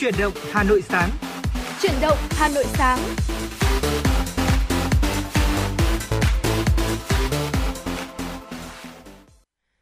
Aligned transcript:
Chuyển 0.00 0.14
động 0.18 0.32
Hà 0.52 0.62
Nội 0.62 0.82
sáng. 0.82 1.10
Chuyển 1.82 1.92
động 2.00 2.18
Hà 2.30 2.48
Nội 2.48 2.64
sáng. 2.66 2.98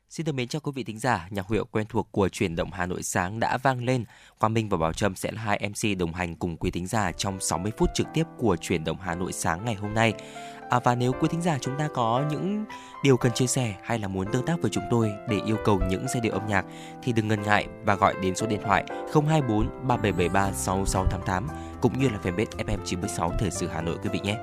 Xin 0.08 0.26
được 0.26 0.32
mến 0.32 0.48
chào 0.48 0.61
quý 0.61 0.72
vị 0.75 0.84
thính 0.84 0.98
giả, 0.98 1.29
nhạc 1.30 1.50
hiệu 1.50 1.64
quen 1.64 1.86
thuộc 1.89 2.08
của 2.12 2.29
chuyển 2.29 2.57
động 2.57 2.70
Hà 2.72 2.86
Nội 2.86 3.02
sáng 3.02 3.40
đã 3.40 3.58
vang 3.62 3.84
lên. 3.84 4.04
Quang 4.39 4.54
Minh 4.54 4.68
và 4.68 4.76
Bảo 4.76 4.93
Trâm 4.93 5.16
sẽ 5.16 5.32
là 5.32 5.43
hai 5.43 5.68
MC 5.68 5.98
đồng 5.98 6.12
hành 6.12 6.36
cùng 6.36 6.57
quý 6.57 6.71
thính 6.71 6.86
giả 6.86 7.12
trong 7.12 7.40
60 7.40 7.72
phút 7.79 7.90
trực 7.94 8.07
tiếp 8.14 8.25
của 8.39 8.57
chuyển 8.57 8.85
động 8.85 8.98
Hà 9.00 9.14
Nội 9.14 9.32
sáng 9.32 9.64
ngày 9.64 9.75
hôm 9.75 9.94
nay. 9.94 10.12
À, 10.69 10.79
và 10.85 10.95
nếu 10.95 11.12
quý 11.12 11.29
thính 11.30 11.43
giả 11.43 11.59
chúng 11.61 11.75
ta 11.79 11.89
có 11.95 12.25
những 12.30 12.64
điều 13.03 13.17
cần 13.17 13.32
chia 13.32 13.46
sẻ 13.46 13.75
hay 13.82 13.98
là 13.98 14.09
muốn 14.09 14.27
tương 14.32 14.46
tác 14.46 14.62
với 14.62 14.71
chúng 14.71 14.85
tôi 14.91 15.12
để 15.29 15.41
yêu 15.46 15.57
cầu 15.64 15.81
những 15.89 16.07
giai 16.09 16.21
điệu 16.21 16.32
âm 16.32 16.46
nhạc 16.49 16.64
thì 17.03 17.13
đừng 17.13 17.29
ngần 17.29 17.43
ngại 17.43 17.67
và 17.85 17.95
gọi 17.95 18.14
đến 18.22 18.36
số 18.36 18.46
điện 18.46 18.61
thoại 18.64 18.85
024 18.89 19.68
3773 19.89 20.53
6688 20.53 21.49
cũng 21.81 21.99
như 21.99 22.09
là 22.09 22.18
fanpage 22.23 22.67
FM 22.67 22.79
96 22.85 23.32
Thời 23.39 23.50
sự 23.50 23.68
Hà 23.75 23.81
Nội 23.81 23.96
quý 24.03 24.11
vị 24.12 24.21
nhé. 24.23 24.36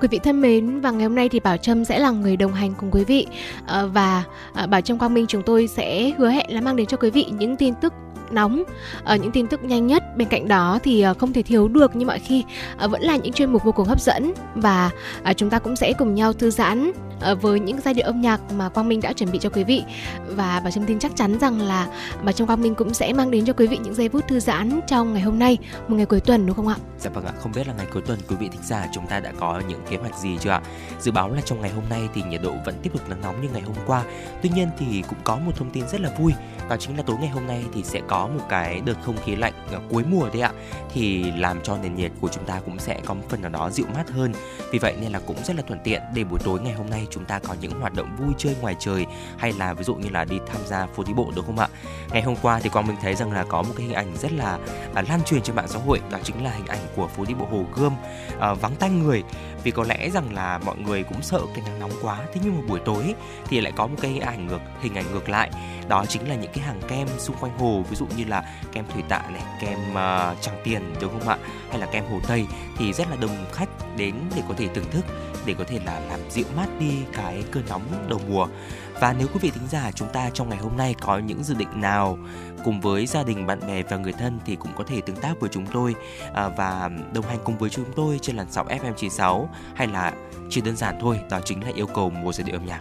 Quý 0.00 0.08
vị 0.08 0.18
thân 0.18 0.40
mến, 0.40 0.80
và 0.80 0.90
ngày 0.90 1.02
hôm 1.02 1.14
nay 1.14 1.28
thì 1.28 1.40
Bảo 1.40 1.56
Trâm 1.56 1.84
sẽ 1.84 1.98
là 1.98 2.10
người 2.10 2.36
đồng 2.36 2.52
hành 2.52 2.74
cùng 2.80 2.90
quý 2.90 3.04
vị 3.04 3.26
ờ, 3.66 3.88
và 3.88 4.24
ờ, 4.54 4.66
Bảo 4.66 4.80
Trâm 4.80 4.98
Quang 4.98 5.14
Minh 5.14 5.26
chúng 5.28 5.42
tôi 5.42 5.66
sẽ 5.66 6.10
hứa 6.18 6.30
hẹn 6.30 6.46
là 6.48 6.60
mang 6.60 6.76
đến 6.76 6.86
cho 6.86 6.96
quý 6.96 7.10
vị 7.10 7.26
những 7.38 7.56
tin 7.56 7.74
tức 7.74 7.92
nóng 8.32 8.62
ở 9.04 9.16
những 9.16 9.32
tin 9.32 9.46
tức 9.46 9.64
nhanh 9.64 9.86
nhất 9.86 10.16
bên 10.16 10.28
cạnh 10.28 10.48
đó 10.48 10.78
thì 10.82 11.00
ờ, 11.00 11.14
không 11.14 11.32
thể 11.32 11.42
thiếu 11.42 11.68
được 11.68 11.96
như 11.96 12.06
mọi 12.06 12.18
khi 12.18 12.44
ờ, 12.76 12.88
vẫn 12.88 13.02
là 13.02 13.16
những 13.16 13.32
chuyên 13.32 13.52
mục 13.52 13.64
vô 13.64 13.72
cùng 13.72 13.86
hấp 13.86 14.00
dẫn 14.00 14.32
và 14.54 14.90
chúng 15.36 15.50
ta 15.50 15.58
cũng 15.58 15.76
sẽ 15.76 15.92
cùng 15.92 16.14
nhau 16.14 16.32
thư 16.32 16.50
giãn 16.50 16.92
với 17.40 17.60
những 17.60 17.80
giai 17.80 17.94
điệu 17.94 18.06
âm 18.06 18.20
nhạc 18.20 18.40
mà 18.52 18.68
Quang 18.68 18.88
Minh 18.88 19.00
đã 19.00 19.12
chuẩn 19.12 19.32
bị 19.32 19.38
cho 19.38 19.50
quý 19.50 19.64
vị 19.64 19.82
và 20.28 20.60
bà 20.64 20.70
Trâm 20.70 20.84
tin 20.84 20.98
chắc 20.98 21.16
chắn 21.16 21.38
rằng 21.40 21.60
là 21.60 21.86
bà 22.24 22.32
Trâm 22.32 22.46
Quang 22.46 22.62
Minh 22.62 22.74
cũng 22.74 22.94
sẽ 22.94 23.12
mang 23.12 23.30
đến 23.30 23.44
cho 23.44 23.52
quý 23.52 23.66
vị 23.66 23.78
những 23.78 23.94
giây 23.94 24.08
phút 24.08 24.28
thư 24.28 24.40
giãn 24.40 24.80
trong 24.86 25.12
ngày 25.12 25.22
hôm 25.22 25.38
nay 25.38 25.58
một 25.88 25.96
ngày 25.96 26.06
cuối 26.06 26.20
tuần 26.20 26.46
đúng 26.46 26.56
không 26.56 26.68
ạ? 26.68 26.76
Dạ 26.98 27.10
vâng 27.10 27.24
ạ, 27.26 27.32
không 27.40 27.52
biết 27.52 27.66
là 27.66 27.74
ngày 27.76 27.86
cuối 27.92 28.02
tuần 28.06 28.18
quý 28.28 28.36
vị 28.40 28.48
thính 28.52 28.62
giả 28.64 28.86
chúng 28.94 29.06
ta 29.06 29.20
đã 29.20 29.32
có 29.40 29.62
những 29.68 29.80
kế 29.90 29.96
hoạch 29.96 30.18
gì 30.18 30.38
chưa 30.40 30.50
ạ? 30.50 30.62
Dự 31.00 31.12
báo 31.12 31.34
là 31.34 31.40
trong 31.44 31.60
ngày 31.60 31.70
hôm 31.70 31.84
nay 31.90 32.08
thì 32.14 32.22
nhiệt 32.22 32.42
độ 32.42 32.54
vẫn 32.64 32.74
tiếp 32.82 32.90
tục 32.92 33.08
nắng 33.08 33.20
nóng 33.22 33.42
như 33.42 33.48
ngày 33.52 33.62
hôm 33.62 33.76
qua. 33.86 34.04
Tuy 34.42 34.50
nhiên 34.54 34.68
thì 34.78 35.02
cũng 35.08 35.18
có 35.24 35.36
một 35.36 35.52
thông 35.56 35.70
tin 35.70 35.88
rất 35.88 36.00
là 36.00 36.10
vui 36.18 36.32
đó 36.68 36.76
chính 36.76 36.96
là 36.96 37.02
tối 37.02 37.16
ngày 37.20 37.28
hôm 37.28 37.46
nay 37.46 37.64
thì 37.74 37.82
sẽ 37.82 38.00
có 38.08 38.17
có 38.18 38.26
một 38.26 38.44
cái 38.48 38.80
đợt 38.84 38.94
không 39.02 39.16
khí 39.24 39.36
lạnh 39.36 39.52
ờ, 39.72 39.80
cuối 39.90 40.04
mùa 40.10 40.28
đấy 40.32 40.42
ạ 40.42 40.52
thì 40.92 41.32
làm 41.32 41.60
cho 41.62 41.78
nền 41.78 41.94
nhiệt 41.94 42.12
của 42.20 42.28
chúng 42.28 42.44
ta 42.44 42.60
cũng 42.64 42.78
sẽ 42.78 43.00
có 43.06 43.14
một 43.14 43.22
phần 43.28 43.40
nào 43.40 43.50
đó 43.50 43.70
dịu 43.70 43.86
mát 43.94 44.10
hơn. 44.10 44.32
Vì 44.70 44.78
vậy 44.78 44.94
nên 45.00 45.12
là 45.12 45.20
cũng 45.26 45.36
rất 45.44 45.56
là 45.56 45.62
thuận 45.62 45.80
tiện 45.84 46.02
để 46.14 46.24
buổi 46.24 46.38
tối 46.44 46.60
ngày 46.60 46.72
hôm 46.72 46.90
nay 46.90 47.06
chúng 47.10 47.24
ta 47.24 47.38
có 47.38 47.54
những 47.60 47.80
hoạt 47.80 47.94
động 47.94 48.16
vui 48.18 48.34
chơi 48.38 48.56
ngoài 48.60 48.76
trời 48.78 49.06
hay 49.36 49.52
là 49.52 49.74
ví 49.74 49.84
dụ 49.84 49.94
như 49.94 50.08
là 50.08 50.24
đi 50.24 50.38
tham 50.46 50.60
gia 50.66 50.86
phố 50.86 51.02
đi 51.06 51.12
bộ 51.12 51.32
đúng 51.36 51.46
không 51.46 51.58
ạ? 51.58 51.68
Ngày 52.10 52.22
hôm 52.22 52.36
qua 52.42 52.60
thì 52.60 52.68
quang 52.68 52.86
minh 52.86 52.96
thấy 53.02 53.14
rằng 53.14 53.32
là 53.32 53.44
có 53.44 53.62
một 53.62 53.72
cái 53.76 53.86
hình 53.86 53.96
ảnh 53.96 54.16
rất 54.16 54.32
là 54.32 54.58
à, 54.94 55.02
lan 55.08 55.20
truyền 55.24 55.42
trên 55.42 55.56
mạng 55.56 55.68
xã 55.68 55.78
hội 55.78 56.00
đó 56.10 56.18
chính 56.22 56.44
là 56.44 56.50
hình 56.50 56.66
ảnh 56.66 56.80
của 56.96 57.06
phố 57.06 57.24
đi 57.24 57.34
bộ 57.34 57.46
hồ 57.50 57.64
gươm 57.74 57.92
à, 58.40 58.54
vắng 58.54 58.74
tanh 58.76 59.02
người 59.02 59.22
vì 59.64 59.70
có 59.70 59.84
lẽ 59.84 60.10
rằng 60.10 60.34
là 60.34 60.58
mọi 60.58 60.76
người 60.76 61.02
cũng 61.02 61.22
sợ 61.22 61.40
cái 61.54 61.64
nắng 61.66 61.80
nóng 61.80 61.92
quá. 62.02 62.18
Thế 62.34 62.40
nhưng 62.44 62.56
mà 62.56 62.62
buổi 62.68 62.80
tối 62.84 63.14
thì 63.46 63.60
lại 63.60 63.72
có 63.76 63.86
một 63.86 63.96
cái 64.00 64.18
ảnh 64.18 64.46
ngược 64.46 64.60
hình 64.80 64.94
ảnh 64.94 65.12
ngược 65.12 65.28
lại. 65.28 65.50
Đó 65.88 66.04
chính 66.08 66.28
là 66.28 66.34
những 66.34 66.52
cái 66.54 66.64
hàng 66.64 66.80
kem 66.88 67.08
xung 67.18 67.36
quanh 67.40 67.58
hồ. 67.58 67.84
Ví 67.90 67.96
dụ 67.96 68.06
như 68.16 68.24
là 68.24 68.44
kem 68.72 68.84
thủy 68.92 69.02
tạ 69.08 69.22
này 69.30 69.42
kem 69.60 69.78
uh, 69.90 70.42
tràng 70.42 70.60
tiền 70.64 70.94
đúng 71.00 71.18
không 71.18 71.28
ạ? 71.28 71.38
Hay 71.70 71.78
là 71.78 71.86
kem 71.86 72.04
hồ 72.10 72.20
tây 72.28 72.46
thì 72.76 72.92
rất 72.92 73.10
là 73.10 73.16
đông 73.20 73.46
khách 73.52 73.68
đến 73.96 74.14
để 74.36 74.42
có 74.48 74.54
thể 74.58 74.68
thưởng 74.74 74.90
thức 74.90 75.04
để 75.46 75.54
có 75.58 75.64
thể 75.64 75.80
là 75.84 76.00
làm 76.00 76.20
dịu 76.30 76.44
mát 76.56 76.66
đi 76.80 76.92
cái 77.12 77.44
cơn 77.52 77.64
nóng 77.68 77.82
đầu 78.08 78.20
mùa 78.28 78.46
và 79.00 79.14
nếu 79.18 79.28
quý 79.28 79.38
vị 79.42 79.50
thính 79.50 79.68
giả 79.70 79.90
chúng 79.94 80.08
ta 80.08 80.30
trong 80.34 80.48
ngày 80.48 80.58
hôm 80.58 80.76
nay 80.76 80.94
có 81.00 81.18
những 81.18 81.44
dự 81.44 81.54
định 81.54 81.80
nào 81.80 82.18
cùng 82.64 82.80
với 82.80 83.06
gia 83.06 83.22
đình, 83.22 83.46
bạn 83.46 83.60
bè 83.66 83.82
và 83.82 83.96
người 83.96 84.12
thân 84.12 84.38
thì 84.46 84.56
cũng 84.56 84.72
có 84.76 84.84
thể 84.84 85.00
tương 85.00 85.16
tác 85.16 85.40
với 85.40 85.50
chúng 85.52 85.66
tôi 85.66 85.94
à, 86.34 86.48
và 86.48 86.90
đồng 87.14 87.24
hành 87.24 87.38
cùng 87.44 87.58
với 87.58 87.70
chúng 87.70 87.84
tôi 87.96 88.18
trên 88.22 88.36
làn 88.36 88.46
sóng 88.50 88.68
FM 88.68 88.92
96 88.92 89.50
hay 89.74 89.86
là 89.86 90.12
chỉ 90.50 90.60
đơn 90.60 90.76
giản 90.76 90.98
thôi, 91.00 91.20
đó 91.30 91.40
chính 91.44 91.64
là 91.64 91.70
yêu 91.74 91.86
cầu 91.86 92.10
một 92.10 92.34
giai 92.34 92.44
điệu 92.44 92.56
âm 92.56 92.66
nhạc. 92.66 92.80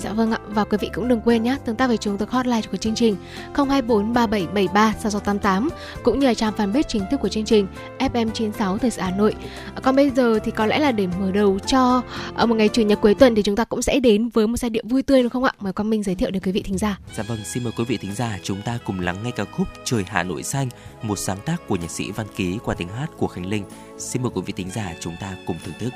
Dạ 0.00 0.12
vâng 0.12 0.30
ạ, 0.30 0.38
và 0.48 0.64
quý 0.64 0.78
vị 0.80 0.90
cũng 0.94 1.08
đừng 1.08 1.20
quên 1.20 1.42
nhé, 1.42 1.56
tương 1.64 1.76
tác 1.76 1.86
với 1.86 1.96
chúng 1.96 2.18
tôi 2.18 2.28
hotline 2.30 2.62
của 2.70 2.76
chương 2.76 2.94
trình 2.94 3.16
024 3.54 4.12
3773 4.12 4.94
6688 4.98 5.68
cũng 6.02 6.18
như 6.18 6.26
là 6.26 6.34
trang 6.34 6.52
fanpage 6.56 6.82
chính 6.82 7.02
thức 7.10 7.20
của 7.20 7.28
chương 7.28 7.44
trình 7.44 7.66
FM96 7.98 8.78
Thời 8.78 8.90
sự 8.90 9.02
Hà 9.02 9.10
Nội. 9.10 9.34
Còn 9.82 9.96
bây 9.96 10.10
giờ 10.10 10.38
thì 10.44 10.50
có 10.50 10.66
lẽ 10.66 10.78
là 10.78 10.92
để 10.92 11.06
mở 11.20 11.32
đầu 11.32 11.58
cho 11.66 12.02
ờ, 12.34 12.46
một 12.46 12.54
ngày 12.54 12.68
chủ 12.68 12.82
nhật 12.82 13.00
cuối 13.00 13.14
tuần 13.14 13.34
thì 13.34 13.42
chúng 13.42 13.56
ta 13.56 13.64
cũng 13.64 13.82
sẽ 13.82 14.00
đến 14.00 14.28
với 14.28 14.46
một 14.46 14.56
giai 14.56 14.70
điệu 14.70 14.82
vui 14.86 15.02
tươi 15.02 15.22
đúng 15.22 15.30
không 15.30 15.44
ạ? 15.44 15.52
Mời 15.60 15.72
Quang 15.72 15.90
Minh 15.90 16.02
giới 16.02 16.14
thiệu 16.14 16.30
đến 16.30 16.42
quý 16.42 16.52
vị 16.52 16.62
thính 16.62 16.78
giả. 16.78 16.98
Dạ 17.16 17.22
vâng, 17.28 17.38
xin 17.44 17.64
mời 17.64 17.72
quý 17.76 17.84
vị 17.84 17.96
thính 17.96 18.14
giả 18.14 18.38
chúng 18.42 18.62
ta 18.62 18.78
cùng 18.84 19.00
lắng 19.00 19.16
nghe 19.24 19.30
ca 19.30 19.44
khúc 19.44 19.66
Trời 19.84 20.04
Hà 20.08 20.22
Nội 20.22 20.42
xanh, 20.42 20.68
một 21.02 21.18
sáng 21.18 21.38
tác 21.44 21.56
của 21.68 21.76
nhạc 21.76 21.90
sĩ 21.90 22.10
Văn 22.10 22.26
Ký 22.36 22.58
qua 22.64 22.74
tiếng 22.74 22.88
hát 22.88 23.06
của 23.16 23.26
Khánh 23.26 23.46
Linh. 23.46 23.64
Xin 23.98 24.22
mời 24.22 24.30
quý 24.34 24.42
vị 24.46 24.52
thính 24.56 24.70
giả 24.70 24.94
chúng 25.00 25.16
ta 25.20 25.34
cùng 25.46 25.56
thưởng 25.64 25.74
thức. 25.78 25.90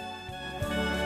Thank 0.71 0.99
you 0.99 1.04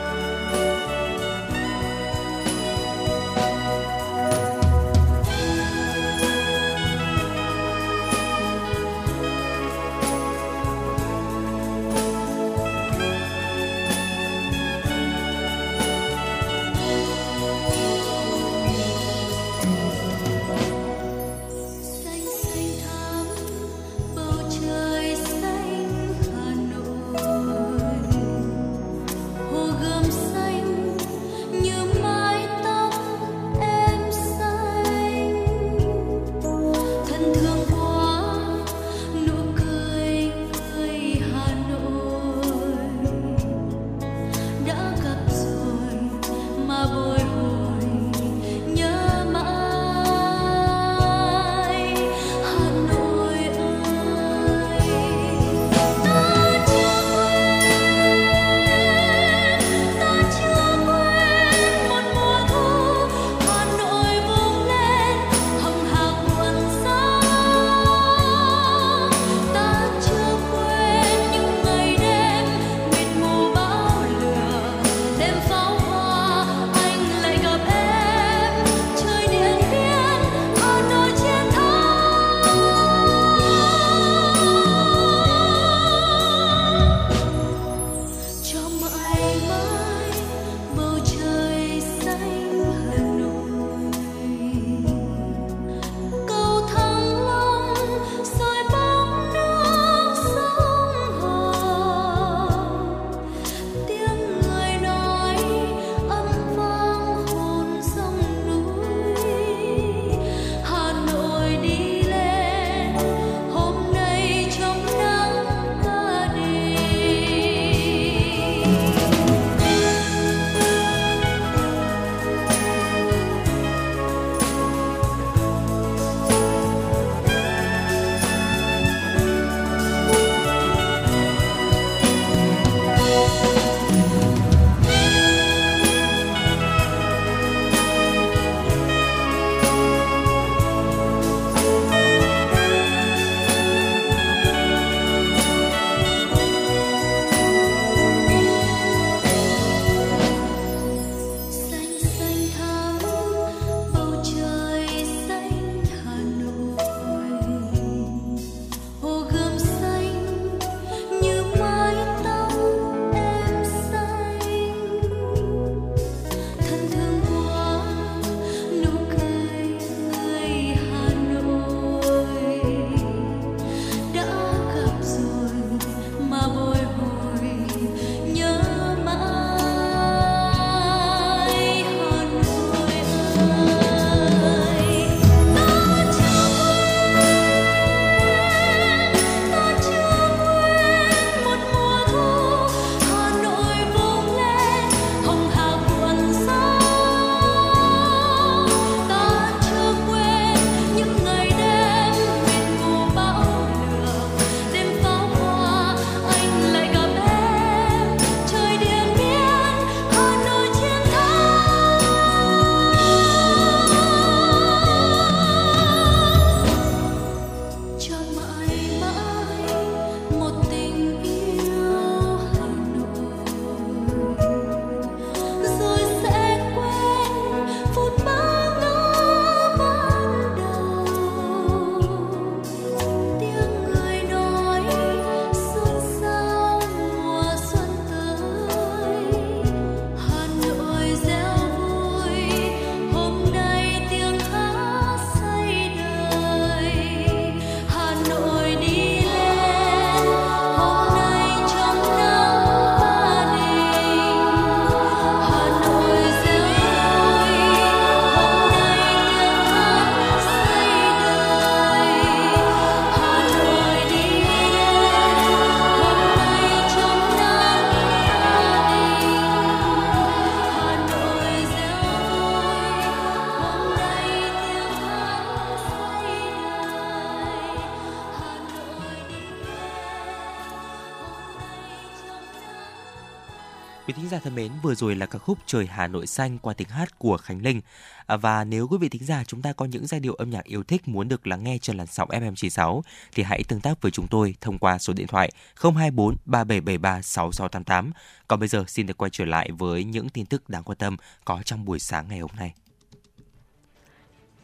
thính 284.29 284.39
giả 284.39 284.41
thân 284.43 284.55
mến, 284.55 284.71
vừa 284.81 284.95
rồi 284.95 285.15
là 285.15 285.25
ca 285.25 285.39
khúc 285.39 285.57
Trời 285.65 285.85
Hà 285.85 286.07
Nội 286.07 286.27
xanh 286.27 286.57
qua 286.57 286.73
tiếng 286.73 286.89
hát 286.89 287.19
của 287.19 287.37
Khánh 287.37 287.61
Linh. 287.61 287.81
À, 288.25 288.37
và 288.37 288.63
nếu 288.63 288.87
quý 288.87 288.97
vị 288.97 289.09
thính 289.09 289.25
giả 289.25 289.43
chúng 289.47 289.61
ta 289.61 289.73
có 289.73 289.85
những 289.85 290.07
giai 290.07 290.19
điệu 290.19 290.33
âm 290.33 290.49
nhạc 290.49 290.63
yêu 290.63 290.83
thích 290.83 291.07
muốn 291.07 291.27
được 291.27 291.47
lắng 291.47 291.63
nghe 291.63 291.77
trên 291.77 291.97
làn 291.97 292.07
sóng 292.07 292.29
FM96 292.29 293.01
thì 293.31 293.43
hãy 293.43 293.63
tương 293.67 293.81
tác 293.81 294.01
với 294.01 294.11
chúng 294.11 294.27
tôi 294.27 294.55
thông 294.61 294.77
qua 294.77 294.97
số 294.97 295.13
điện 295.13 295.27
thoại 295.27 295.51
024 295.81 296.35
3773 296.45 297.21
6688. 297.21 298.11
Còn 298.47 298.59
bây 298.59 298.67
giờ 298.67 298.83
xin 298.87 299.05
được 299.05 299.17
quay 299.17 299.29
trở 299.31 299.45
lại 299.45 299.69
với 299.71 300.03
những 300.03 300.29
tin 300.29 300.45
tức 300.45 300.69
đáng 300.69 300.83
quan 300.83 300.97
tâm 300.97 301.17
có 301.45 301.61
trong 301.65 301.85
buổi 301.85 301.99
sáng 301.99 302.27
ngày 302.29 302.39
hôm 302.39 302.51
nay. 302.57 302.73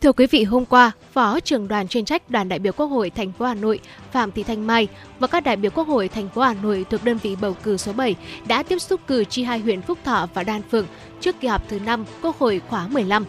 Thưa 0.01 0.11
quý 0.11 0.27
vị, 0.27 0.43
hôm 0.43 0.65
qua, 0.65 0.91
Phó 1.13 1.39
trưởng 1.39 1.67
đoàn 1.67 1.87
chuyên 1.87 2.05
trách 2.05 2.29
Đoàn 2.29 2.49
đại 2.49 2.59
biểu 2.59 2.73
Quốc 2.73 2.85
hội 2.85 3.09
thành 3.09 3.31
phố 3.31 3.45
Hà 3.45 3.53
Nội 3.53 3.79
Phạm 4.11 4.31
Thị 4.31 4.43
Thanh 4.43 4.67
Mai 4.67 4.87
và 5.19 5.27
các 5.27 5.43
đại 5.43 5.55
biểu 5.55 5.71
Quốc 5.71 5.87
hội 5.87 6.07
thành 6.07 6.29
phố 6.29 6.41
Hà 6.41 6.53
Nội 6.53 6.85
thuộc 6.89 7.03
đơn 7.03 7.17
vị 7.17 7.35
bầu 7.41 7.55
cử 7.63 7.77
số 7.77 7.93
7 7.93 8.15
đã 8.47 8.63
tiếp 8.63 8.79
xúc 8.79 9.01
cử 9.07 9.23
tri 9.23 9.43
hai 9.43 9.59
huyện 9.59 9.81
Phúc 9.81 9.97
Thọ 10.03 10.27
và 10.33 10.43
Đan 10.43 10.61
Phượng 10.71 10.85
trước 11.21 11.35
kỳ 11.39 11.47
họp 11.47 11.69
thứ 11.69 11.79
5 11.79 12.05
Quốc 12.21 12.39
hội 12.39 12.61
khóa 12.69 12.87
15. 12.87 13.25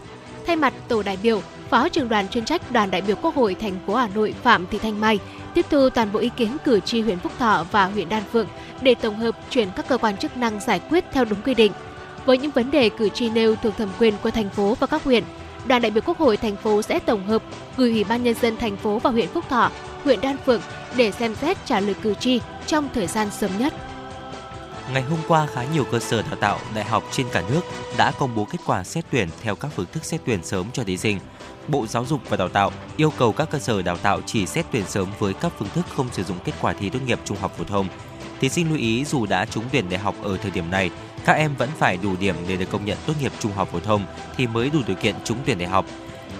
Thay 0.46 0.56
mặt 0.56 0.74
tổ 0.88 1.02
đại 1.02 1.18
biểu, 1.22 1.42
Phó 1.70 1.88
trưởng 1.88 2.08
đoàn 2.08 2.28
chuyên 2.28 2.44
trách 2.44 2.72
Đoàn 2.72 2.90
đại 2.90 3.02
biểu 3.02 3.16
Quốc 3.22 3.34
hội 3.34 3.54
thành 3.54 3.78
phố 3.86 3.94
Hà 3.94 4.08
Nội 4.14 4.34
Phạm 4.42 4.66
Thị 4.70 4.78
Thanh 4.78 5.00
Mai 5.00 5.18
tiếp 5.54 5.66
thu 5.70 5.90
toàn 5.90 6.12
bộ 6.12 6.18
ý 6.18 6.30
kiến 6.36 6.56
cử 6.64 6.80
tri 6.80 7.00
huyện 7.00 7.18
Phúc 7.18 7.32
Thọ 7.38 7.66
và 7.72 7.84
huyện 7.86 8.08
Đan 8.08 8.22
Phượng 8.32 8.48
để 8.82 8.94
tổng 8.94 9.16
hợp 9.16 9.38
chuyển 9.50 9.68
các 9.76 9.88
cơ 9.88 9.98
quan 9.98 10.16
chức 10.16 10.36
năng 10.36 10.60
giải 10.60 10.80
quyết 10.90 11.04
theo 11.12 11.24
đúng 11.24 11.42
quy 11.42 11.54
định. 11.54 11.72
Với 12.26 12.38
những 12.38 12.50
vấn 12.50 12.70
đề 12.70 12.88
cử 12.88 13.08
tri 13.08 13.30
nêu 13.30 13.56
thuộc 13.56 13.76
thẩm 13.76 13.88
quyền 13.98 14.14
của 14.22 14.30
thành 14.30 14.50
phố 14.50 14.76
và 14.80 14.86
các 14.86 15.04
huyện, 15.04 15.24
đoàn 15.68 15.82
đại 15.82 15.90
biểu 15.90 16.02
Quốc 16.06 16.18
hội 16.18 16.36
thành 16.36 16.56
phố 16.56 16.82
sẽ 16.82 16.98
tổng 16.98 17.26
hợp 17.26 17.42
gửi 17.76 17.90
Ủy 17.90 18.04
ban 18.04 18.24
nhân 18.24 18.34
dân 18.42 18.56
thành 18.56 18.76
phố 18.76 18.98
và 18.98 19.10
huyện 19.10 19.28
Phúc 19.28 19.44
Thọ, 19.48 19.70
huyện 20.04 20.20
Đan 20.20 20.36
Phượng 20.46 20.60
để 20.96 21.10
xem 21.10 21.34
xét 21.34 21.56
trả 21.64 21.80
lời 21.80 21.94
cử 22.02 22.14
tri 22.14 22.40
trong 22.66 22.88
thời 22.94 23.06
gian 23.06 23.30
sớm 23.30 23.50
nhất. 23.58 23.74
Ngày 24.92 25.02
hôm 25.02 25.18
qua, 25.28 25.46
khá 25.54 25.64
nhiều 25.74 25.84
cơ 25.84 25.98
sở 25.98 26.22
đào 26.22 26.36
tạo, 26.40 26.58
đại 26.74 26.84
học 26.84 27.04
trên 27.10 27.26
cả 27.32 27.42
nước 27.50 27.60
đã 27.96 28.12
công 28.18 28.34
bố 28.34 28.44
kết 28.44 28.58
quả 28.66 28.84
xét 28.84 29.04
tuyển 29.10 29.28
theo 29.42 29.54
các 29.54 29.70
phương 29.76 29.86
thức 29.92 30.04
xét 30.04 30.20
tuyển 30.26 30.44
sớm 30.44 30.66
cho 30.72 30.84
thí 30.84 30.96
sinh. 30.96 31.18
Bộ 31.68 31.86
Giáo 31.86 32.04
dục 32.04 32.20
và 32.28 32.36
Đào 32.36 32.48
tạo 32.48 32.72
yêu 32.96 33.12
cầu 33.18 33.32
các 33.32 33.50
cơ 33.50 33.58
sở 33.58 33.82
đào 33.82 33.96
tạo 33.96 34.20
chỉ 34.26 34.46
xét 34.46 34.66
tuyển 34.72 34.84
sớm 34.88 35.08
với 35.18 35.34
các 35.34 35.52
phương 35.58 35.68
thức 35.74 35.86
không 35.96 36.06
sử 36.12 36.24
dụng 36.24 36.36
kết 36.44 36.52
quả 36.60 36.72
thi 36.72 36.90
tốt 36.90 36.98
nghiệp 37.06 37.20
trung 37.24 37.36
học 37.40 37.52
phổ 37.58 37.64
thông. 37.64 37.88
Thí 38.40 38.48
sinh 38.48 38.68
lưu 38.68 38.78
ý 38.78 39.04
dù 39.04 39.26
đã 39.26 39.44
trúng 39.46 39.64
tuyển 39.72 39.88
đại 39.90 40.00
học 40.00 40.14
ở 40.22 40.36
thời 40.36 40.50
điểm 40.50 40.70
này, 40.70 40.90
các 41.26 41.32
em 41.32 41.54
vẫn 41.58 41.68
phải 41.78 41.98
đủ 42.02 42.16
điểm 42.20 42.34
để 42.48 42.56
được 42.56 42.70
công 42.70 42.84
nhận 42.84 42.98
tốt 43.06 43.12
nghiệp 43.20 43.32
trung 43.38 43.52
học 43.52 43.68
phổ 43.72 43.80
thông 43.80 44.02
thì 44.36 44.46
mới 44.46 44.70
đủ 44.70 44.78
điều 44.86 44.96
kiện 44.96 45.14
trúng 45.24 45.38
tuyển 45.46 45.58
đại 45.58 45.68
học. 45.68 45.84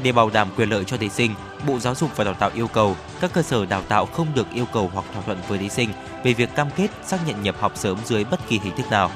Để 0.03 0.13
bảo 0.13 0.31
đảm 0.31 0.49
quyền 0.57 0.71
lợi 0.71 0.85
cho 0.85 0.97
thí 0.97 1.09
sinh, 1.09 1.35
Bộ 1.67 1.79
Giáo 1.79 1.95
dục 1.95 2.11
và 2.17 2.25
Đào 2.25 2.35
tạo 2.35 2.51
yêu 2.55 2.69
cầu 2.69 2.97
các 3.21 3.33
cơ 3.33 3.43
sở 3.43 3.67
đào 3.67 3.83
tạo 3.83 4.07
không 4.07 4.27
được 4.35 4.47
yêu 4.55 4.65
cầu 4.73 4.91
hoặc 4.95 5.07
thỏa 5.13 5.23
thuận 5.23 5.39
với 5.49 5.59
thí 5.59 5.69
sinh 5.69 5.91
về 6.25 6.33
việc 6.33 6.55
cam 6.55 6.69
kết 6.77 6.91
xác 7.05 7.27
nhận 7.27 7.43
nhập 7.43 7.57
học 7.59 7.73
sớm 7.75 7.99
dưới 8.05 8.25
bất 8.25 8.49
kỳ 8.49 8.59
hình 8.59 8.77
thức 8.77 8.91
nào. 8.91 9.11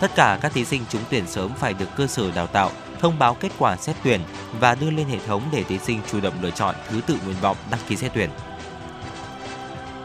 Tất 0.00 0.10
cả 0.14 0.38
các 0.42 0.52
thí 0.52 0.64
sinh 0.64 0.82
trúng 0.88 1.02
tuyển 1.10 1.26
sớm 1.26 1.50
phải 1.58 1.74
được 1.74 1.88
cơ 1.96 2.06
sở 2.06 2.30
đào 2.34 2.46
tạo 2.46 2.70
thông 3.00 3.18
báo 3.18 3.34
kết 3.34 3.52
quả 3.58 3.76
xét 3.76 3.96
tuyển 4.04 4.20
và 4.60 4.74
đưa 4.74 4.90
lên 4.90 5.06
hệ 5.06 5.18
thống 5.26 5.42
để 5.52 5.62
thí 5.62 5.78
sinh 5.78 6.00
chủ 6.12 6.20
động 6.20 6.34
lựa 6.42 6.50
chọn 6.50 6.74
thứ 6.88 7.00
tự 7.06 7.16
nguyện 7.24 7.36
vọng 7.40 7.56
đăng 7.70 7.80
ký 7.88 7.96
xét 7.96 8.12
tuyển. 8.14 8.30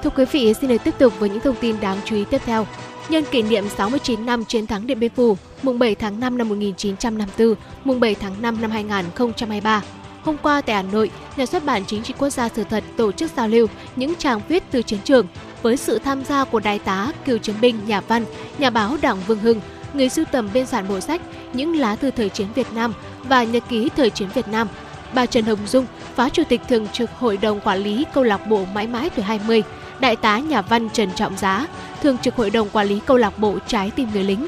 Thưa 0.04 0.10
quý 0.10 0.26
vị, 0.32 0.54
xin 0.54 0.70
được 0.70 0.84
tiếp 0.84 0.94
tục 0.98 1.14
với 1.20 1.30
những 1.30 1.40
thông 1.40 1.56
tin 1.62 1.80
đáng 1.80 1.98
chú 2.06 2.16
ý 2.16 2.26
tiếp 2.26 2.42
theo. 2.46 2.68
Nhân 3.10 3.24
kỷ 3.32 3.42
niệm 3.42 3.70
69 3.70 4.26
năm 4.26 4.46
chiến 4.46 4.68
thắng 4.68 4.88
Điện 4.88 5.00
Biên 5.00 5.12
Phủ, 5.16 5.38
mùng 5.64 5.80
7 5.80 5.96
tháng 5.96 6.20
5 6.20 6.38
năm 6.38 6.50
1954, 6.50 7.56
mùng 7.84 8.00
7 8.00 8.16
tháng 8.16 8.42
5 8.42 8.62
năm 8.62 8.72
2023, 8.72 9.82
Hôm 10.24 10.38
qua 10.38 10.62
tại 10.62 10.76
Hà 10.76 10.82
Nội, 10.82 11.12
Nhà 11.38 11.46
xuất 11.46 11.66
bản 11.66 11.86
Chính 11.86 12.04
trị 12.04 12.14
Quốc 12.18 12.30
gia 12.30 12.50
Sự 12.50 12.64
thật 12.64 12.84
tổ 12.98 13.12
chức 13.12 13.32
giao 13.38 13.48
lưu 13.48 13.68
những 13.96 14.16
trang 14.16 14.42
viết 14.48 14.64
từ 14.72 14.82
chiến 14.82 15.00
trường 15.04 15.28
với 15.62 15.78
sự 15.78 16.00
tham 16.00 16.26
gia 16.26 16.44
của 16.44 16.60
đại 16.60 16.80
tá, 16.80 17.12
cựu 17.26 17.38
chiến 17.38 17.56
binh, 17.62 17.76
nhà 17.88 18.02
văn, 18.02 18.26
nhà 18.58 18.70
báo 18.70 18.98
Đảng 19.02 19.18
Vương 19.28 19.40
Hưng, 19.40 19.62
người 19.94 20.10
sưu 20.10 20.26
tầm 20.26 20.50
biên 20.54 20.66
soạn 20.66 20.88
bộ 20.88 21.00
sách 21.00 21.22
Những 21.54 21.80
lá 21.80 21.96
thư 21.96 22.12
thời 22.12 22.30
chiến 22.30 22.48
Việt 22.56 22.68
Nam 22.76 22.94
và 23.24 23.44
Nhật 23.44 23.64
ký 23.70 23.90
thời 23.96 24.10
chiến 24.10 24.28
Việt 24.34 24.48
Nam. 24.48 24.68
Bà 25.14 25.26
Trần 25.26 25.46
Hồng 25.46 25.68
Dung, 25.68 25.86
Phó 26.16 26.30
Chủ 26.30 26.44
tịch 26.50 26.62
Thường 26.70 26.88
trực 26.88 27.10
Hội 27.12 27.38
đồng 27.38 27.60
Quản 27.60 27.80
lý 27.80 28.06
Câu 28.14 28.24
lạc 28.24 28.48
bộ 28.48 28.66
Mãi 28.74 28.88
mãi 28.88 29.10
tuổi 29.10 29.26
20, 29.26 29.64
Đại 30.02 30.16
tá 30.16 30.40
nhà 30.40 30.62
văn 30.62 30.90
Trần 30.90 31.10
Trọng 31.16 31.38
Giá, 31.38 31.68
Thường 32.04 32.18
trực 32.18 32.36
Hội 32.36 32.50
đồng 32.50 32.70
Quản 32.70 32.88
lý 32.88 33.00
Câu 33.06 33.18
lạc 33.18 33.40
bộ 33.40 33.58
Trái 33.68 33.92
tim 33.96 34.10
người 34.14 34.24
lính, 34.24 34.48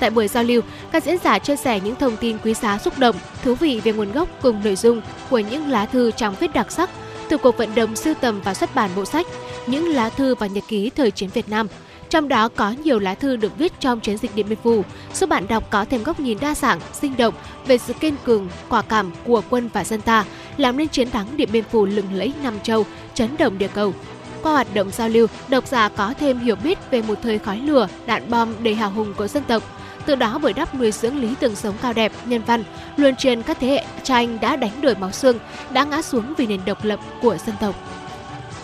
Tại 0.00 0.10
buổi 0.10 0.28
giao 0.28 0.44
lưu, 0.44 0.62
các 0.92 1.04
diễn 1.04 1.18
giả 1.24 1.38
chia 1.38 1.56
sẻ 1.56 1.80
những 1.80 1.96
thông 1.96 2.16
tin 2.16 2.38
quý 2.44 2.54
giá 2.54 2.78
xúc 2.78 2.98
động, 2.98 3.16
thú 3.44 3.54
vị 3.54 3.80
về 3.84 3.92
nguồn 3.92 4.12
gốc 4.12 4.28
cùng 4.42 4.60
nội 4.64 4.76
dung 4.76 5.00
của 5.30 5.38
những 5.38 5.68
lá 5.68 5.86
thư 5.86 6.10
trong 6.10 6.34
viết 6.40 6.54
đặc 6.54 6.72
sắc 6.72 6.90
từ 7.28 7.36
cuộc 7.36 7.56
vận 7.56 7.74
động 7.74 7.96
sưu 7.96 8.14
tầm 8.14 8.40
và 8.40 8.54
xuất 8.54 8.74
bản 8.74 8.90
bộ 8.96 9.04
sách 9.04 9.26
Những 9.66 9.88
lá 9.88 10.08
thư 10.08 10.34
và 10.34 10.46
nhật 10.46 10.64
ký 10.68 10.90
thời 10.90 11.10
chiến 11.10 11.30
Việt 11.34 11.48
Nam. 11.48 11.66
Trong 12.10 12.28
đó 12.28 12.48
có 12.48 12.74
nhiều 12.84 12.98
lá 12.98 13.14
thư 13.14 13.36
được 13.36 13.58
viết 13.58 13.72
trong 13.80 14.00
chiến 14.00 14.18
dịch 14.18 14.34
Điện 14.34 14.48
Biên 14.48 14.58
Phủ, 14.62 14.82
giúp 15.14 15.28
bạn 15.28 15.46
đọc 15.48 15.70
có 15.70 15.84
thêm 15.84 16.02
góc 16.02 16.20
nhìn 16.20 16.38
đa 16.40 16.54
dạng, 16.54 16.80
sinh 16.92 17.16
động 17.16 17.34
về 17.66 17.78
sự 17.78 17.92
kiên 17.92 18.14
cường, 18.24 18.48
quả 18.68 18.82
cảm 18.82 19.10
của 19.24 19.42
quân 19.50 19.68
và 19.72 19.84
dân 19.84 20.00
ta, 20.00 20.24
làm 20.56 20.76
nên 20.76 20.88
chiến 20.88 21.10
thắng 21.10 21.36
Điện 21.36 21.48
Biên 21.52 21.64
Phủ 21.64 21.84
lừng 21.84 22.12
lẫy 22.12 22.32
Nam 22.42 22.60
Châu, 22.62 22.86
chấn 23.14 23.36
động 23.36 23.58
địa 23.58 23.68
cầu. 23.68 23.94
Qua 24.42 24.52
hoạt 24.52 24.74
động 24.74 24.90
giao 24.90 25.08
lưu, 25.08 25.26
độc 25.48 25.66
giả 25.66 25.88
có 25.88 26.14
thêm 26.20 26.38
hiểu 26.38 26.56
biết 26.56 26.78
về 26.90 27.02
một 27.02 27.14
thời 27.22 27.38
khói 27.38 27.58
lửa, 27.58 27.88
đạn 28.06 28.30
bom 28.30 28.64
đầy 28.64 28.74
hào 28.74 28.90
hùng 28.90 29.14
của 29.16 29.28
dân 29.28 29.44
tộc, 29.44 29.62
từ 30.06 30.14
đó 30.14 30.38
bồi 30.38 30.52
đắp 30.52 30.74
nuôi 30.74 30.92
dưỡng 30.92 31.20
lý 31.20 31.34
tưởng 31.40 31.56
sống 31.56 31.74
cao 31.82 31.92
đẹp, 31.92 32.12
nhân 32.24 32.42
văn, 32.46 32.64
luôn 32.96 33.16
truyền 33.16 33.42
các 33.42 33.56
thế 33.60 33.68
hệ 33.68 33.84
cha 34.02 34.14
anh 34.14 34.40
đã 34.40 34.56
đánh 34.56 34.80
đổi 34.80 34.94
máu 34.94 35.12
xương, 35.12 35.38
đã 35.70 35.84
ngã 35.84 36.02
xuống 36.02 36.34
vì 36.36 36.46
nền 36.46 36.60
độc 36.66 36.84
lập 36.84 37.00
của 37.22 37.36
dân 37.46 37.54
tộc. 37.60 37.74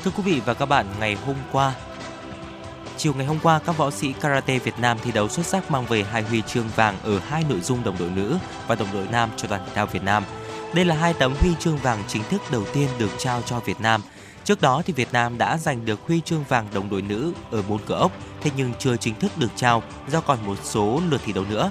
Thưa 0.04 0.10
quý 0.16 0.22
vị 0.22 0.40
và 0.44 0.54
các 0.54 0.66
bạn, 0.66 0.86
ngày 1.00 1.16
hôm 1.26 1.36
qua, 1.52 1.72
Chiều 2.96 3.14
ngày 3.14 3.26
hôm 3.26 3.38
qua, 3.42 3.60
các 3.66 3.76
võ 3.76 3.90
sĩ 3.90 4.12
karate 4.20 4.58
Việt 4.58 4.78
Nam 4.78 4.98
thi 5.04 5.12
đấu 5.12 5.28
xuất 5.28 5.46
sắc 5.46 5.70
mang 5.70 5.84
về 5.86 6.04
hai 6.04 6.22
huy 6.22 6.42
chương 6.46 6.68
vàng 6.76 6.96
ở 7.02 7.18
hai 7.18 7.44
nội 7.48 7.60
dung 7.60 7.84
đồng 7.84 7.96
đội 7.98 8.10
nữ 8.10 8.36
và 8.66 8.74
đồng 8.74 8.88
đội 8.92 9.06
nam 9.10 9.30
cho 9.36 9.48
đoàn 9.48 9.62
thể 9.66 9.72
thao 9.74 9.86
Việt 9.86 10.02
Nam. 10.02 10.22
Đây 10.74 10.84
là 10.84 10.94
hai 10.94 11.14
tấm 11.14 11.34
huy 11.40 11.50
chương 11.60 11.76
vàng 11.76 12.02
chính 12.08 12.22
thức 12.22 12.42
đầu 12.52 12.64
tiên 12.72 12.88
được 12.98 13.10
trao 13.18 13.42
cho 13.46 13.60
Việt 13.60 13.80
Nam 13.80 14.00
Trước 14.44 14.60
đó 14.60 14.82
thì 14.86 14.92
Việt 14.92 15.12
Nam 15.12 15.38
đã 15.38 15.58
giành 15.58 15.84
được 15.84 16.00
huy 16.06 16.20
chương 16.20 16.44
vàng 16.48 16.66
đồng 16.74 16.90
đội 16.90 17.02
nữ 17.02 17.32
ở 17.50 17.62
môn 17.68 17.78
cửa 17.86 17.94
ốc, 17.94 18.12
thế 18.40 18.50
nhưng 18.56 18.72
chưa 18.78 18.96
chính 18.96 19.14
thức 19.14 19.32
được 19.36 19.50
trao 19.56 19.82
do 20.08 20.20
còn 20.20 20.38
một 20.46 20.58
số 20.62 21.00
lượt 21.10 21.20
thi 21.24 21.32
đấu 21.32 21.44
nữa. 21.50 21.70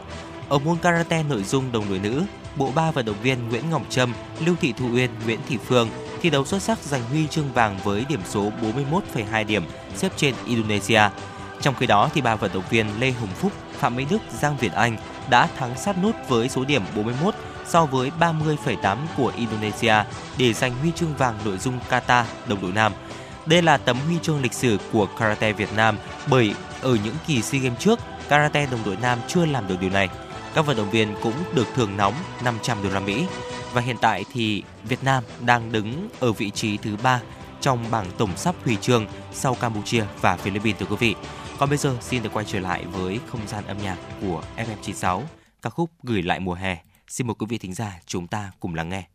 Ở 0.49 0.59
môn 0.59 0.77
karate 0.77 1.23
nội 1.23 1.43
dung 1.43 1.71
đồng 1.71 1.89
đội 1.89 1.99
nữ, 1.99 2.23
bộ 2.55 2.71
ba 2.75 2.91
vận 2.91 3.05
động 3.05 3.15
viên 3.23 3.49
Nguyễn 3.49 3.69
Ngọc 3.69 3.81
Trâm, 3.89 4.13
Lưu 4.45 4.55
Thị 4.61 4.73
Thu 4.77 4.85
Uyên, 4.93 5.09
Nguyễn 5.25 5.39
Thị 5.47 5.57
Phương 5.65 5.89
thi 6.21 6.29
đấu 6.29 6.45
xuất 6.45 6.61
sắc 6.61 6.79
giành 6.79 7.03
huy 7.03 7.27
chương 7.27 7.53
vàng 7.53 7.79
với 7.83 8.05
điểm 8.09 8.19
số 8.25 8.51
41,2 9.11 9.45
điểm, 9.45 9.63
xếp 9.95 10.11
trên 10.15 10.35
Indonesia. 10.45 11.01
Trong 11.61 11.75
khi 11.75 11.85
đó 11.85 12.09
thì 12.13 12.21
ba 12.21 12.35
vận 12.35 12.51
động 12.53 12.63
viên 12.69 12.87
Lê 12.99 13.11
Hồng 13.11 13.29
Phúc, 13.35 13.51
Phạm 13.79 13.95
Mỹ 13.95 14.05
Đức, 14.09 14.21
Giang 14.41 14.57
Việt 14.57 14.71
Anh 14.73 14.97
đã 15.29 15.47
thắng 15.57 15.77
sát 15.77 15.95
nút 16.03 16.15
với 16.27 16.49
số 16.49 16.65
điểm 16.65 16.81
41 16.95 17.35
so 17.71 17.85
với 17.85 18.11
30,8 18.19 18.97
của 19.17 19.31
Indonesia 19.35 19.95
để 20.37 20.53
giành 20.53 20.71
huy 20.81 20.91
chương 20.95 21.15
vàng 21.15 21.35
nội 21.45 21.57
dung 21.57 21.79
kata 21.89 22.25
đồng 22.47 22.61
đội 22.61 22.71
nam. 22.71 22.93
Đây 23.45 23.61
là 23.61 23.77
tấm 23.77 23.97
huy 24.07 24.15
chương 24.21 24.41
lịch 24.41 24.53
sử 24.53 24.77
của 24.91 25.07
karate 25.19 25.53
Việt 25.53 25.73
Nam 25.75 25.97
bởi 26.29 26.53
ở 26.81 26.97
những 27.03 27.15
kỳ 27.27 27.41
SEA 27.41 27.61
Games 27.61 27.79
trước, 27.79 27.99
karate 28.29 28.65
đồng 28.65 28.79
đội 28.85 28.97
nam 29.01 29.19
chưa 29.27 29.45
làm 29.45 29.67
được 29.67 29.75
điều 29.81 29.89
này. 29.89 30.09
Các 30.53 30.65
vận 30.65 30.77
động 30.77 30.89
viên 30.89 31.15
cũng 31.23 31.33
được 31.53 31.67
thưởng 31.75 31.97
nóng 31.97 32.13
500 32.43 32.83
đô 32.83 32.89
la 32.89 32.99
Mỹ 32.99 33.25
và 33.73 33.81
hiện 33.81 33.95
tại 34.01 34.25
thì 34.33 34.63
Việt 34.83 35.03
Nam 35.03 35.23
đang 35.45 35.71
đứng 35.71 36.09
ở 36.19 36.31
vị 36.31 36.49
trí 36.49 36.77
thứ 36.77 36.97
ba 37.03 37.21
trong 37.61 37.91
bảng 37.91 38.05
tổng 38.17 38.37
sắp 38.37 38.55
huy 38.65 38.77
chương 38.77 39.05
sau 39.33 39.55
Campuchia 39.55 40.03
và 40.21 40.37
Philippines 40.37 40.79
thưa 40.79 40.85
quý 40.85 40.95
vị. 40.99 41.15
Còn 41.57 41.69
bây 41.69 41.77
giờ 41.77 41.97
xin 42.01 42.23
được 42.23 42.29
quay 42.33 42.45
trở 42.45 42.59
lại 42.59 42.85
với 42.85 43.19
không 43.27 43.47
gian 43.47 43.63
âm 43.67 43.77
nhạc 43.77 43.97
của 44.21 44.43
FM96, 44.57 45.21
ca 45.61 45.69
khúc 45.69 45.89
Gửi 46.03 46.21
lại 46.21 46.39
mùa 46.39 46.53
hè 46.53 46.77
Xin 47.11 47.27
mời 47.27 47.35
quý 47.39 47.45
vị 47.49 47.57
thính 47.57 47.73
giả 47.73 47.99
chúng 48.05 48.27
ta 48.27 48.51
cùng 48.59 48.75
lắng 48.75 48.89
nghe. 48.89 49.07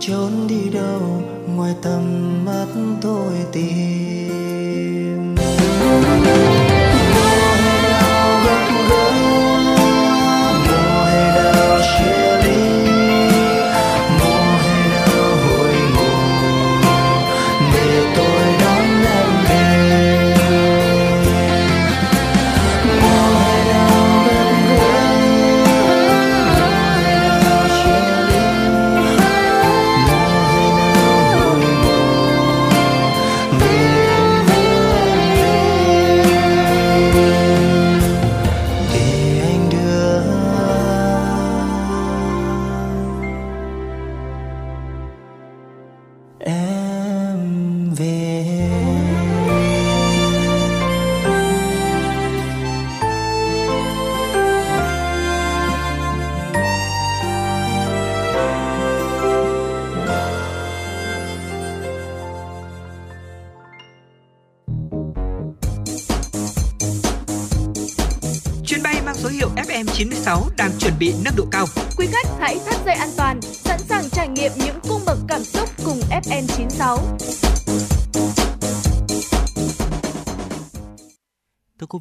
Trốn 0.00 0.46
đi 0.48 0.68
đâu 0.68 1.22
ngoài 1.46 1.74
tầm 1.82 2.02
mắt 2.44 2.66
tôi 3.02 3.32
tìm. 3.52 3.99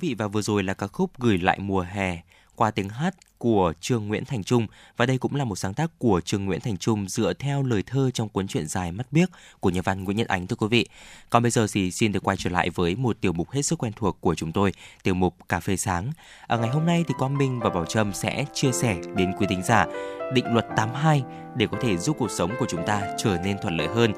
Vị 0.09 0.15
và 0.17 0.27
vừa 0.27 0.41
rồi 0.41 0.63
là 0.63 0.73
ca 0.73 0.87
khúc 0.87 1.19
Gửi 1.19 1.37
lại 1.37 1.59
mùa 1.59 1.81
hè 1.81 2.21
qua 2.55 2.71
tiếng 2.71 2.89
hát 2.89 3.15
của 3.37 3.73
Trương 3.81 4.07
Nguyễn 4.07 4.25
Thành 4.25 4.43
Trung 4.43 4.67
và 4.97 5.05
đây 5.05 5.17
cũng 5.17 5.35
là 5.35 5.43
một 5.43 5.55
sáng 5.55 5.73
tác 5.73 5.91
của 5.97 6.21
Trương 6.25 6.45
Nguyễn 6.45 6.59
Thành 6.59 6.77
Trung 6.77 7.07
dựa 7.07 7.33
theo 7.33 7.63
lời 7.63 7.83
thơ 7.83 8.11
trong 8.13 8.29
cuốn 8.29 8.47
truyện 8.47 8.67
dài 8.67 8.91
Mắt 8.91 9.07
biếc 9.11 9.29
của 9.59 9.69
nhà 9.69 9.81
văn 9.81 10.03
Nguyễn 10.03 10.17
Nhật 10.17 10.27
Ánh 10.27 10.47
thưa 10.47 10.55
quý 10.55 10.67
vị. 10.67 10.87
Còn 11.29 11.43
bây 11.43 11.51
giờ 11.51 11.67
thì 11.73 11.91
xin 11.91 12.11
được 12.11 12.23
quay 12.23 12.37
trở 12.37 12.49
lại 12.49 12.69
với 12.69 12.95
một 12.95 13.21
tiểu 13.21 13.33
mục 13.33 13.51
hết 13.51 13.61
sức 13.61 13.79
quen 13.79 13.93
thuộc 13.95 14.21
của 14.21 14.35
chúng 14.35 14.51
tôi, 14.51 14.73
tiểu 15.03 15.13
mục 15.13 15.35
Cà 15.49 15.59
phê 15.59 15.77
sáng. 15.77 16.11
Ở 16.47 16.57
ngày 16.57 16.69
hôm 16.69 16.85
nay 16.85 17.03
thì 17.07 17.13
Quang 17.17 17.37
Minh 17.37 17.59
và 17.59 17.69
Bảo 17.69 17.85
Trâm 17.85 18.13
sẽ 18.13 18.45
chia 18.53 18.71
sẻ 18.71 18.97
đến 19.15 19.31
quý 19.39 19.47
thính 19.49 19.63
giả 19.63 19.85
định 20.33 20.53
luật 20.53 20.65
82 20.75 21.23
để 21.55 21.67
có 21.71 21.77
thể 21.81 21.97
giúp 21.97 22.15
cuộc 22.19 22.31
sống 22.31 22.51
của 22.59 22.65
chúng 22.69 22.85
ta 22.85 23.01
trở 23.17 23.37
nên 23.43 23.57
thuận 23.61 23.77
lợi 23.77 23.87
hơn. 23.87 24.13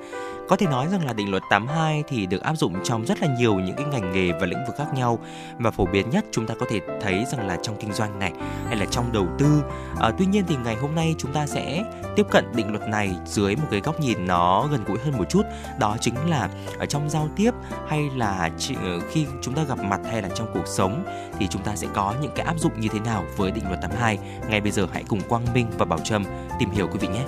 Có 0.52 0.56
thể 0.56 0.68
nói 0.68 0.88
rằng 0.92 1.06
là 1.06 1.14
định 1.14 1.32
luật 1.32 1.44
82 1.50 2.04
thì 2.08 2.26
được 2.26 2.42
áp 2.42 2.56
dụng 2.56 2.74
trong 2.84 3.06
rất 3.06 3.22
là 3.22 3.28
nhiều 3.40 3.56
những 3.56 3.76
cái 3.76 3.86
ngành 3.86 4.14
nghề 4.14 4.32
và 4.32 4.46
lĩnh 4.46 4.66
vực 4.68 4.76
khác 4.78 4.94
nhau 4.96 5.20
và 5.58 5.72
phổ 5.72 5.86
biến 5.86 6.10
nhất 6.10 6.26
chúng 6.32 6.48
ta 6.48 6.56
có 6.60 6.66
thể 6.70 6.80
thấy 7.02 7.26
rằng 7.32 7.48
là 7.48 7.58
trong 7.64 7.76
kinh 7.80 7.94
doanh 7.94 8.20
này 8.20 8.32
hay 8.68 8.76
là 8.76 8.86
trong 8.86 9.12
đầu 9.12 9.28
tư. 9.40 9.64
À, 10.00 10.12
tuy 10.18 10.26
nhiên 10.26 10.44
thì 10.48 10.56
ngày 10.64 10.76
hôm 10.76 10.96
nay 10.96 11.16
chúng 11.18 11.34
ta 11.34 11.48
sẽ 11.48 11.84
tiếp 12.16 12.26
cận 12.32 12.46
định 12.56 12.72
luật 12.72 12.90
này 12.90 13.16
dưới 13.26 13.56
một 13.56 13.68
cái 13.72 13.80
góc 13.80 14.00
nhìn 14.00 14.28
nó 14.28 14.68
gần 14.72 14.84
gũi 14.84 14.98
hơn 15.00 15.18
một 15.18 15.30
chút. 15.30 15.42
Đó 15.80 15.98
chính 16.02 16.30
là 16.30 16.50
ở 16.80 16.86
trong 16.86 17.10
giao 17.10 17.30
tiếp 17.36 17.52
hay 17.88 18.10
là 18.16 18.50
ờ, 18.84 19.00
khi 19.12 19.26
chúng 19.42 19.54
ta 19.54 19.64
gặp 19.64 19.80
mặt 19.84 20.00
hay 20.12 20.22
là 20.22 20.30
trong 20.36 20.52
cuộc 20.54 20.68
sống 20.68 21.04
thì 21.40 21.48
chúng 21.48 21.64
ta 21.64 21.76
sẽ 21.76 21.88
có 21.94 22.14
những 22.22 22.32
cái 22.36 22.46
áp 22.46 22.60
dụng 22.60 22.80
như 22.80 22.88
thế 22.94 23.00
nào 23.00 23.24
với 23.38 23.52
định 23.52 23.68
luật 23.68 23.82
82. 23.82 24.18
Ngay 24.50 24.62
bây 24.62 24.72
giờ 24.72 24.88
hãy 24.94 25.04
cùng 25.08 25.22
Quang 25.30 25.54
Minh 25.54 25.68
và 25.78 25.86
Bảo 25.86 26.00
Trâm 26.04 26.24
tìm 26.60 26.70
hiểu 26.70 26.88
quý 26.88 27.00
vị 27.02 27.08
nhé. 27.08 27.26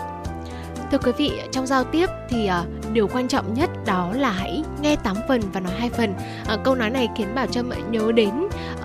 thưa 0.92 0.98
quý 0.98 1.12
vị 1.18 1.32
trong 1.52 1.68
giao 1.68 1.84
tiếp 1.84 2.10
thì 2.30 2.50
uh, 2.50 2.94
điều 2.94 3.08
quan 3.08 3.28
trọng 3.28 3.54
nhất 3.54 3.70
đó 3.86 4.12
là 4.16 4.32
hãy 4.32 4.64
nghe 4.82 4.96
8 4.96 5.16
phần 5.28 5.42
và 5.54 5.60
nói 5.60 5.74
hai 5.78 5.90
phần 5.90 6.14
uh, 6.54 6.60
câu 6.64 6.76
nói 6.76 6.90
này 6.90 7.10
khiến 7.18 7.36
bảo 7.36 7.48
trâm 7.48 7.70
nhớ 7.92 8.12
đến 8.12 8.30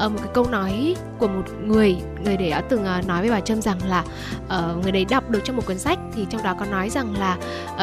uh, 0.04 0.12
một 0.12 0.18
cái 0.18 0.30
câu 0.34 0.46
nói 0.50 0.94
của 1.18 1.28
một 1.28 1.44
người 1.66 1.96
người 2.24 2.36
đấy 2.36 2.50
đã 2.50 2.60
từng 2.60 2.84
uh, 2.98 3.06
nói 3.06 3.20
với 3.20 3.30
bà 3.30 3.40
trâm 3.40 3.62
rằng 3.62 3.78
là 3.88 4.04
uh, 4.46 4.82
người 4.82 4.92
đấy 4.92 5.06
đọc 5.10 5.30
được 5.30 5.40
trong 5.44 5.56
một 5.56 5.66
cuốn 5.66 5.78
sách 5.78 5.98
thì 6.14 6.26
trong 6.30 6.42
đó 6.42 6.54
có 6.60 6.66
nói 6.66 6.90
rằng 6.90 7.14
là 7.18 7.36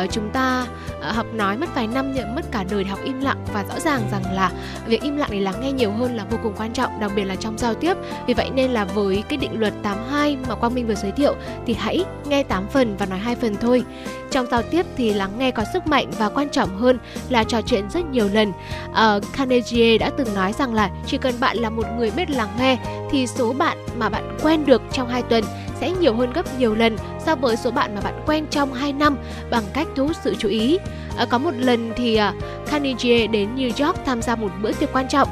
uh, 0.04 0.12
chúng 0.12 0.30
ta 0.30 0.68
uh, 1.00 1.16
học 1.16 1.26
nói 1.34 1.58
mất 1.58 1.76
vài 1.76 1.88
năm 1.88 2.14
nhưng 2.16 2.36
mất 2.36 2.52
cả 2.52 2.64
đời 2.70 2.84
để 2.84 2.90
học 2.90 3.00
im 3.04 3.22
lặng 3.22 3.46
và 3.54 3.64
rõ 3.64 3.80
ràng 3.80 4.02
rằng 4.12 4.34
là 4.34 4.52
việc 4.88 5.02
im 5.02 5.18
lặng 5.18 5.30
để 5.32 5.40
lắng 5.40 5.56
nghe 5.62 5.72
nhiều 5.72 5.92
hơn 5.92 6.16
là 6.16 6.26
vô 6.30 6.38
cùng 6.44 6.54
quan 6.58 6.74
trọng 6.74 7.00
đặc 7.00 7.12
biệt 7.16 7.24
là 7.24 7.36
trong 7.36 7.58
giao 7.58 7.74
tiếp. 7.74 7.98
Vì 8.28 8.34
vậy 8.34 8.50
nên 8.56 8.72
là 8.72 8.86
với 8.86 9.24
cái 9.30 9.38
định 9.38 9.60
luật 9.60 9.74
82 9.84 10.38
mà 10.50 10.56
Quang 10.56 10.76
Minh 10.76 10.88
vừa 10.88 10.96
giới 10.96 11.12
thiệu 11.12 11.36
thì 11.66 11.74
hãy 11.74 12.06
nghe 12.26 12.44
8 12.44 12.68
phần 12.68 12.98
và 12.98 13.06
nói 13.06 13.20
hai 13.20 13.36
phần 13.36 13.56
thôi. 13.62 13.84
Trong 14.32 14.48
giao 14.52 14.62
tiếp 14.62 14.86
thì 14.98 15.14
lắng 15.14 15.32
nghe 15.38 15.52
có 15.52 15.64
sức 15.74 15.88
mạnh 15.88 16.12
và 16.18 16.30
quan 16.30 16.50
trọng 16.50 16.78
hơn 16.78 16.98
là 17.30 17.44
trò 17.44 17.62
chuyện 17.62 17.90
rất 17.90 18.06
nhiều 18.12 18.30
lần. 18.34 18.50
Uh, 18.90 19.24
Carnegie 19.38 19.98
đã 19.98 20.10
từng 20.18 20.34
nói 20.34 20.54
rằng 20.54 20.74
là 20.74 20.90
chỉ 21.06 21.18
cần 21.18 21.34
bạn 21.40 21.58
là 21.58 21.70
một 21.76 21.84
người 21.98 22.12
biết 22.12 22.30
lắng 22.30 22.50
nghe 22.60 22.78
thì 23.12 23.28
số 23.28 23.54
bạn 23.54 23.78
mà 23.98 24.10
bạn 24.10 24.38
quen 24.44 24.66
được 24.66 24.82
trong 24.92 25.10
2 25.10 25.22
tuần 25.22 25.44
sẽ 25.80 25.92
nhiều 25.92 26.16
hơn 26.16 26.34
gấp 26.34 26.60
nhiều 26.60 26.76
lần 26.76 26.98
so 27.26 27.36
với 27.36 27.56
số 27.56 27.72
bạn 27.72 27.96
mà 27.96 28.02
bạn 28.02 28.24
quen 28.26 28.46
trong 28.50 28.74
2 28.74 28.94
năm 28.94 29.18
bằng 29.50 29.64
cách 29.74 29.88
thu 29.96 30.08
hút 30.08 30.16
sự 30.24 30.36
chú 30.40 30.48
ý. 30.48 30.78
À, 31.18 31.26
có 31.26 31.38
một 31.38 31.52
lần 31.58 31.94
thì 31.96 32.16
à, 32.16 32.34
Carnegie 32.72 33.28
đến 33.28 33.56
New 33.56 33.86
York 33.86 34.06
tham 34.06 34.22
gia 34.22 34.36
một 34.36 34.52
bữa 34.62 34.72
tiệc 34.72 34.94
quan 34.94 35.08
trọng. 35.08 35.30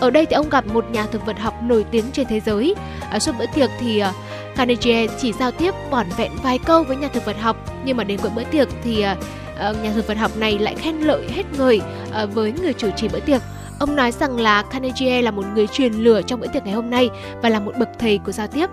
Ở 0.00 0.10
đây 0.10 0.26
thì 0.26 0.34
ông 0.34 0.48
gặp 0.48 0.66
một 0.66 0.90
nhà 0.90 1.06
thực 1.06 1.26
vật 1.26 1.38
học 1.38 1.54
nổi 1.62 1.84
tiếng 1.90 2.04
trên 2.12 2.26
thế 2.26 2.40
giới. 2.40 2.74
Ở 3.10 3.18
suốt 3.18 3.32
bữa 3.38 3.46
tiệc 3.54 3.70
thì 3.80 3.98
à, 3.98 4.12
Carnegie 4.56 5.06
chỉ 5.20 5.32
giao 5.32 5.50
tiếp 5.50 5.74
vỏn 5.90 6.06
vẹn 6.16 6.32
vài 6.42 6.58
câu 6.58 6.82
với 6.82 6.96
nhà 6.96 7.08
thực 7.08 7.24
vật 7.24 7.36
học, 7.40 7.56
nhưng 7.84 7.96
mà 7.96 8.04
đến 8.04 8.18
cuối 8.22 8.30
bữa 8.36 8.44
tiệc 8.44 8.68
thì 8.84 9.02
à, 9.02 9.16
ờ, 9.58 9.74
nhà 9.82 9.92
thực 9.94 10.06
vật 10.06 10.18
học 10.18 10.36
này 10.36 10.58
lại 10.58 10.74
khen 10.74 11.00
lợi 11.00 11.28
hết 11.28 11.42
người 11.58 11.80
ờ, 12.12 12.26
với 12.26 12.52
người 12.62 12.72
chủ 12.72 12.90
trì 12.96 13.08
bữa 13.08 13.20
tiệc. 13.20 13.42
Ông 13.80 13.96
nói 13.96 14.12
rằng 14.12 14.40
là 14.40 14.62
Carnegie 14.62 15.22
là 15.22 15.30
một 15.30 15.44
người 15.54 15.66
truyền 15.66 15.92
lửa 15.92 16.22
trong 16.22 16.40
bữa 16.40 16.46
tiệc 16.46 16.64
ngày 16.64 16.74
hôm 16.74 16.90
nay 16.90 17.10
và 17.42 17.48
là 17.48 17.60
một 17.60 17.72
bậc 17.78 17.88
thầy 17.98 18.18
của 18.18 18.32
giao 18.32 18.46
tiếp. 18.46 18.66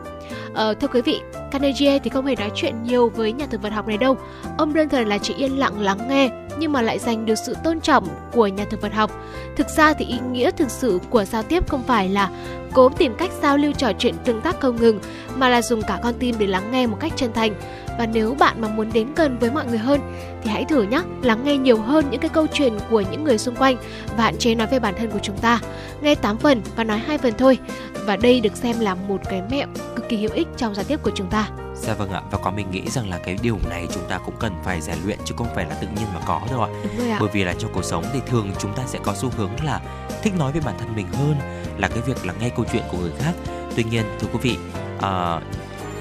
Ờ, 0.54 0.74
thưa 0.74 0.88
quý 0.88 1.02
vị, 1.02 1.22
Carnegie 1.52 2.00
thì 2.00 2.10
không 2.10 2.26
hề 2.26 2.36
nói 2.36 2.52
chuyện 2.56 2.84
nhiều 2.84 3.10
với 3.10 3.32
nhà 3.32 3.46
thực 3.50 3.62
vật 3.62 3.74
học 3.74 3.88
này 3.88 3.98
đâu. 3.98 4.18
Ông 4.58 4.74
đơn 4.74 4.90
thuần 4.90 5.08
là 5.08 5.18
chỉ 5.18 5.34
yên 5.34 5.60
lặng 5.60 5.80
lắng 5.80 6.08
nghe 6.10 6.30
nhưng 6.60 6.72
mà 6.72 6.82
lại 6.82 7.00
giành 7.00 7.26
được 7.26 7.36
sự 7.36 7.56
tôn 7.64 7.82
trọng 7.82 8.08
của 8.32 8.48
nhà 8.48 8.66
thực 8.70 8.82
vật 8.82 8.94
học. 8.94 9.12
Thực 9.56 9.68
ra 9.70 9.94
thì 9.94 10.06
ý 10.06 10.20
nghĩa 10.32 10.52
thực 10.52 10.72
sự 10.72 11.00
của 11.10 11.26
giao 11.26 11.44
tiếp 11.44 11.70
không 11.70 11.84
phải 11.84 12.10
là 12.10 12.30
cố 12.74 12.90
tìm 12.90 13.16
cách 13.18 13.32
giao 13.42 13.58
lưu 13.58 13.72
trò 13.72 13.92
chuyện 14.00 14.16
tương 14.26 14.42
tác 14.42 14.60
không 14.60 14.76
ngừng 14.76 15.00
mà 15.36 15.50
là 15.50 15.62
dùng 15.62 15.82
cả 15.82 16.00
con 16.04 16.14
tim 16.20 16.36
để 16.40 16.48
lắng 16.48 16.72
nghe 16.72 16.88
một 16.88 16.98
cách 17.00 17.14
chân 17.16 17.34
thành 17.34 17.54
và 17.98 18.06
nếu 18.06 18.36
bạn 18.40 18.62
mà 18.62 18.68
muốn 18.68 18.90
đến 18.94 19.08
gần 19.16 19.38
với 19.40 19.52
mọi 19.52 19.66
người 19.66 19.78
hơn 19.78 20.00
thì 20.44 20.50
hãy 20.50 20.66
thử 20.66 20.84
nhé 20.84 21.02
lắng 21.22 21.44
nghe 21.44 21.58
nhiều 21.58 21.78
hơn 21.78 22.06
những 22.12 22.22
cái 22.22 22.30
câu 22.30 22.48
chuyện 22.54 22.74
của 22.90 23.04
những 23.12 23.24
người 23.24 23.38
xung 23.38 23.56
quanh 23.56 23.76
và 24.18 24.24
hạn 24.24 24.38
chế 24.38 24.56
nói 24.56 24.68
về 24.68 24.80
bản 24.80 24.94
thân 24.98 25.12
của 25.12 25.20
chúng 25.22 25.38
ta 25.38 25.60
nghe 26.02 26.16
8 26.16 26.38
phần 26.38 26.62
và 26.76 26.84
nói 26.84 26.98
hai 26.98 27.18
phần 27.18 27.34
thôi 27.38 27.58
và 28.06 28.16
đây 28.18 28.40
được 28.40 28.56
xem 28.56 28.80
là 28.80 28.96
một 28.96 29.22
cái 29.30 29.42
mẹo 29.52 29.68
kỳ 30.10 30.18
hữu 30.18 30.32
ích 30.34 30.48
trong 30.58 30.76
giao 30.76 30.86
tiếp 30.86 31.00
của 31.04 31.12
chúng 31.16 31.30
ta 31.30 31.50
Dạ 31.76 31.94
vâng 31.94 32.10
ạ 32.10 32.22
và 32.32 32.38
có 32.38 32.52
mình 32.52 32.72
nghĩ 32.72 32.90
rằng 32.90 33.10
là 33.10 33.18
cái 33.18 33.38
điều 33.42 33.58
này 33.70 33.88
chúng 33.94 34.04
ta 34.10 34.18
cũng 34.18 34.36
cần 34.40 34.54
phải 34.64 34.82
rèn 34.82 34.98
luyện 35.06 35.20
chứ 35.26 35.36
không 35.38 35.48
phải 35.56 35.66
là 35.66 35.76
tự 35.82 35.88
nhiên 35.88 36.06
mà 36.14 36.20
có 36.26 36.42
đâu 36.52 36.62
ạ. 36.62 36.70
Đúng 36.84 36.98
rồi 36.98 37.10
ạ. 37.10 37.18
Bởi 37.20 37.30
vì 37.34 37.44
là 37.44 37.54
trong 37.60 37.72
cuộc 37.74 37.84
sống 37.84 38.04
thì 38.14 38.20
thường 38.28 38.52
chúng 38.60 38.74
ta 38.74 38.84
sẽ 38.88 39.00
có 39.04 39.14
xu 39.16 39.30
hướng 39.38 39.52
là 39.64 39.82
thích 40.24 40.34
nói 40.38 40.52
về 40.52 40.62
bản 40.66 40.76
thân 40.80 40.96
mình 40.96 41.08
hơn 41.08 41.36
là 41.78 41.88
cái 41.88 42.02
việc 42.02 42.26
là 42.26 42.34
nghe 42.40 42.50
câu 42.50 42.66
chuyện 42.72 42.84
của 42.92 42.98
người 42.98 43.12
khác. 43.20 43.34
Tuy 43.76 43.84
nhiên 43.84 44.06
thưa 44.20 44.28
quý 44.34 44.40
vị, 44.42 44.58
uh, 44.98 45.44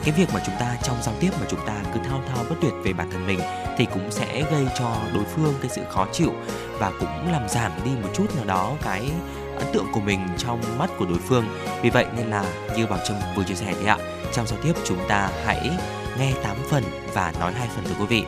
cái 0.05 0.14
việc 0.16 0.29
mà 0.35 0.40
chúng 0.47 0.55
ta 0.61 0.77
trong 0.83 0.97
giao 1.03 1.14
tiếp 1.21 1.31
mà 1.40 1.47
chúng 1.49 1.61
ta 1.66 1.75
cứ 1.95 2.01
thao 2.05 2.23
thao 2.29 2.45
bất 2.49 2.57
tuyệt 2.62 2.73
về 2.85 2.92
bản 2.92 3.11
thân 3.11 3.27
mình 3.27 3.40
thì 3.77 3.87
cũng 3.92 4.11
sẽ 4.11 4.45
gây 4.51 4.66
cho 4.79 4.97
đối 5.14 5.25
phương 5.25 5.55
cái 5.61 5.71
sự 5.75 5.83
khó 5.90 6.07
chịu 6.12 6.33
và 6.79 6.92
cũng 7.01 7.33
làm 7.33 7.49
giảm 7.49 7.73
đi 7.85 7.90
một 8.03 8.09
chút 8.14 8.37
nào 8.37 8.45
đó 8.45 8.73
cái 8.85 9.11
ấn 9.57 9.73
tượng 9.73 9.87
của 9.92 10.01
mình 10.01 10.21
trong 10.38 10.61
mắt 10.79 10.90
của 10.99 11.05
đối 11.05 11.19
phương. 11.19 11.45
Vì 11.83 11.90
vậy 11.90 12.07
nên 12.16 12.27
là 12.27 12.45
như 12.77 12.87
Bảo 12.87 12.99
Trâm 13.09 13.16
vừa 13.37 13.45
chia 13.45 13.55
sẻ 13.55 13.73
đấy 13.73 13.87
ạ, 13.87 13.99
trong 14.33 14.47
giao 14.47 14.59
tiếp 14.62 14.73
chúng 14.85 15.09
ta 15.09 15.31
hãy 15.45 15.71
nghe 16.19 16.33
8 16.42 16.57
phần 16.71 16.85
và 17.14 17.33
nói 17.40 17.53
hai 17.53 17.69
phần 17.75 17.85
thưa 17.85 17.95
quý 18.01 18.07
vị. 18.07 18.25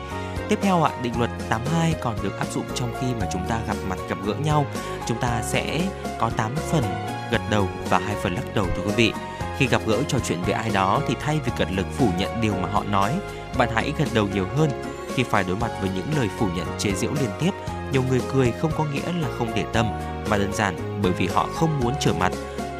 Tiếp 0.49 0.59
theo 0.61 0.83
ạ, 0.83 0.91
định 1.01 1.13
luật 1.17 1.29
82 1.49 1.95
còn 2.01 2.15
được 2.23 2.39
áp 2.39 2.47
dụng 2.53 2.65
trong 2.75 2.93
khi 3.01 3.07
mà 3.19 3.27
chúng 3.33 3.45
ta 3.49 3.59
gặp 3.67 3.75
mặt 3.89 3.99
gặp 4.09 4.17
gỡ 4.25 4.33
nhau. 4.33 4.65
Chúng 5.07 5.19
ta 5.21 5.41
sẽ 5.43 5.81
có 6.19 6.29
8 6.29 6.55
phần 6.55 6.83
gật 7.31 7.41
đầu 7.49 7.67
và 7.89 7.99
hai 7.99 8.15
phần 8.15 8.33
lắc 8.35 8.55
đầu 8.55 8.65
thưa 8.75 8.83
quý 8.85 8.93
vị. 8.95 9.13
Khi 9.57 9.67
gặp 9.67 9.81
gỡ 9.87 10.03
trò 10.07 10.17
chuyện 10.19 10.41
với 10.41 10.53
ai 10.53 10.69
đó 10.69 11.01
thì 11.07 11.15
thay 11.21 11.39
vì 11.45 11.51
cật 11.57 11.71
lực 11.71 11.85
phủ 11.97 12.09
nhận 12.17 12.41
điều 12.41 12.53
mà 12.53 12.69
họ 12.71 12.83
nói, 12.83 13.13
bạn 13.57 13.69
hãy 13.75 13.93
gật 13.97 14.07
đầu 14.13 14.27
nhiều 14.33 14.45
hơn. 14.57 14.69
Khi 15.15 15.23
phải 15.23 15.43
đối 15.43 15.55
mặt 15.55 15.71
với 15.81 15.89
những 15.95 16.07
lời 16.17 16.29
phủ 16.37 16.47
nhận 16.55 16.67
chế 16.77 16.91
giễu 16.91 17.11
liên 17.13 17.29
tiếp, 17.39 17.51
nhiều 17.91 18.03
người 18.09 18.21
cười 18.33 18.51
không 18.51 18.71
có 18.77 18.85
nghĩa 18.85 19.11
là 19.21 19.27
không 19.37 19.51
để 19.55 19.65
tâm, 19.73 19.85
mà 20.29 20.37
đơn 20.37 20.53
giản 20.53 20.99
bởi 21.03 21.11
vì 21.11 21.27
họ 21.27 21.47
không 21.55 21.79
muốn 21.79 21.93
trở 21.99 22.13
mặt. 22.13 22.31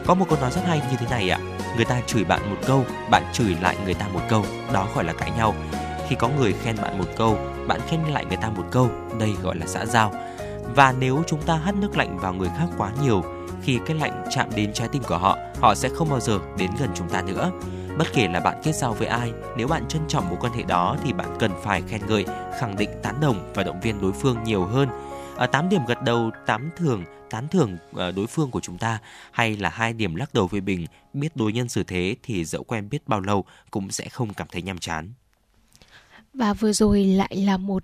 Có 0.06 0.14
một 0.14 0.26
câu 0.30 0.40
nói 0.42 0.52
rất 0.52 0.62
hay 0.66 0.82
như 0.92 0.98
thế 1.00 1.06
này 1.10 1.30
ạ, 1.30 1.40
người 1.76 1.86
ta 1.86 2.02
chửi 2.08 2.24
bạn 2.24 2.50
một 2.50 2.58
câu, 2.66 2.86
bạn 3.12 3.24
chửi 3.34 3.56
lại 3.62 3.78
người 3.86 3.94
ta 3.94 4.08
một 4.08 4.22
câu, 4.30 4.46
đó 4.74 4.88
gọi 4.96 5.04
là 5.04 5.14
cãi 5.14 5.32
nhau. 5.38 5.56
Khi 6.08 6.16
có 6.16 6.30
người 6.30 6.54
khen 6.54 6.76
bạn 6.82 6.98
một 6.98 7.08
câu, 7.18 7.38
bạn 7.68 7.80
khen 7.88 8.00
lại 8.02 8.26
người 8.26 8.38
ta 8.38 8.50
một 8.50 8.64
câu, 8.72 8.90
đây 9.20 9.36
gọi 9.44 9.56
là 9.56 9.66
xã 9.68 9.86
giao. 9.86 10.14
Và 10.76 10.94
nếu 11.00 11.24
chúng 11.28 11.42
ta 11.42 11.56
hắt 11.56 11.76
nước 11.76 11.98
lạnh 11.98 12.18
vào 12.20 12.34
người 12.34 12.50
khác 12.58 12.68
quá 12.78 12.92
nhiều, 13.04 13.24
khi 13.64 13.80
cái 13.86 13.98
lạnh 13.98 14.26
chạm 14.30 14.48
đến 14.56 14.74
trái 14.74 14.88
tim 14.88 15.04
của 15.04 15.18
họ, 15.18 15.38
họ 15.62 15.76
sẽ 15.76 15.90
không 15.90 16.10
bao 16.10 16.20
giờ 16.20 16.40
đến 16.58 16.70
gần 16.80 16.90
chúng 16.96 17.10
ta 17.10 17.22
nữa. 17.22 17.52
Bất 18.00 18.08
kể 18.14 18.28
là 18.28 18.40
bạn 18.40 18.62
kết 18.64 18.76
giao 18.76 18.94
với 18.94 19.08
ai, 19.08 19.32
nếu 19.58 19.68
bạn 19.68 19.88
trân 19.88 20.02
trọng 20.08 20.30
mối 20.30 20.38
quan 20.42 20.54
hệ 20.54 20.64
đó 20.64 20.98
thì 21.04 21.14
bạn 21.14 21.36
cần 21.40 21.52
phải 21.64 21.82
khen 21.88 22.02
ngợi, 22.08 22.26
khẳng 22.60 22.76
định 22.78 22.90
tán 23.04 23.16
đồng 23.22 23.52
và 23.54 23.64
động 23.64 23.80
viên 23.82 24.02
đối 24.02 24.12
phương 24.12 24.44
nhiều 24.44 24.66
hơn. 24.66 24.90
Ở 25.36 25.48
8 25.48 25.70
điểm 25.70 25.82
gật 25.88 26.02
đầu, 26.04 26.32
8 26.46 26.70
thường 26.76 27.04
tán 27.30 27.48
thưởng 27.48 27.78
ờ, 27.94 28.12
đối 28.12 28.28
phương 28.28 28.52
của 28.52 28.60
chúng 28.60 28.78
ta 28.78 29.00
hay 29.32 29.58
là 29.58 29.70
hai 29.70 29.94
điểm 29.94 30.16
lắc 30.16 30.34
đầu 30.34 30.48
với 30.48 30.62
bình, 30.62 30.86
biết 31.14 31.36
đối 31.36 31.54
nhân 31.54 31.70
xử 31.70 31.84
thế 31.84 32.16
thì 32.24 32.46
dẫu 32.46 32.64
quen 32.64 32.90
biết 32.90 33.08
bao 33.08 33.20
lâu 33.20 33.46
cũng 33.72 33.92
sẽ 33.92 34.10
không 34.10 34.34
cảm 34.34 34.48
thấy 34.52 34.62
nhàm 34.62 34.78
chán. 34.78 35.14
Và 36.34 36.54
vừa 36.54 36.74
rồi 36.74 37.04
lại 37.04 37.36
là 37.36 37.58
một 37.58 37.84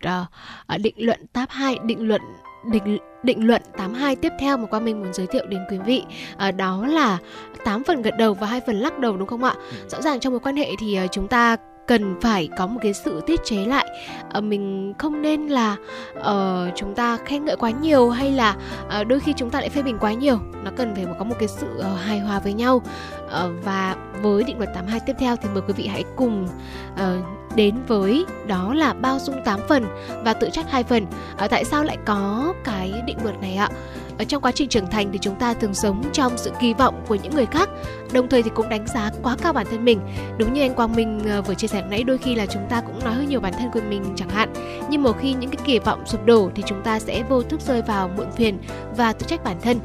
uh, 0.74 0.82
định 0.82 0.96
luận 0.98 1.28
tab 1.34 1.50
2, 1.50 1.78
định 1.86 2.08
luận 2.08 2.22
định 2.72 2.98
định 3.24 3.48
luận 3.48 3.62
82 3.78 4.16
tiếp 4.16 4.32
theo 4.40 4.58
mà 4.58 4.66
Quang 4.66 4.86
Minh 4.86 5.00
muốn 5.02 5.14
giới 5.14 5.28
thiệu 5.28 5.46
đến 5.46 5.60
quý 5.70 5.78
vị 5.86 6.04
à, 6.38 6.52
đó 6.52 6.88
là 6.88 7.18
8 7.66 7.84
phần 7.84 8.02
gật 8.02 8.18
đầu 8.18 8.34
và 8.34 8.48
hai 8.48 8.62
phần 8.68 8.76
lắc 8.76 9.00
đầu 9.00 9.18
đúng 9.18 9.28
không 9.28 9.44
ạ? 9.44 9.54
Ừ. 9.72 9.78
Rõ 9.90 10.02
ràng 10.02 10.20
trong 10.20 10.34
mối 10.34 10.40
quan 10.40 10.56
hệ 10.56 10.70
thì 10.80 11.00
uh, 11.06 11.12
chúng 11.12 11.28
ta 11.28 11.58
cần 11.88 12.16
phải 12.22 12.50
có 12.58 12.68
một 12.68 12.80
cái 12.84 12.94
sự 12.94 13.22
tiết 13.26 13.40
chế 13.46 13.66
lại 13.66 13.86
uh, 14.38 14.44
mình 14.44 14.94
không 14.98 15.22
nên 15.22 15.48
là 15.48 15.76
uh, 16.20 16.76
chúng 16.76 16.96
ta 16.96 17.18
khen 17.26 17.46
ngợi 17.46 17.56
quá 17.56 17.70
nhiều 17.70 18.10
hay 18.10 18.32
là 18.32 18.56
uh, 19.02 19.08
đôi 19.08 19.20
khi 19.20 19.34
chúng 19.34 19.50
ta 19.50 19.60
lại 19.60 19.70
phê 19.70 19.82
bình 19.82 19.98
quá 20.00 20.14
nhiều 20.14 20.40
nó 20.64 20.72
cần 20.78 20.96
phải 20.96 21.06
có 21.20 21.26
một 21.26 21.36
cái 21.40 21.48
sự 21.48 21.68
uh, 21.80 22.00
hài 22.06 22.20
hòa 22.20 22.40
với 22.40 22.54
nhau 22.54 22.76
uh, 23.26 23.32
và 23.64 23.96
với 24.22 24.44
định 24.44 24.58
luật 24.58 24.70
82 24.74 25.00
tiếp 25.00 25.16
theo 25.20 25.36
thì 25.36 25.50
mời 25.54 25.62
quý 25.68 25.74
vị 25.78 25.88
hãy 25.88 26.04
cùng 26.16 26.48
uh, 26.94 27.00
đến 27.56 27.76
với 27.88 28.26
đó 28.48 28.74
là 28.74 28.94
bao 28.94 29.20
dung 29.20 29.44
8 29.46 29.60
phần 29.70 29.86
và 30.24 30.34
tự 30.34 30.50
trách 30.54 30.72
hai 30.72 30.84
phần. 30.84 31.06
À, 31.38 31.48
tại 31.48 31.66
sao 31.66 31.84
lại 31.84 31.98
có 32.06 32.54
cái 32.64 32.94
định 33.06 33.18
luật 33.24 33.42
này 33.42 33.56
ạ? 33.56 33.70
Ở 34.18 34.24
trong 34.24 34.42
quá 34.42 34.52
trình 34.52 34.70
trưởng 34.70 34.90
thành 34.92 35.12
thì 35.12 35.20
chúng 35.22 35.36
ta 35.36 35.54
thường 35.54 35.74
sống 35.74 36.04
trong 36.14 36.38
sự 36.38 36.52
kỳ 36.60 36.74
vọng 36.74 37.04
của 37.08 37.16
những 37.16 37.36
người 37.36 37.46
khác, 37.46 37.70
đồng 38.14 38.30
thời 38.30 38.44
thì 38.44 38.50
cũng 38.56 38.70
đánh 38.70 38.88
giá 38.88 39.12
quá 39.24 39.36
cao 39.42 39.54
bản 39.54 39.68
thân 39.72 39.86
mình. 39.86 40.00
Đúng 40.38 40.54
như 40.54 40.62
anh 40.62 40.76
Quang 40.76 40.96
Minh 40.96 41.22
ờ, 41.30 41.42
vừa 41.42 41.54
chia 41.54 41.68
sẻ 41.68 41.84
nãy, 41.90 42.04
đôi 42.04 42.18
khi 42.18 42.36
là 42.36 42.46
chúng 42.46 42.66
ta 42.70 42.82
cũng 42.82 43.00
nói 43.04 43.14
hơi 43.14 43.26
nhiều 43.26 43.40
bản 43.40 43.54
thân 43.60 43.72
của 43.72 43.80
mình 43.90 44.04
chẳng 44.16 44.30
hạn. 44.30 44.54
Nhưng 44.90 45.04
một 45.04 45.20
khi 45.20 45.34
những 45.34 45.50
cái 45.50 45.66
kỳ 45.66 45.80
vọng 45.80 46.04
sụp 46.06 46.26
đổ 46.26 46.52
thì 46.56 46.64
chúng 46.66 46.82
ta 46.84 47.00
sẽ 47.00 47.24
vô 47.30 47.42
thức 47.42 47.62
rơi 47.62 47.82
vào 47.82 48.08
muộn 48.18 48.32
phiền 48.32 48.58
và 48.98 49.14
tự 49.14 49.26
trách 49.28 49.44
bản 49.44 49.58
thân. 49.62 49.80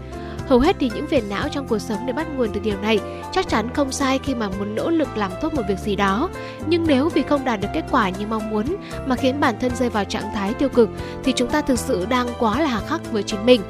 Hầu 0.51 0.59
hết 0.59 0.77
thì 0.81 0.91
những 0.95 1.07
phiền 1.07 1.29
não 1.29 1.49
trong 1.49 1.67
cuộc 1.69 1.79
sống 1.79 2.07
đều 2.07 2.17
bắt 2.17 2.27
nguồn 2.37 2.49
từ 2.53 2.61
điều 2.61 2.81
này. 2.81 2.99
Chắc 3.33 3.49
chắn 3.49 3.69
không 3.75 3.93
sai 3.93 4.19
khi 4.19 4.35
mà 4.35 4.49
muốn 4.49 4.75
nỗ 4.75 4.91
lực 4.91 5.17
làm 5.17 5.31
tốt 5.41 5.55
một 5.55 5.63
việc 5.69 5.79
gì 5.79 5.97
đó. 5.97 6.29
Nhưng 6.67 6.85
nếu 6.87 7.09
vì 7.09 7.23
không 7.23 7.45
đạt 7.45 7.61
được 7.61 7.69
kết 7.75 7.85
quả 7.91 8.09
như 8.09 8.27
mong 8.27 8.51
muốn 8.51 8.77
mà 9.07 9.17
khiến 9.17 9.41
bản 9.41 9.55
thân 9.61 9.77
rơi 9.77 9.89
vào 9.91 10.05
trạng 10.05 10.35
thái 10.35 10.55
tiêu 10.55 10.69
cực, 10.69 10.89
thì 11.25 11.33
chúng 11.37 11.49
ta 11.49 11.61
thực 11.61 11.79
sự 11.79 12.07
đang 12.07 12.29
quá 12.39 12.61
là 12.61 12.67
hà 12.67 12.81
khắc 12.81 13.13
với 13.13 13.23
chính 13.23 13.47
mình. 13.47 13.61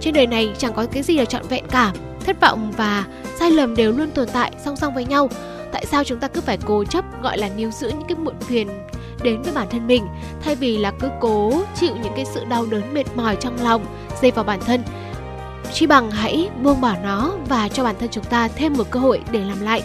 Trên 0.00 0.14
đời 0.14 0.26
này 0.26 0.52
chẳng 0.58 0.72
có 0.72 0.86
cái 0.92 1.02
gì 1.02 1.16
là 1.16 1.24
trọn 1.24 1.42
vẹn 1.48 1.66
cả. 1.66 1.92
Thất 2.26 2.40
vọng 2.40 2.72
và 2.76 3.04
sai 3.38 3.50
lầm 3.50 3.76
đều 3.76 3.92
luôn 3.92 4.10
tồn 4.10 4.28
tại, 4.32 4.52
song 4.64 4.76
song 4.76 4.94
với 4.94 5.04
nhau. 5.04 5.28
Tại 5.72 5.86
sao 5.86 6.04
chúng 6.04 6.20
ta 6.20 6.28
cứ 6.28 6.40
phải 6.40 6.58
cố 6.64 6.84
chấp, 6.84 7.22
gọi 7.22 7.38
là 7.38 7.48
níu 7.56 7.70
giữ 7.70 7.88
những 7.88 8.08
cái 8.08 8.16
muộn 8.16 8.34
phiền 8.40 8.68
đến 9.22 9.42
với 9.42 9.52
bản 9.52 9.66
thân 9.70 9.86
mình, 9.86 10.06
thay 10.44 10.54
vì 10.54 10.78
là 10.78 10.92
cứ 11.00 11.08
cố 11.20 11.52
chịu 11.74 11.92
những 12.02 12.12
cái 12.16 12.24
sự 12.24 12.44
đau 12.44 12.66
đớn 12.66 12.94
mệt 12.94 13.04
mỏi 13.14 13.36
trong 13.40 13.56
lòng, 13.62 13.84
dây 14.22 14.30
vào 14.30 14.44
bản 14.44 14.60
thân 14.66 14.82
Chi 15.72 15.86
bằng 15.86 16.10
hãy 16.10 16.50
buông 16.62 16.80
bỏ 16.80 16.94
nó 17.02 17.32
và 17.48 17.68
cho 17.68 17.84
bản 17.84 17.94
thân 18.00 18.08
chúng 18.12 18.24
ta 18.24 18.48
thêm 18.48 18.72
một 18.72 18.90
cơ 18.90 19.00
hội 19.00 19.20
để 19.30 19.40
làm 19.44 19.60
lại. 19.60 19.82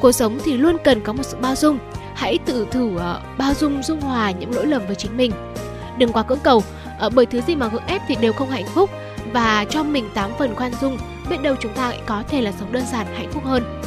Cuộc 0.00 0.12
sống 0.12 0.38
thì 0.44 0.56
luôn 0.56 0.76
cần 0.84 1.00
có 1.00 1.12
một 1.12 1.22
sự 1.22 1.36
bao 1.40 1.54
dung. 1.54 1.78
Hãy 2.14 2.38
tự 2.46 2.66
thử 2.70 2.86
uh, 2.86 3.00
bao 3.38 3.54
dung 3.54 3.82
dung 3.82 4.00
hòa 4.00 4.30
những 4.30 4.54
lỗi 4.54 4.66
lầm 4.66 4.86
với 4.86 4.94
chính 4.94 5.16
mình. 5.16 5.32
Đừng 5.98 6.12
quá 6.12 6.22
cưỡng 6.22 6.38
cầu, 6.42 6.62
uh, 7.06 7.12
bởi 7.14 7.26
thứ 7.26 7.40
gì 7.40 7.56
mà 7.56 7.68
gượng 7.68 7.86
ép 7.86 8.02
thì 8.08 8.16
đều 8.20 8.32
không 8.32 8.50
hạnh 8.50 8.66
phúc 8.66 8.90
và 9.32 9.64
cho 9.70 9.82
mình 9.82 10.08
tám 10.14 10.30
phần 10.38 10.54
khoan 10.54 10.72
dung, 10.80 10.98
biết 11.30 11.36
đâu 11.42 11.54
chúng 11.60 11.72
ta 11.72 11.88
lại 11.88 12.00
có 12.06 12.22
thể 12.28 12.40
là 12.40 12.52
sống 12.52 12.72
đơn 12.72 12.84
giản 12.92 13.06
hạnh 13.06 13.30
phúc 13.32 13.44
hơn. 13.44 13.80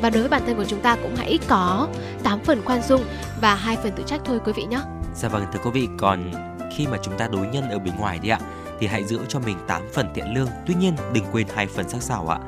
và 0.00 0.10
đối 0.10 0.22
với 0.22 0.28
bản 0.28 0.42
thân 0.46 0.56
của 0.56 0.64
chúng 0.64 0.80
ta 0.80 0.96
cũng 0.96 1.16
hãy 1.16 1.38
có 1.48 1.88
8 2.22 2.40
phần 2.40 2.62
khoan 2.64 2.82
dung 2.82 3.04
và 3.40 3.54
hai 3.54 3.76
phần 3.82 3.92
tự 3.92 4.02
trách 4.06 4.20
thôi 4.24 4.40
quý 4.44 4.52
vị 4.56 4.64
nhé. 4.64 4.80
Dạ 5.14 5.28
vâng 5.28 5.44
thưa 5.52 5.60
quý 5.64 5.70
vị, 5.70 5.88
còn 5.98 6.30
khi 6.76 6.86
mà 6.86 6.98
chúng 7.02 7.18
ta 7.18 7.28
đối 7.32 7.46
nhân 7.46 7.70
ở 7.70 7.78
bên 7.78 7.96
ngoài 7.98 8.18
đi 8.18 8.28
ạ 8.28 8.38
thì 8.80 8.86
hãy 8.86 9.04
giữ 9.04 9.20
cho 9.28 9.38
mình 9.38 9.56
8 9.66 9.82
phần 9.92 10.08
thiện 10.14 10.34
lương. 10.34 10.48
Tuy 10.66 10.74
nhiên 10.74 10.96
đừng 11.12 11.24
quên 11.32 11.46
hai 11.54 11.66
phần 11.66 11.88
sắc 11.88 12.02
sảo 12.02 12.28
ạ. 12.28 12.38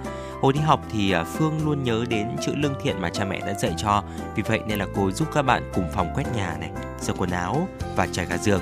Hồi 0.40 0.52
đi 0.52 0.60
học 0.60 0.80
thì 0.92 1.12
à, 1.12 1.24
Phương 1.24 1.60
luôn 1.64 1.84
nhớ 1.84 2.04
đến 2.08 2.28
chữ 2.46 2.52
lương 2.54 2.74
thiện 2.82 3.00
mà 3.00 3.10
cha 3.10 3.24
mẹ 3.24 3.40
đã 3.40 3.54
dạy 3.54 3.74
cho. 3.76 4.02
Vì 4.36 4.42
vậy 4.42 4.60
nên 4.66 4.78
là 4.78 4.86
cô 4.94 5.10
giúp 5.10 5.28
các 5.34 5.42
bạn 5.42 5.70
cùng 5.74 5.88
phòng 5.94 6.12
quét 6.14 6.24
nhà 6.36 6.56
này, 6.60 6.70
sửa 7.00 7.12
quần 7.12 7.30
áo 7.30 7.68
và 7.96 8.06
trải 8.12 8.26
gà 8.26 8.36
giường. 8.36 8.60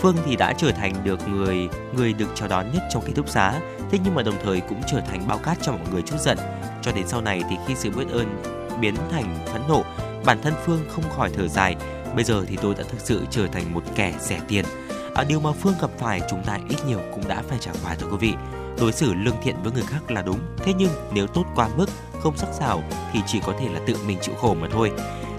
Phương 0.00 0.16
thì 0.26 0.36
đã 0.36 0.52
trở 0.52 0.72
thành 0.72 0.92
được 1.04 1.28
người 1.28 1.68
người 1.92 2.12
được 2.12 2.28
chào 2.34 2.48
đón 2.48 2.66
nhất 2.72 2.82
trong 2.90 3.04
ký 3.06 3.12
túc 3.12 3.28
xá. 3.28 3.60
Thế 3.90 3.98
nhưng 4.04 4.14
mà 4.14 4.22
đồng 4.22 4.36
thời 4.44 4.60
cũng 4.60 4.80
trở 4.86 5.00
thành 5.00 5.28
bao 5.28 5.38
cát 5.38 5.58
cho 5.62 5.72
mọi 5.72 5.86
người 5.92 6.02
chút 6.02 6.16
giận. 6.20 6.38
Cho 6.82 6.92
đến 6.92 7.08
sau 7.08 7.20
này 7.20 7.42
thì 7.50 7.56
khi 7.66 7.74
sự 7.74 7.90
biết 7.90 8.08
ơn 8.12 8.42
biến 8.80 8.94
thành 9.10 9.36
phẫn 9.52 9.62
nộ, 9.68 9.84
bản 10.24 10.38
thân 10.42 10.54
Phương 10.64 10.80
không 10.88 11.04
khỏi 11.16 11.30
thở 11.34 11.48
dài. 11.48 11.76
Bây 12.14 12.24
giờ 12.24 12.44
thì 12.48 12.56
tôi 12.62 12.74
đã 12.74 12.84
thực 12.90 13.00
sự 13.00 13.26
trở 13.30 13.46
thành 13.46 13.74
một 13.74 13.82
kẻ 13.94 14.14
rẻ 14.20 14.40
tiền. 14.48 14.64
À, 15.18 15.24
điều 15.24 15.40
mà 15.40 15.52
Phương 15.52 15.74
gặp 15.80 15.90
phải 15.98 16.20
chúng 16.30 16.42
ta 16.44 16.58
ít 16.68 16.76
nhiều 16.86 17.00
cũng 17.14 17.28
đã 17.28 17.42
phải 17.48 17.58
trải 17.60 17.74
qua 17.84 17.94
thưa 17.94 18.06
quý 18.06 18.16
vị. 18.20 18.34
Đối 18.80 18.92
xử 18.92 19.14
lương 19.14 19.34
thiện 19.42 19.56
với 19.62 19.72
người 19.72 19.82
khác 19.82 20.10
là 20.10 20.22
đúng 20.22 20.38
thế 20.56 20.72
nhưng 20.78 20.90
nếu 21.12 21.26
tốt 21.26 21.44
quá 21.54 21.68
mức 21.76 21.86
không 22.20 22.36
sắc 22.36 22.48
sảo 22.52 22.82
thì 23.12 23.20
chỉ 23.26 23.40
có 23.46 23.52
thể 23.60 23.68
là 23.68 23.80
tự 23.86 23.96
mình 24.06 24.18
chịu 24.22 24.34
khổ 24.34 24.54
mà 24.54 24.68
thôi. 24.70 24.92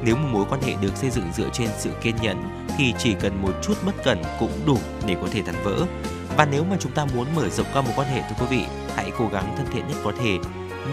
Nếu 0.04 0.16
một 0.16 0.28
mối 0.32 0.46
quan 0.50 0.62
hệ 0.62 0.76
được 0.82 0.98
xây 0.98 1.10
dựng 1.10 1.32
dựa 1.34 1.50
trên 1.54 1.70
sự 1.78 1.90
kiên 2.02 2.16
nhẫn 2.22 2.68
thì 2.78 2.94
chỉ 2.98 3.14
cần 3.22 3.42
một 3.42 3.52
chút 3.62 3.74
bất 3.86 4.04
cẩn 4.04 4.22
cũng 4.40 4.52
đủ 4.66 4.78
để 5.06 5.16
có 5.22 5.28
thể 5.32 5.42
tan 5.42 5.56
vỡ. 5.64 5.86
Và 6.38 6.46
nếu 6.46 6.64
mà 6.64 6.76
chúng 6.80 6.92
ta 6.92 7.06
muốn 7.16 7.28
mở 7.36 7.50
rộng 7.50 7.68
qua 7.74 7.82
mối 7.82 7.94
quan 7.96 8.08
hệ 8.08 8.22
thưa 8.22 8.36
quý 8.40 8.58
vị 8.58 8.66
hãy 8.96 9.12
cố 9.18 9.28
gắng 9.32 9.54
thân 9.58 9.68
thiện 9.74 9.88
nhất 9.88 9.98
có 10.04 10.14
thể. 10.20 10.38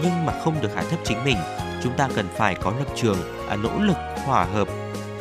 Nhưng 0.03 0.25
mà 0.25 0.33
không 0.43 0.61
được 0.61 0.75
hạ 0.75 0.83
thấp 0.89 0.99
chính 1.03 1.23
mình 1.23 1.37
chúng 1.83 1.97
ta 1.97 2.09
cần 2.15 2.27
phải 2.35 2.55
có 2.55 2.73
lập 2.79 2.87
trường 2.95 3.17
à, 3.49 3.55
nỗ 3.55 3.79
lực 3.79 3.97
hòa 4.25 4.45
hợp 4.45 4.67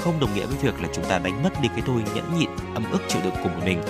không 0.06 0.20
đồng 0.20 0.34
nghĩa 0.34 0.46
với 0.46 0.56
việc 0.62 0.82
là 0.82 0.88
chúng 0.92 1.04
ta 1.04 1.18
đánh 1.18 1.42
mất 1.42 1.60
đi 1.62 1.68
cái 1.68 1.82
tôi 1.86 2.02
nhẫn 2.14 2.38
nhịn 2.38 2.50
ấm 2.74 2.84
ức 2.92 3.02
chịu 3.08 3.22
đựng 3.24 3.34
của 3.42 3.48
một 3.48 3.60
mình. 3.64 3.82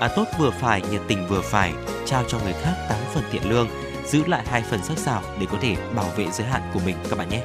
À, 0.00 0.08
tốt 0.16 0.24
vừa 0.38 0.50
phải 0.50 0.82
nhiệt 0.90 1.00
tình 1.08 1.26
vừa 1.28 1.40
phải 1.40 1.72
trao 2.06 2.24
cho 2.28 2.38
người 2.38 2.52
khác 2.52 2.74
8 2.88 2.98
phần 3.14 3.24
thiện 3.30 3.50
lương 3.50 3.68
giữ 4.06 4.22
lại 4.26 4.44
hai 4.46 4.62
phần 4.62 4.82
sắc 4.82 4.98
sảo 4.98 5.22
để 5.40 5.46
có 5.52 5.58
thể 5.60 5.76
bảo 5.94 6.06
vệ 6.16 6.26
giới 6.32 6.46
hạn 6.46 6.62
của 6.74 6.80
mình 6.86 6.96
các 7.10 7.18
bạn 7.18 7.28
nhé. 7.28 7.42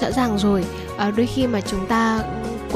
Rõ 0.00 0.10
ràng 0.10 0.38
rồi. 0.38 0.64
À, 0.98 1.10
đôi 1.16 1.26
khi 1.26 1.46
mà 1.46 1.60
chúng 1.60 1.86
ta 1.86 2.22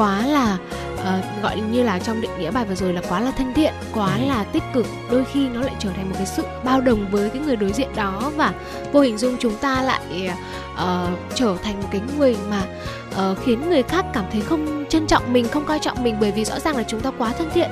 quá 0.01 0.27
là 0.27 0.59
uh, 0.95 1.43
gọi 1.43 1.61
như 1.61 1.83
là 1.83 1.99
trong 1.99 2.21
định 2.21 2.31
nghĩa 2.39 2.51
bài 2.51 2.65
vừa 2.65 2.75
rồi 2.75 2.93
là 2.93 3.03
quá 3.09 3.21
là 3.21 3.31
thân 3.31 3.55
thiện 3.55 3.75
quá 3.95 4.17
ừ. 4.17 4.27
là 4.29 4.45
tích 4.45 4.63
cực 4.75 4.87
đôi 5.11 5.25
khi 5.25 5.49
nó 5.49 5.61
lại 5.61 5.75
trở 5.79 5.89
thành 5.97 6.09
một 6.09 6.15
cái 6.19 6.27
sự 6.27 6.43
bao 6.65 6.81
đồng 6.81 7.07
với 7.11 7.31
cái 7.31 7.43
người 7.43 7.57
đối 7.57 7.73
diện 7.73 7.89
đó 7.97 8.33
và 8.37 8.53
vô 8.93 9.01
hình 9.01 9.19
dung 9.19 9.37
chúng 9.41 9.57
ta 9.57 9.83
lại 9.83 10.31
uh, 10.73 11.19
trở 11.35 11.57
thành 11.63 11.81
một 11.81 11.89
cái 11.91 12.01
người 12.19 12.37
mà 12.51 12.63
uh, 13.11 13.39
khiến 13.45 13.71
người 13.71 13.83
khác 13.83 14.05
cảm 14.13 14.25
thấy 14.33 14.41
không 14.41 14.85
trân 14.89 15.07
trọng 15.07 15.33
mình 15.33 15.49
không 15.49 15.65
coi 15.65 15.79
trọng 15.79 16.05
mình 16.05 16.17
bởi 16.21 16.33
vì 16.33 16.45
rõ 16.45 16.61
ràng 16.61 16.77
là 16.77 16.83
chúng 16.83 17.01
ta 17.01 17.11
quá 17.19 17.33
thân 17.39 17.51
thiện 17.55 17.71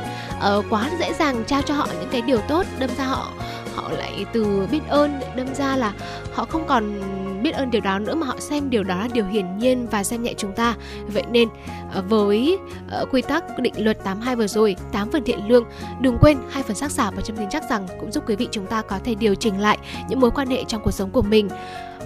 uh, 0.59 0.65
quá 0.71 0.91
dễ 0.99 1.13
dàng 1.13 1.45
trao 1.47 1.63
cho 1.63 1.75
họ 1.75 1.87
những 2.01 2.09
cái 2.11 2.23
điều 2.23 2.39
tốt 2.39 2.67
đâm 2.79 2.91
ra 2.99 3.05
họ 3.05 3.33
họ 3.75 3.91
lại 3.91 4.25
từ 4.33 4.69
biết 4.71 4.81
ơn 4.89 5.21
đâm 5.37 5.55
ra 5.55 5.77
là 5.77 5.93
họ 6.35 6.45
không 6.45 6.67
còn 6.67 7.01
biết 7.49 7.55
ơn 7.55 7.71
điều 7.71 7.81
đó 7.81 7.99
nữa 7.99 8.15
mà 8.15 8.27
họ 8.27 8.37
xem 8.39 8.71
điều 8.71 8.85
đó 8.85 8.97
là 8.97 9.09
điều 9.13 9.25
hiển 9.25 9.59
nhiên 9.59 9.87
và 9.91 10.05
xem 10.05 10.23
nhẹ 10.23 10.35
chúng 10.37 10.53
ta 10.53 10.75
vậy 11.07 11.23
nên 11.31 11.49
ờ, 11.93 12.03
với 12.09 12.59
ờ, 12.91 13.05
quy 13.11 13.23
tắc 13.23 13.59
định 13.59 13.75
luật 13.77 14.05
82 14.05 14.37
vừa 14.37 14.47
rồi 14.47 14.77
8 14.93 15.11
phần 15.11 15.25
thiện 15.25 15.49
lương 15.49 15.65
đừng 16.01 16.19
quên 16.21 16.39
hai 16.51 16.63
phần 16.63 16.77
sắc 16.77 16.91
sảo 16.91 17.13
và 17.17 17.23
châm 17.23 17.37
tin 17.37 17.49
chắc 17.51 17.71
rằng 17.71 17.87
cũng 18.01 18.13
giúp 18.13 18.25
quý 18.27 18.37
vị 18.37 18.49
chúng 18.51 18.67
ta 18.67 18.83
có 18.83 18.99
thể 19.05 19.15
điều 19.15 19.35
chỉnh 19.35 19.61
lại 19.61 19.79
những 20.09 20.21
mối 20.21 20.31
quan 20.31 20.49
hệ 20.49 20.65
trong 20.65 20.83
cuộc 20.85 20.91
sống 20.91 21.11
của 21.11 21.23
mình 21.23 21.49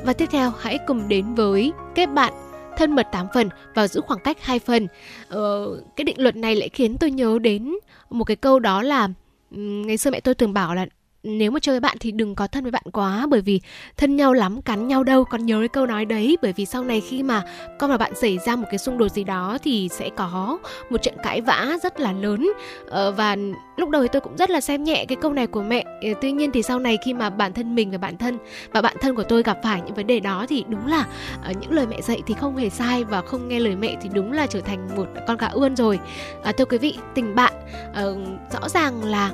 và 0.04 0.12
tiếp 0.12 0.28
theo 0.30 0.52
hãy 0.60 0.78
cùng 0.86 1.08
đến 1.08 1.34
với 1.34 1.72
kết 1.94 2.06
bạn 2.06 2.32
thân 2.76 2.94
mật 2.94 3.06
8 3.12 3.26
phần 3.34 3.48
và 3.74 3.88
giữ 3.88 4.00
khoảng 4.00 4.20
cách 4.20 4.36
2 4.40 4.58
phần. 4.58 4.88
Ờ, 5.28 5.66
cái 5.96 6.04
định 6.04 6.16
luật 6.18 6.36
này 6.36 6.56
lại 6.56 6.68
khiến 6.68 6.96
tôi 6.98 7.10
nhớ 7.10 7.38
đến 7.42 7.74
một 8.10 8.24
cái 8.24 8.36
câu 8.36 8.58
đó 8.58 8.82
là 8.82 9.08
ngày 9.50 9.96
xưa 9.96 10.10
mẹ 10.10 10.20
tôi 10.20 10.34
thường 10.34 10.52
bảo 10.52 10.74
là 10.74 10.86
nếu 11.22 11.50
mà 11.50 11.60
chơi 11.60 11.72
với 11.72 11.80
bạn 11.80 11.96
thì 12.00 12.10
đừng 12.10 12.34
có 12.34 12.46
thân 12.46 12.64
với 12.64 12.70
bạn 12.70 12.82
quá 12.92 13.26
bởi 13.30 13.40
vì 13.40 13.60
thân 13.96 14.16
nhau 14.16 14.32
lắm 14.32 14.62
cắn 14.62 14.88
nhau 14.88 15.04
đâu 15.04 15.24
còn 15.24 15.46
nhớ 15.46 15.58
cái 15.58 15.68
câu 15.68 15.86
nói 15.86 16.04
đấy. 16.04 16.36
Bởi 16.42 16.52
vì 16.52 16.66
sau 16.66 16.84
này 16.84 17.00
khi 17.00 17.22
mà 17.22 17.42
con 17.78 17.90
và 17.90 17.96
bạn 17.96 18.14
xảy 18.14 18.38
ra 18.38 18.56
một 18.56 18.66
cái 18.70 18.78
xung 18.78 18.98
đột 18.98 19.08
gì 19.08 19.24
đó 19.24 19.58
thì 19.62 19.88
sẽ 19.92 20.10
có 20.16 20.58
một 20.90 21.02
trận 21.02 21.14
cãi 21.22 21.40
vã 21.40 21.76
rất 21.82 22.00
là 22.00 22.12
lớn. 22.12 22.52
Ờ, 22.88 23.12
và 23.12 23.36
lúc 23.76 23.88
đầu 23.88 24.02
thì 24.02 24.08
tôi 24.12 24.20
cũng 24.20 24.36
rất 24.36 24.50
là 24.50 24.60
xem 24.60 24.84
nhẹ 24.84 25.04
cái 25.08 25.16
câu 25.16 25.32
này 25.32 25.46
của 25.46 25.62
mẹ. 25.62 25.84
Ờ, 26.02 26.08
tuy 26.20 26.32
nhiên 26.32 26.50
thì 26.52 26.62
sau 26.62 26.78
này 26.78 26.98
khi 27.04 27.14
mà 27.14 27.30
bản 27.30 27.52
thân 27.52 27.74
mình 27.74 27.90
và 27.90 27.98
bản 27.98 28.16
thân 28.16 28.38
và 28.72 28.82
bạn 28.82 28.96
thân 29.00 29.14
của 29.16 29.24
tôi 29.24 29.42
gặp 29.42 29.58
phải 29.62 29.80
những 29.80 29.94
vấn 29.94 30.06
đề 30.06 30.20
đó 30.20 30.46
thì 30.48 30.64
đúng 30.68 30.86
là 30.86 31.06
ờ, 31.42 31.52
những 31.60 31.72
lời 31.72 31.86
mẹ 31.86 32.00
dạy 32.00 32.22
thì 32.26 32.34
không 32.34 32.56
hề 32.56 32.70
sai 32.70 33.04
và 33.04 33.22
không 33.22 33.48
nghe 33.48 33.60
lời 33.60 33.76
mẹ 33.76 33.96
thì 34.02 34.08
đúng 34.14 34.32
là 34.32 34.46
trở 34.46 34.60
thành 34.60 34.96
một 34.96 35.06
con 35.26 35.36
gà 35.36 35.46
ươn 35.46 35.76
rồi. 35.76 35.98
À, 36.42 36.52
thưa 36.52 36.64
quý 36.64 36.78
vị 36.78 36.96
tình 37.14 37.34
bạn 37.34 37.52
ờ, 37.94 38.16
rõ 38.52 38.68
ràng 38.68 39.04
là 39.04 39.30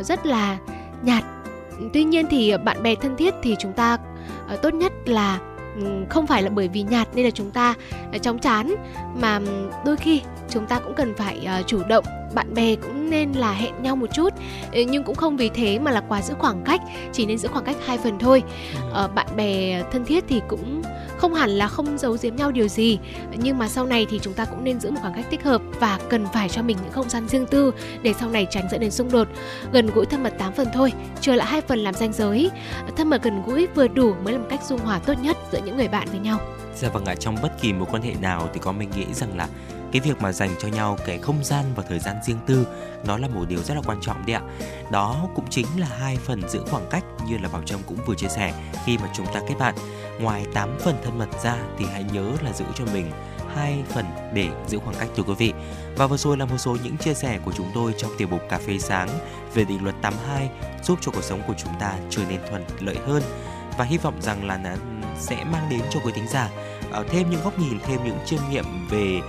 rất 0.00 0.26
là 0.26 0.58
nhạt. 1.04 1.24
Tuy 1.92 2.04
nhiên 2.04 2.26
thì 2.30 2.50
ờ, 2.50 2.58
bạn 2.58 2.82
bè 2.82 2.94
thân 2.94 3.16
thiết 3.16 3.34
thì 3.42 3.56
chúng 3.58 3.72
ta 3.72 3.98
ờ, 4.48 4.56
tốt 4.56 4.74
nhất 4.74 4.92
là 5.06 5.38
ừ, 5.76 6.04
không 6.08 6.26
phải 6.26 6.42
là 6.42 6.50
bởi 6.50 6.68
vì 6.68 6.82
nhạt 6.82 7.08
nên 7.14 7.24
là 7.24 7.30
chúng 7.30 7.50
ta 7.50 7.74
ờ, 8.12 8.18
chóng 8.18 8.38
chán. 8.38 8.74
Mà 9.20 9.40
đôi 9.84 9.96
khi 9.96 10.22
chúng 10.50 10.66
ta 10.66 10.78
cũng 10.78 10.94
cần 10.94 11.14
phải 11.16 11.48
chủ 11.66 11.82
động 11.88 12.04
bạn 12.34 12.54
bè 12.54 12.76
cũng 12.76 13.10
nên 13.10 13.32
là 13.32 13.52
hẹn 13.52 13.82
nhau 13.82 13.96
một 13.96 14.06
chút. 14.14 14.28
Nhưng 14.72 15.04
cũng 15.04 15.14
không 15.14 15.36
vì 15.36 15.48
thế 15.48 15.78
mà 15.78 15.90
là 15.90 16.00
quá 16.08 16.22
giữ 16.22 16.34
khoảng 16.38 16.62
cách 16.64 16.80
chỉ 17.12 17.26
nên 17.26 17.38
giữ 17.38 17.48
khoảng 17.48 17.64
cách 17.64 17.76
hai 17.86 17.98
phần 17.98 18.18
thôi. 18.18 18.42
Uh, 19.04 19.14
bạn 19.14 19.26
bè 19.36 19.82
thân 19.92 20.04
thiết 20.04 20.24
thì 20.28 20.40
cũng 20.48 20.82
không 21.16 21.34
hẳn 21.34 21.50
là 21.50 21.68
không 21.68 21.98
giấu 21.98 22.16
giếm 22.22 22.36
nhau 22.36 22.50
điều 22.50 22.68
gì 22.68 22.98
nhưng 23.36 23.58
mà 23.58 23.68
sau 23.68 23.86
này 23.86 24.06
thì 24.10 24.18
chúng 24.22 24.34
ta 24.34 24.44
cũng 24.44 24.64
nên 24.64 24.80
giữ 24.80 24.90
một 24.90 24.98
khoảng 25.00 25.14
cách 25.14 25.26
thích 25.30 25.44
hợp 25.44 25.62
và 25.80 25.98
cần 26.10 26.26
phải 26.32 26.48
cho 26.48 26.62
mình 26.62 26.76
những 26.82 26.92
không 26.92 27.08
gian 27.08 27.28
riêng 27.28 27.46
tư 27.46 27.72
để 28.02 28.14
sau 28.20 28.28
này 28.28 28.46
tránh 28.50 28.68
dẫn 28.70 28.80
đến 28.80 28.90
xung 28.90 29.10
đột. 29.12 29.28
Gần 29.72 29.86
gũi 29.86 30.06
thân 30.06 30.22
mật 30.22 30.32
8 30.38 30.52
phần 30.52 30.68
thôi 30.74 30.92
chưa 31.20 31.34
lại 31.34 31.46
hai 31.46 31.60
phần 31.60 31.78
làm 31.78 31.94
ranh 31.94 32.12
giới. 32.12 32.50
Thân 32.96 33.10
mật 33.10 33.22
gần 33.22 33.42
gũi 33.46 33.66
vừa 33.74 33.88
đủ 33.88 34.14
mới 34.24 34.32
là 34.32 34.38
một 34.38 34.46
cách 34.50 34.60
dung 34.64 34.80
hòa 34.80 34.98
tốt 34.98 35.14
nhất 35.22 35.36
giữa 35.52 35.60
những 35.64 35.76
người 35.76 35.88
bạn 35.88 36.08
với 36.10 36.20
nhau. 36.20 36.38
Dạ 36.76 36.88
vâng 36.88 37.04
ạ, 37.04 37.14
trong 37.14 37.36
bất 37.42 37.60
kỳ 37.60 37.72
mối 37.72 37.88
quan 37.90 38.02
hệ 38.02 38.14
nào 38.20 38.48
thì 38.52 38.60
có 38.62 38.72
mình 38.72 38.90
nghĩ 38.96 39.04
rằng 39.14 39.36
là 39.36 39.48
cái 39.92 40.00
việc 40.00 40.22
mà 40.22 40.32
dành 40.32 40.50
cho 40.58 40.68
nhau 40.68 40.98
cái 41.06 41.18
không 41.18 41.44
gian 41.44 41.64
và 41.74 41.82
thời 41.88 41.98
gian 41.98 42.16
riêng 42.24 42.38
tư, 42.46 42.66
nó 43.04 43.16
là 43.16 43.28
một 43.28 43.44
điều 43.48 43.62
rất 43.62 43.74
là 43.74 43.82
quan 43.86 43.98
trọng 44.00 44.26
đấy 44.26 44.36
ạ. 44.36 44.42
Đó 44.90 45.28
cũng 45.34 45.44
chính 45.50 45.66
là 45.78 45.86
hai 45.98 46.16
phần 46.16 46.48
giữ 46.48 46.60
khoảng 46.70 46.86
cách 46.90 47.04
như 47.28 47.38
là 47.38 47.48
bảo 47.48 47.62
trâm 47.62 47.80
cũng 47.86 47.98
vừa 48.06 48.14
chia 48.14 48.28
sẻ 48.28 48.54
khi 48.86 48.98
mà 48.98 49.08
chúng 49.16 49.26
ta 49.34 49.40
kết 49.48 49.54
bạn. 49.58 49.74
Ngoài 50.20 50.46
8 50.54 50.78
phần 50.80 50.96
thân 51.04 51.18
mật 51.18 51.42
ra 51.44 51.56
thì 51.78 51.84
hãy 51.92 52.04
nhớ 52.12 52.32
là 52.44 52.52
giữ 52.52 52.64
cho 52.74 52.84
mình 52.92 53.10
hai 53.54 53.84
phần 53.88 54.04
để 54.34 54.48
giữ 54.68 54.78
khoảng 54.84 54.96
cách 54.96 55.08
thưa 55.16 55.22
quý 55.22 55.34
vị. 55.38 55.52
Và 55.96 56.06
vừa 56.06 56.16
rồi 56.16 56.36
là 56.36 56.44
một 56.44 56.58
số 56.58 56.76
những 56.84 56.96
chia 56.96 57.14
sẻ 57.14 57.38
của 57.44 57.52
chúng 57.52 57.70
tôi 57.74 57.94
trong 57.98 58.10
tiểu 58.18 58.28
mục 58.28 58.40
cà 58.48 58.58
phê 58.58 58.78
sáng 58.78 59.08
về 59.54 59.64
định 59.64 59.84
luật 59.84 59.94
82 60.02 60.50
giúp 60.82 60.98
cho 61.02 61.12
cuộc 61.12 61.24
sống 61.24 61.42
của 61.46 61.54
chúng 61.58 61.72
ta 61.80 61.94
trở 62.10 62.22
nên 62.28 62.40
thuận 62.50 62.64
lợi 62.80 62.96
hơn. 63.06 63.22
Và 63.78 63.84
hy 63.84 63.98
vọng 63.98 64.22
rằng 64.22 64.46
là 64.46 64.56
nó 64.56 64.70
sẽ 65.18 65.44
mang 65.44 65.68
đến 65.70 65.80
cho 65.90 66.00
quý 66.04 66.12
thính 66.14 66.28
giả 66.28 66.50
uh, 67.00 67.06
thêm 67.08 67.30
những 67.30 67.40
góc 67.44 67.58
nhìn, 67.58 67.78
thêm 67.82 68.00
những 68.04 68.18
chiêm 68.26 68.40
nghiệm 68.50 68.64
về 68.90 69.20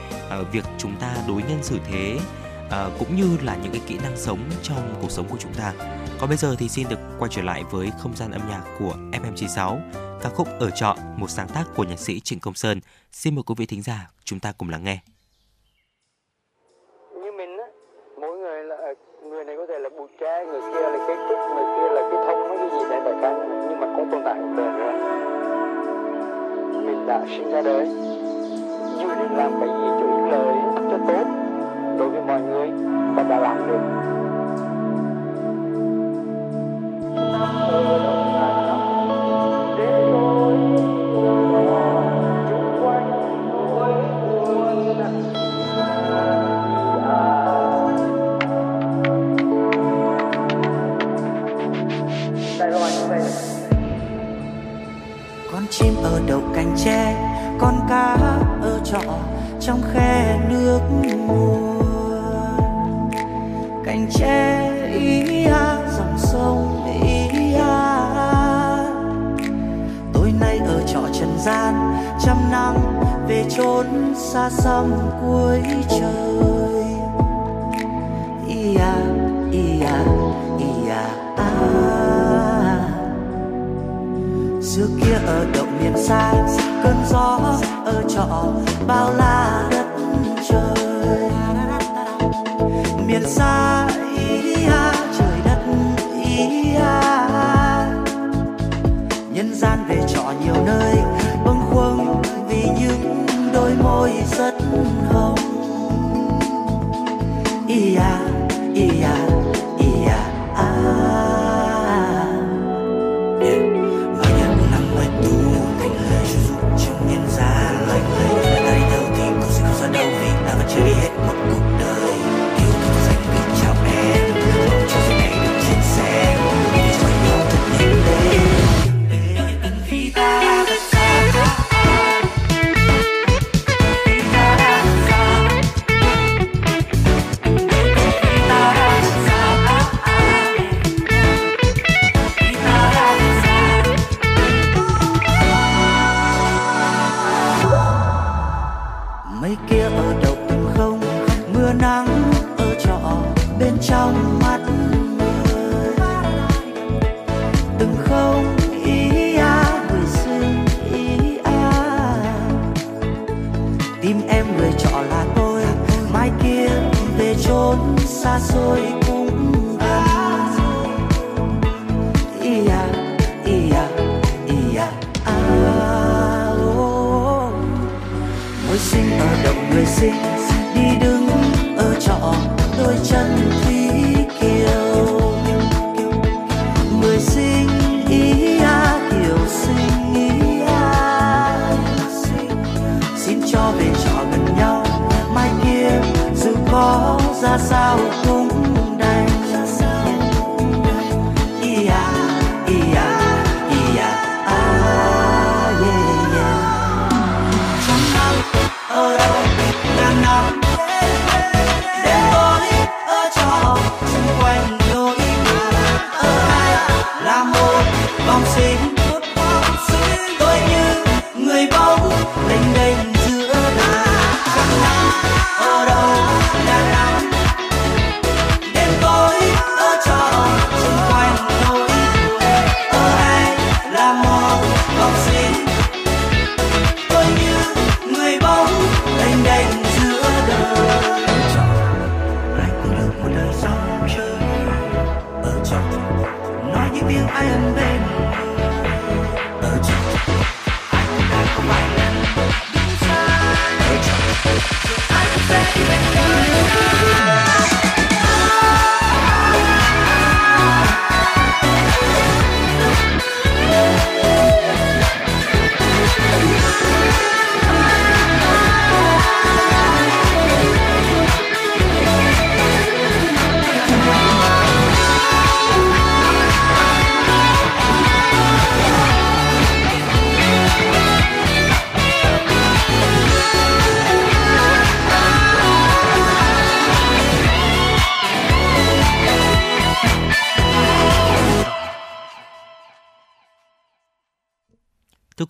uh, 0.42 0.52
việc 0.52 0.66
chúng 0.78 0.96
ta 1.00 1.16
đối 1.28 1.42
nhân 1.42 1.64
xử 1.64 1.78
thế 1.92 2.18
uh, 2.66 3.00
cũng 3.00 3.16
như 3.16 3.38
là 3.44 3.58
những 3.64 3.72
cái 3.72 3.82
kỹ 3.88 3.98
năng 4.04 4.18
sống 4.18 4.40
trong 4.64 4.96
cuộc 5.02 5.12
sống 5.12 5.26
của 5.30 5.38
chúng 5.40 5.54
ta. 5.54 5.74
Còn 6.20 6.30
bây 6.30 6.38
giờ 6.38 6.56
thì 6.60 6.70
xin 6.70 6.88
được 6.90 7.00
quay 7.20 7.32
trở 7.34 7.42
lại 7.42 7.64
với 7.72 7.92
không 8.00 8.16
gian 8.16 8.32
âm 8.32 8.42
nhạc 8.50 8.64
của 8.80 8.94
FM96 9.12 9.80
ca 10.24 10.30
khúc 10.30 10.48
Ở 10.60 10.70
trọ, 10.70 10.96
một 11.18 11.30
sáng 11.30 11.48
tác 11.56 11.64
của 11.76 11.84
nhạc 11.84 12.00
sĩ 12.00 12.20
Trịnh 12.20 12.40
Công 12.40 12.54
Sơn. 12.54 12.80
Xin 13.12 13.36
mời 13.36 13.44
quý 13.44 13.56
vị 13.58 13.66
thính 13.66 13.82
giả 13.82 14.10
chúng 14.24 14.40
ta 14.40 14.54
cùng 14.58 14.70
lắng 14.70 14.84
nghe. 14.84 14.98
Như 17.24 17.32
mình 17.38 17.58
á, 17.58 17.68
mỗi 18.22 18.38
người 18.38 18.64
là 18.64 18.76
người 19.30 19.44
này 19.44 19.56
có 19.58 19.66
thể 19.70 19.80
là 19.80 19.90
bụi 19.90 20.08
tre, 20.20 20.46
người 20.46 20.62
kia 20.62 20.82
là 20.82 21.06
cái 21.08 21.18
cúc, 21.30 21.40
người 21.56 21.66
kia 21.76 21.90
là 21.96 22.02
cái 22.12 22.20
thông, 22.26 22.50
mấy 22.50 22.58
cái 22.58 22.70
gì 22.80 22.90
đấy 22.90 23.02
đại 23.06 23.16
ca 23.22 23.32
nhưng 23.70 23.80
mà 23.80 23.88
có 23.98 24.06
tồn 24.12 24.22
tại 24.26 24.36
một 24.36 24.54
đời 24.58 24.93
đã 27.08 27.22
sinh 27.28 27.52
ra 27.52 27.62
đời, 27.62 27.88
dự 29.00 29.08
định 29.20 29.38
làm 29.38 29.52
cái 29.60 29.70
gì 29.70 29.88
cho 30.00 30.06
ích 30.16 30.32
lợi, 30.32 30.56
cho 30.92 30.98
tốt 31.08 31.26
đối 32.00 32.10
với 32.10 32.22
mọi 32.22 32.42
người 32.42 32.70
và 33.16 33.24
đã 33.24 33.40
làm 33.40 33.68
được. 33.68 34.23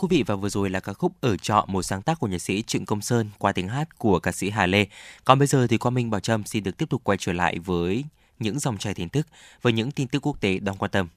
Quý 0.04 0.18
vị 0.18 0.24
và 0.28 0.36
vừa 0.36 0.50
rồi 0.50 0.70
là 0.70 0.80
ca 0.80 0.94
khúc 0.94 1.14
Ở 1.22 1.38
trọ 1.38 1.66
một 1.68 1.84
sáng 1.84 2.02
tác 2.02 2.20
của 2.20 2.28
nhạc 2.28 2.38
sĩ 2.38 2.62
Trịnh 2.62 2.86
Công 2.86 3.02
Sơn 3.02 3.30
qua 3.38 3.52
tiếng 3.52 3.68
hát 3.68 3.98
của 3.98 4.20
ca 4.20 4.32
sĩ 4.32 4.50
Hà 4.50 4.66
Lê. 4.66 4.86
Còn 5.26 5.40
bây 5.40 5.48
giờ 5.48 5.68
thì 5.68 5.78
Quang 5.78 5.94
Minh 5.94 6.10
Bảo 6.10 6.20
Trâm 6.20 6.44
xin 6.44 6.64
được 6.64 6.78
tiếp 6.78 6.90
tục 6.90 7.02
quay 7.04 7.18
trở 7.22 7.34
lại 7.34 7.60
với 7.60 8.04
những 8.40 8.60
dòng 8.60 8.78
chảy 8.78 8.94
tin 8.94 9.10
tức 9.10 9.28
với 9.62 9.74
những 9.74 9.92
tin 9.92 10.08
tức 10.08 10.28
quốc 10.28 10.42
tế 10.42 10.60
đáng 10.60 10.76
quan 10.76 10.92
tâm. 10.92 11.08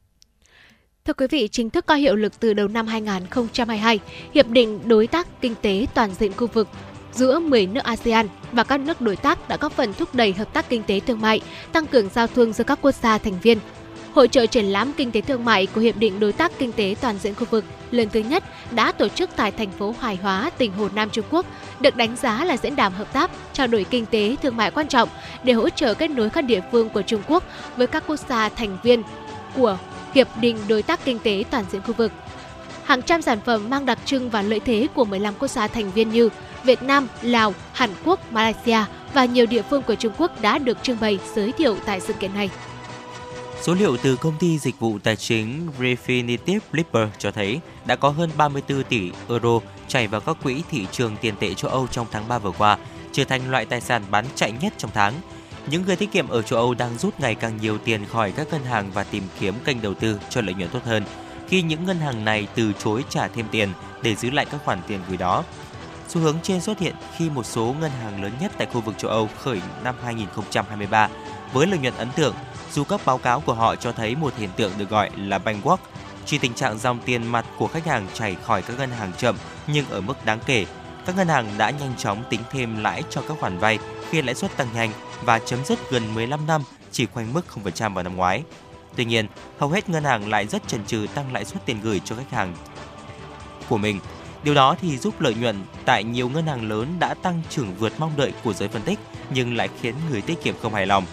Thưa 1.05 1.13
quý 1.13 1.27
vị, 1.31 1.49
chính 1.49 1.71
thức 1.71 1.87
có 1.87 1.95
hiệu 1.95 2.17
lực 2.17 2.41
từ 2.41 2.55
đầu 2.55 2.69
năm 2.69 2.87
2022, 2.87 3.99
Hiệp 4.35 4.49
định 4.49 4.89
Đối 4.89 5.07
tác 5.07 5.41
Kinh 5.41 5.55
tế 5.63 5.87
Toàn 5.95 6.15
diện 6.15 6.33
khu 6.33 6.47
vực 6.47 6.69
giữa 7.13 7.39
10 7.39 7.67
nước 7.67 7.85
ASEAN 7.85 8.29
và 8.53 8.65
các 8.65 8.81
nước 8.81 9.01
đối 9.01 9.17
tác 9.17 9.49
đã 9.49 9.57
góp 9.57 9.73
phần 9.73 9.93
thúc 9.93 10.15
đẩy 10.15 10.33
hợp 10.33 10.53
tác 10.53 10.69
kinh 10.69 10.83
tế 10.83 11.01
thương 11.01 11.21
mại, 11.21 11.41
tăng 11.73 11.87
cường 11.87 12.09
giao 12.09 12.27
thương 12.27 12.53
giữa 12.53 12.65
các 12.65 12.79
quốc 12.83 12.95
gia 12.95 13.19
thành 13.19 13.41
viên. 13.43 13.59
Hội 14.17 14.29
trợ 14.29 14.47
triển 14.47 14.65
lãm 14.65 14.93
kinh 14.93 15.13
tế 15.13 15.21
thương 15.21 15.45
mại 15.45 15.67
của 15.67 15.81
Hiệp 15.81 15.97
định 15.97 16.21
Đối 16.21 16.33
tác 16.33 16.53
Kinh 16.59 16.73
tế 16.73 16.95
Toàn 17.01 17.19
diện 17.19 17.35
khu 17.35 17.45
vực 17.51 17.65
lần 17.91 18.09
thứ 18.09 18.21
nhất 18.21 18.45
đã 18.71 18.93
tổ 18.93 19.09
chức 19.09 19.31
tại 19.37 19.51
thành 19.51 19.71
phố 19.71 19.95
Hoài 20.01 20.17
Hóa, 20.17 20.51
tỉnh 20.59 20.73
Hồ 20.73 20.89
Nam 20.95 21.11
Trung 21.11 21.25
Quốc, 21.31 21.47
được 21.81 21.97
đánh 21.97 22.17
giá 22.17 22.45
là 22.45 22.57
diễn 22.57 22.77
đàn 22.77 22.93
hợp 22.93 23.13
tác, 23.13 23.31
trao 23.53 23.67
đổi 23.67 23.85
kinh 23.91 24.07
tế 24.07 24.37
thương 24.43 24.57
mại 24.57 24.71
quan 24.71 24.89
trọng 24.89 25.09
để 25.45 25.53
hỗ 25.53 25.69
trợ 25.69 25.95
kết 25.95 26.11
nối 26.11 26.31
các 26.31 26.43
địa 26.43 26.61
phương 26.73 26.89
của 26.89 27.03
Trung 27.03 27.23
Quốc 27.29 27.45
với 27.77 27.87
các 27.87 28.05
quốc 28.07 28.17
gia 28.17 28.49
thành 28.49 28.79
viên 28.83 29.03
của 29.55 29.79
Hiệp 30.15 30.29
định 30.41 30.59
Đối 30.69 30.83
tác 30.83 31.05
Kinh 31.05 31.19
tế 31.19 31.45
Toàn 31.51 31.65
diện 31.71 31.83
khu 31.83 31.93
vực. 31.93 32.13
Hàng 32.85 33.03
trăm 33.03 33.23
sản 33.23 33.39
phẩm 33.45 33.71
mang 33.71 33.87
đặc 33.87 33.99
trưng 34.05 34.31
và 34.31 34.43
lợi 34.43 34.61
thế 34.61 34.87
của 34.95 35.05
15 35.05 35.35
quốc 35.39 35.49
gia 35.49 35.67
thành 35.67 35.91
viên 35.91 36.11
như 36.11 36.29
Việt 36.65 36.83
Nam, 36.83 37.09
Lào, 37.23 37.55
Hàn 37.73 37.91
Quốc, 38.05 38.33
Malaysia 38.33 38.79
và 39.15 39.25
nhiều 39.25 39.47
địa 39.47 39.63
phương 39.63 39.83
của 39.83 39.95
Trung 39.95 40.13
Quốc 40.19 40.41
đã 40.41 40.59
được 40.59 40.83
trưng 40.83 41.01
bày 41.01 41.19
giới 41.35 41.53
thiệu 41.53 41.77
tại 41.87 42.01
sự 42.01 42.13
kiện 42.13 42.35
này. 42.35 42.51
Số 43.63 43.75
liệu 43.75 43.97
từ 43.97 44.17
công 44.17 44.39
ty 44.39 44.59
dịch 44.59 44.81
vụ 44.81 44.99
tài 44.99 45.17
chính 45.17 45.69
Refinitiv 45.79 46.59
Flipper 46.73 47.09
cho 47.19 47.31
thấy 47.31 47.61
đã 47.87 47.97
có 47.97 48.09
hơn 48.09 48.31
34 48.37 48.83
tỷ 48.85 49.11
euro 49.29 49.61
chảy 49.89 50.07
vào 50.07 50.21
các 50.21 50.37
quỹ 50.43 50.63
thị 50.71 50.87
trường 50.93 51.17
tiền 51.21 51.35
tệ 51.41 51.55
châu 51.55 51.71
Âu 51.71 51.87
trong 51.87 52.07
tháng 52.11 52.29
3 52.29 52.39
vừa 52.39 52.53
qua, 52.59 52.79
trở 53.13 53.25
thành 53.25 53.51
loại 53.51 53.65
tài 53.65 53.81
sản 53.81 54.03
bán 54.11 54.25
chạy 54.35 54.53
nhất 54.61 54.73
trong 54.77 54.91
tháng. 54.95 55.15
Những 55.71 55.83
người 55.87 55.97
tiết 55.97 56.13
kiệm 56.13 56.29
ở 56.29 56.43
châu 56.43 56.59
Âu 56.59 56.75
đang 56.75 56.99
rút 56.99 57.21
ngày 57.21 57.35
càng 57.35 57.59
nhiều 57.61 57.79
tiền 57.79 58.05
khỏi 58.05 58.33
các 58.33 58.47
ngân 58.51 58.65
hàng 58.65 58.91
và 58.95 59.05
tìm 59.05 59.23
kiếm 59.41 59.55
kênh 59.65 59.83
đầu 59.83 59.95
tư 59.95 60.21
cho 60.31 60.41
lợi 60.41 60.55
nhuận 60.55 60.71
tốt 60.71 60.85
hơn, 60.85 61.05
khi 61.49 61.63
những 61.63 61.85
ngân 61.85 61.99
hàng 61.99 62.25
này 62.25 62.47
từ 62.55 62.73
chối 62.73 63.05
trả 63.09 63.29
thêm 63.29 63.47
tiền 63.51 63.69
để 64.03 64.15
giữ 64.15 64.31
lại 64.31 64.47
các 64.51 64.61
khoản 64.65 64.81
tiền 64.87 65.01
gửi 65.09 65.17
đó. 65.17 65.45
Xu 66.09 66.21
hướng 66.21 66.37
trên 66.43 66.61
xuất 66.61 66.79
hiện 66.79 66.95
khi 67.17 67.31
một 67.31 67.47
số 67.47 67.75
ngân 67.81 67.91
hàng 67.91 68.23
lớn 68.23 68.33
nhất 68.41 68.53
tại 68.59 68.67
khu 68.73 68.81
vực 68.81 68.95
châu 68.99 69.11
Âu 69.11 69.29
khởi 69.39 69.61
năm 69.85 69.95
2023 70.05 71.09
với 71.53 71.67
lợi 71.67 71.79
nhuận 71.79 71.95
ấn 71.97 72.09
tượng, 72.17 72.35
dù 72.73 72.85
các 72.85 73.01
báo 73.05 73.19
cáo 73.19 73.41
của 73.41 73.55
họ 73.55 73.77
cho 73.77 73.93
thấy 73.93 74.17
một 74.17 74.33
hiện 74.39 74.51
tượng 74.57 74.73
được 74.79 74.91
gọi 74.91 75.11
là 75.17 75.39
bankrupt, 75.39 75.83
chỉ 76.27 76.39
tình 76.39 76.55
trạng 76.55 76.79
dòng 76.79 76.99
tiền 77.05 77.25
mặt 77.25 77.47
của 77.59 77.69
khách 77.69 77.87
hàng 77.87 78.07
chảy 78.15 78.37
khỏi 78.45 78.63
các 78.63 78.79
ngân 78.79 78.91
hàng 78.91 79.13
chậm 79.19 79.37
nhưng 79.67 79.89
ở 79.91 80.01
mức 80.01 80.25
đáng 80.25 80.39
kể. 80.47 80.67
Các 81.07 81.17
ngân 81.17 81.29
hàng 81.29 81.49
đã 81.59 81.71
nhanh 81.71 81.95
chóng 81.99 82.25
tính 82.31 82.41
thêm 82.51 82.83
lãi 82.83 83.03
cho 83.11 83.23
các 83.29 83.37
khoản 83.41 83.59
vay 83.59 83.79
khi 84.11 84.23
lãi 84.23 84.35
suất 84.35 84.57
tăng 84.57 84.69
nhanh 84.75 84.91
và 85.25 85.39
chấm 85.39 85.65
dứt 85.65 85.91
gần 85.91 86.15
15 86.15 86.47
năm 86.47 86.63
chỉ 86.91 87.07
quanh 87.07 87.33
mức 87.33 87.45
0% 87.65 87.95
vào 87.95 88.05
năm 88.05 88.17
ngoái. 88.17 88.43
Tuy 88.97 89.05
nhiên, 89.05 89.27
hầu 89.59 89.71
hết 89.71 89.89
ngân 89.89 90.05
hàng 90.05 90.31
lại 90.31 90.47
rất 90.47 90.69
chần 90.69 90.87
chừ 90.87 91.07
tăng 91.15 91.33
lãi 91.33 91.45
suất 91.45 91.67
tiền 91.67 91.81
gửi 91.83 92.01
cho 92.05 92.17
khách 92.17 92.31
hàng 92.31 92.55
của 93.69 93.79
mình. 93.79 94.01
Điều 94.43 94.55
đó 94.55 94.77
thì 94.81 94.99
giúp 94.99 95.21
lợi 95.21 95.35
nhuận 95.35 95.63
tại 95.85 96.05
nhiều 96.05 96.29
ngân 96.29 96.47
hàng 96.47 96.69
lớn 96.69 96.97
đã 96.99 97.15
tăng 97.15 97.43
trưởng 97.51 97.75
vượt 97.75 97.93
mong 97.99 98.13
đợi 98.17 98.33
của 98.45 98.53
giới 98.53 98.69
phân 98.69 98.83
tích 98.83 98.99
nhưng 99.31 99.57
lại 99.57 99.69
khiến 99.81 99.95
người 100.11 100.21
tiết 100.21 100.43
kiệm 100.43 100.55
không 100.63 100.75
hài 100.75 100.87
lòng. 100.87 101.05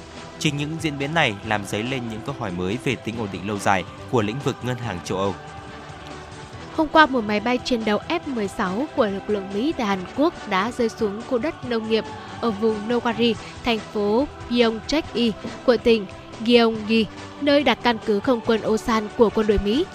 Chính 0.43 0.57
những 0.57 0.77
diễn 0.81 0.97
biến 0.97 1.13
này 1.13 1.35
làm 1.47 1.65
dấy 1.65 1.83
lên 1.83 2.01
những 2.11 2.21
câu 2.25 2.35
hỏi 2.39 2.51
mới 2.51 2.77
về 2.83 2.95
tính 2.95 3.15
ổn 3.17 3.27
định 3.31 3.47
lâu 3.47 3.59
dài 3.59 3.83
của 4.11 4.21
lĩnh 4.21 4.39
vực 4.43 4.55
ngân 4.63 4.77
hàng 4.77 4.99
châu 5.03 5.17
Âu. 5.17 5.35
Hôm 6.75 6.87
qua, 6.87 7.05
một 7.05 7.21
máy 7.21 7.39
bay 7.39 7.57
chiến 7.57 7.85
đấu 7.85 7.99
F-16 8.09 8.85
của 8.95 9.05
lực 9.05 9.29
lượng 9.29 9.49
Mỹ 9.53 9.73
tại 9.77 9.87
Hàn 9.87 9.99
Quốc 10.15 10.49
đã 10.49 10.71
rơi 10.71 10.89
xuống 10.89 11.21
khu 11.29 11.37
đất 11.37 11.69
nông 11.69 11.89
nghiệp 11.89 12.05
ở 12.41 12.51
vùng 12.51 12.89
Nowari, 12.89 13.33
thành 13.65 13.79
phố 13.79 14.27
Pyeongtaek-i 14.49 15.31
của 15.65 15.77
tỉnh 15.77 16.05
Gyeonggi, 16.45 17.05
nơi 17.41 17.63
đặt 17.63 17.77
căn 17.83 17.97
cứ 18.05 18.19
không 18.19 18.41
quân 18.45 18.61
Osan 18.67 19.07
của 19.17 19.29
quân 19.29 19.47
đội 19.47 19.59
Mỹ. 19.65 19.85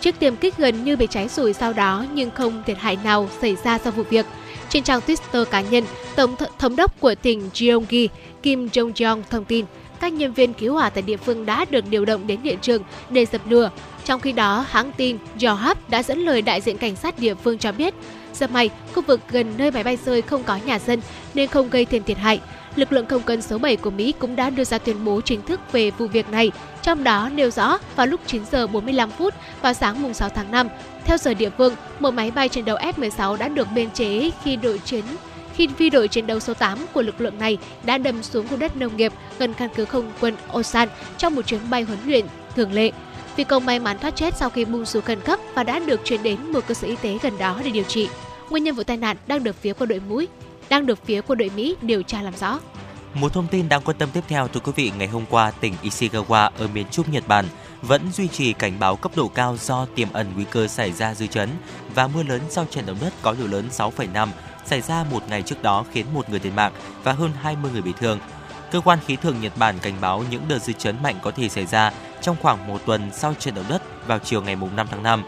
Chiếc 0.00 0.18
tiêm 0.18 0.36
kích 0.36 0.56
gần 0.56 0.84
như 0.84 0.96
bị 0.96 1.06
cháy 1.10 1.28
rụi 1.28 1.52
sau 1.52 1.72
đó 1.72 2.04
nhưng 2.14 2.30
không 2.30 2.62
thiệt 2.66 2.78
hại 2.78 2.98
nào 3.04 3.28
xảy 3.40 3.56
ra 3.64 3.78
sau 3.78 3.92
vụ 3.92 4.02
việc. 4.02 4.26
Trên 4.68 4.82
trang 4.82 5.00
Twitter 5.06 5.44
cá 5.44 5.60
nhân, 5.60 5.84
Tổng 6.16 6.34
th- 6.34 6.46
thống 6.58 6.76
đốc 6.76 7.00
của 7.00 7.14
tỉnh 7.14 7.50
Gyeonggi, 7.54 8.08
Kim 8.44 8.66
Jong-jong 8.66 9.22
thông 9.30 9.44
tin 9.44 9.64
các 10.00 10.12
nhân 10.12 10.32
viên 10.32 10.52
cứu 10.52 10.74
hỏa 10.74 10.90
tại 10.90 11.02
địa 11.02 11.16
phương 11.16 11.46
đã 11.46 11.64
được 11.70 11.88
điều 11.90 12.04
động 12.04 12.26
đến 12.26 12.40
hiện 12.42 12.58
trường 12.62 12.82
để 13.10 13.26
dập 13.26 13.40
lửa. 13.48 13.70
Trong 14.04 14.20
khi 14.20 14.32
đó, 14.32 14.66
hãng 14.68 14.92
tin 14.96 15.18
Yonhap 15.42 15.90
đã 15.90 16.02
dẫn 16.02 16.18
lời 16.18 16.42
đại 16.42 16.60
diện 16.60 16.78
cảnh 16.78 16.96
sát 16.96 17.18
địa 17.18 17.34
phương 17.34 17.58
cho 17.58 17.72
biết, 17.72 17.94
rất 18.32 18.50
may, 18.50 18.70
khu 18.94 19.02
vực 19.02 19.20
gần 19.30 19.54
nơi 19.58 19.70
máy 19.70 19.84
bay 19.84 19.98
rơi 20.04 20.22
không 20.22 20.42
có 20.42 20.58
nhà 20.64 20.78
dân 20.78 21.00
nên 21.34 21.48
không 21.48 21.70
gây 21.70 21.84
thêm 21.84 22.02
thiệt 22.02 22.18
hại. 22.18 22.40
Lực 22.76 22.92
lượng 22.92 23.06
không 23.06 23.22
quân 23.26 23.42
số 23.42 23.58
7 23.58 23.76
của 23.76 23.90
Mỹ 23.90 24.14
cũng 24.18 24.36
đã 24.36 24.50
đưa 24.50 24.64
ra 24.64 24.78
tuyên 24.78 25.04
bố 25.04 25.20
chính 25.20 25.42
thức 25.42 25.60
về 25.72 25.90
vụ 25.90 26.06
việc 26.06 26.30
này, 26.30 26.50
trong 26.82 27.04
đó 27.04 27.28
nêu 27.34 27.50
rõ 27.50 27.78
vào 27.96 28.06
lúc 28.06 28.20
9 28.26 28.42
giờ 28.52 28.66
45 28.66 29.10
phút 29.10 29.34
vào 29.62 29.72
sáng 29.72 30.02
mùng 30.02 30.14
6 30.14 30.28
tháng 30.28 30.50
5, 30.50 30.68
theo 31.04 31.18
giờ 31.18 31.34
địa 31.34 31.50
phương, 31.50 31.74
một 32.00 32.10
máy 32.10 32.30
bay 32.30 32.48
chiến 32.48 32.64
đấu 32.64 32.76
F-16 32.76 33.36
đã 33.36 33.48
được 33.48 33.68
biên 33.74 33.90
chế 33.90 34.30
khi 34.44 34.56
đội 34.56 34.78
chiến 34.78 35.04
khi 35.54 35.66
phi 35.66 35.90
đội 35.90 36.08
chiến 36.08 36.26
đấu 36.26 36.40
số 36.40 36.54
8 36.54 36.78
của 36.92 37.02
lực 37.02 37.20
lượng 37.20 37.38
này 37.38 37.58
đã 37.84 37.98
đâm 37.98 38.22
xuống 38.22 38.48
khu 38.48 38.56
đất 38.56 38.76
nông 38.76 38.96
nghiệp 38.96 39.12
gần 39.38 39.54
căn 39.54 39.70
cứ 39.74 39.84
không 39.84 40.12
quân 40.20 40.36
Osan 40.56 40.88
trong 41.18 41.34
một 41.34 41.46
chuyến 41.46 41.70
bay 41.70 41.82
huấn 41.82 41.98
luyện 42.06 42.26
thường 42.56 42.72
lệ. 42.72 42.90
Phi 43.36 43.44
công 43.44 43.66
may 43.66 43.78
mắn 43.78 43.98
thoát 43.98 44.16
chết 44.16 44.36
sau 44.36 44.50
khi 44.50 44.64
bung 44.64 44.84
xuống 44.84 45.02
khẩn 45.02 45.20
cấp 45.20 45.40
và 45.54 45.64
đã 45.64 45.78
được 45.78 46.00
chuyển 46.04 46.22
đến 46.22 46.52
một 46.52 46.60
cơ 46.66 46.74
sở 46.74 46.88
y 46.88 46.96
tế 46.96 47.18
gần 47.22 47.38
đó 47.38 47.60
để 47.64 47.70
điều 47.70 47.84
trị. 47.84 48.08
Nguyên 48.50 48.64
nhân 48.64 48.74
vụ 48.74 48.82
tai 48.82 48.96
nạn 48.96 49.16
đang 49.26 49.44
được 49.44 49.56
phía 49.60 49.72
quân 49.72 49.88
đội 49.88 50.00
Mỹ 50.00 50.28
đang 50.68 50.86
được 50.86 51.06
phía 51.06 51.20
quân 51.20 51.38
đội 51.38 51.50
Mỹ 51.56 51.76
điều 51.82 52.02
tra 52.02 52.22
làm 52.22 52.36
rõ. 52.36 52.60
Một 53.14 53.32
thông 53.32 53.46
tin 53.46 53.68
đáng 53.68 53.82
quan 53.84 53.96
tâm 53.98 54.08
tiếp 54.12 54.20
theo 54.28 54.48
thưa 54.48 54.60
quý 54.60 54.72
vị, 54.76 54.92
ngày 54.98 55.08
hôm 55.08 55.24
qua 55.30 55.50
tỉnh 55.50 55.74
Ishikawa 55.82 56.50
ở 56.58 56.68
miền 56.74 56.86
Trung 56.90 57.06
Nhật 57.10 57.28
Bản 57.28 57.44
vẫn 57.82 58.12
duy 58.12 58.28
trì 58.28 58.52
cảnh 58.52 58.72
báo 58.78 58.96
cấp 58.96 59.12
độ 59.16 59.28
cao 59.28 59.56
do 59.60 59.86
tiềm 59.94 60.12
ẩn 60.12 60.26
nguy 60.34 60.44
cơ 60.50 60.66
xảy 60.66 60.92
ra 60.92 61.14
dư 61.14 61.26
chấn 61.26 61.48
và 61.94 62.06
mưa 62.06 62.22
lớn 62.22 62.40
sau 62.48 62.66
trận 62.70 62.86
động 62.86 62.96
đất 63.00 63.12
có 63.22 63.34
độ 63.40 63.46
lớn 63.46 63.68
6,5 63.70 64.28
xảy 64.66 64.80
ra 64.80 65.04
một 65.10 65.22
ngày 65.28 65.42
trước 65.42 65.62
đó 65.62 65.84
khiến 65.92 66.06
một 66.14 66.30
người 66.30 66.38
thiệt 66.38 66.52
mạng 66.52 66.72
và 67.02 67.12
hơn 67.12 67.30
20 67.42 67.70
người 67.72 67.82
bị 67.82 67.92
thương. 68.00 68.18
Cơ 68.72 68.80
quan 68.80 68.98
khí 69.06 69.16
tượng 69.16 69.40
Nhật 69.40 69.52
Bản 69.58 69.78
cảnh 69.78 69.94
báo 70.00 70.24
những 70.30 70.42
đợt 70.48 70.58
dư 70.58 70.72
chấn 70.72 71.02
mạnh 71.02 71.16
có 71.22 71.30
thể 71.30 71.48
xảy 71.48 71.66
ra 71.66 71.92
trong 72.20 72.36
khoảng 72.42 72.66
một 72.66 72.80
tuần 72.86 73.10
sau 73.12 73.34
trận 73.34 73.54
động 73.54 73.64
đất 73.68 74.06
vào 74.06 74.18
chiều 74.18 74.42
ngày 74.42 74.56
5 74.56 74.86
tháng 74.90 75.02
5. 75.02 75.24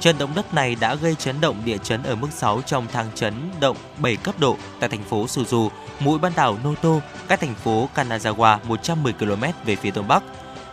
Trận 0.00 0.18
động 0.18 0.30
đất 0.34 0.54
này 0.54 0.76
đã 0.80 0.94
gây 0.94 1.14
chấn 1.14 1.40
động 1.40 1.62
địa 1.64 1.78
chấn 1.78 2.02
ở 2.02 2.14
mức 2.14 2.28
6 2.32 2.62
trong 2.62 2.86
thang 2.92 3.06
chấn 3.14 3.34
động 3.60 3.76
7 3.98 4.16
cấp 4.16 4.34
độ 4.38 4.56
tại 4.80 4.88
thành 4.88 5.02
phố 5.02 5.26
Suzu, 5.26 5.68
mũi 6.00 6.18
bán 6.18 6.32
đảo 6.36 6.58
Noto, 6.64 7.00
cách 7.28 7.40
thành 7.40 7.54
phố 7.54 7.88
Kanazawa 7.94 8.58
110 8.64 9.12
km 9.12 9.44
về 9.64 9.76
phía 9.76 9.90
đông 9.90 10.08
bắc. 10.08 10.22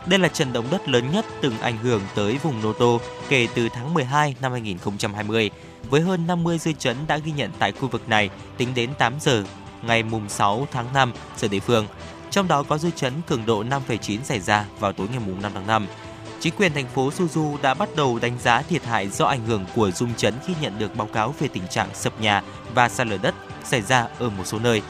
Đây 0.06 0.20
là 0.20 0.28
trận 0.28 0.54
động 0.54 0.66
đất 0.72 0.90
lớn 0.90 1.12
nhất 1.12 1.26
từng 1.42 1.60
ảnh 1.60 1.78
hưởng 1.78 2.02
tới 2.16 2.38
vùng 2.44 2.62
Noto 2.64 3.06
kể 3.30 3.48
từ 3.56 3.70
tháng 3.70 3.94
12 3.94 4.36
năm 4.42 4.52
2020, 4.52 5.50
với 5.90 6.02
hơn 6.02 6.28
50 6.28 6.58
dư 6.58 6.74
chấn 6.74 6.98
đã 7.08 7.18
ghi 7.18 7.32
nhận 7.32 7.52
tại 7.60 7.72
khu 7.72 7.88
vực 7.88 8.10
này 8.10 8.30
tính 8.58 8.70
đến 8.76 8.90
8 8.98 9.14
giờ 9.20 9.44
ngày 9.82 10.04
mùng 10.04 10.30
6 10.30 10.68
tháng 10.72 10.94
5 10.94 11.14
giờ 11.38 11.48
địa 11.48 11.60
phương. 11.60 11.88
Trong 12.32 12.48
đó 12.48 12.64
có 12.64 12.78
dư 12.78 12.92
chấn 12.92 13.14
cường 13.28 13.46
độ 13.46 13.64
5,9 13.64 14.18
xảy 14.24 14.40
ra 14.40 14.66
vào 14.80 14.94
tối 14.94 15.08
ngày 15.12 15.20
mùng 15.26 15.42
5 15.42 15.52
tháng 15.56 15.68
5. 15.68 15.88
Chính 16.40 16.54
quyền 16.58 16.74
thành 16.74 16.88
phố 16.88 17.10
Suzu 17.10 17.58
đã 17.62 17.74
bắt 17.74 17.90
đầu 17.96 18.20
đánh 18.20 18.40
giá 18.40 18.62
thiệt 18.62 18.86
hại 18.86 19.10
do 19.10 19.26
ảnh 19.26 19.46
hưởng 19.46 19.66
của 19.76 19.92
rung 19.92 20.14
chấn 20.14 20.34
khi 20.46 20.54
nhận 20.62 20.80
được 20.80 20.96
báo 20.96 21.08
cáo 21.08 21.34
về 21.40 21.48
tình 21.48 21.68
trạng 21.68 21.90
sập 21.94 22.22
nhà 22.22 22.44
và 22.74 22.90
sạt 22.90 23.08
lở 23.08 23.18
đất 23.18 23.36
xảy 23.64 23.82
ra 23.82 24.08
ở 24.20 24.30
một 24.30 24.44
số 24.48 24.60
nơi. 24.60 24.82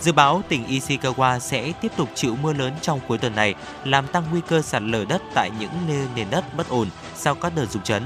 Dự 0.00 0.12
báo 0.12 0.42
tỉnh 0.48 0.64
Ishikawa 0.64 1.38
sẽ 1.38 1.72
tiếp 1.72 1.92
tục 1.96 2.08
chịu 2.14 2.36
mưa 2.42 2.52
lớn 2.52 2.72
trong 2.82 3.00
cuối 3.08 3.18
tuần 3.18 3.34
này, 3.34 3.54
làm 3.84 4.06
tăng 4.06 4.24
nguy 4.30 4.40
cơ 4.48 4.62
sạt 4.62 4.82
lở 4.82 5.04
đất 5.04 5.22
tại 5.34 5.50
những 5.60 5.70
nơi 5.88 6.06
nền 6.16 6.30
đất 6.30 6.56
bất 6.56 6.68
ổn 6.68 6.88
sau 7.16 7.34
các 7.34 7.52
đợt 7.56 7.66
rung 7.70 7.82
chấn. 7.82 8.02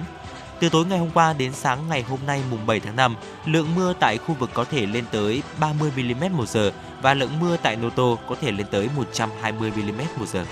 Từ 0.63 0.69
tối 0.69 0.87
ngày 0.87 0.99
hôm 0.99 1.11
qua 1.15 1.33
đến 1.33 1.53
sáng 1.53 1.79
ngày 1.89 2.03
hôm 2.03 2.19
nay 2.27 2.43
mùng 2.51 2.67
7 2.67 2.81
tháng 2.81 2.97
5, 2.97 3.17
lượng 3.47 3.75
mưa 3.77 3.95
tại 4.01 4.19
khu 4.19 4.35
vực 4.35 4.51
có 4.55 4.65
thể 4.65 4.87
lên 4.87 5.05
tới 5.13 5.43
30 5.61 5.91
mm 5.97 6.37
một 6.37 6.49
giờ 6.49 6.73
và 7.03 7.15
lượng 7.15 7.41
mưa 7.41 7.57
tại 7.63 7.77
Noto 7.77 8.17
có 8.29 8.35
thể 8.41 8.53
lên 8.53 8.67
tới 8.71 8.89
120 8.97 9.73
mm 9.77 10.01
một 10.19 10.29
giờ. 10.29 10.45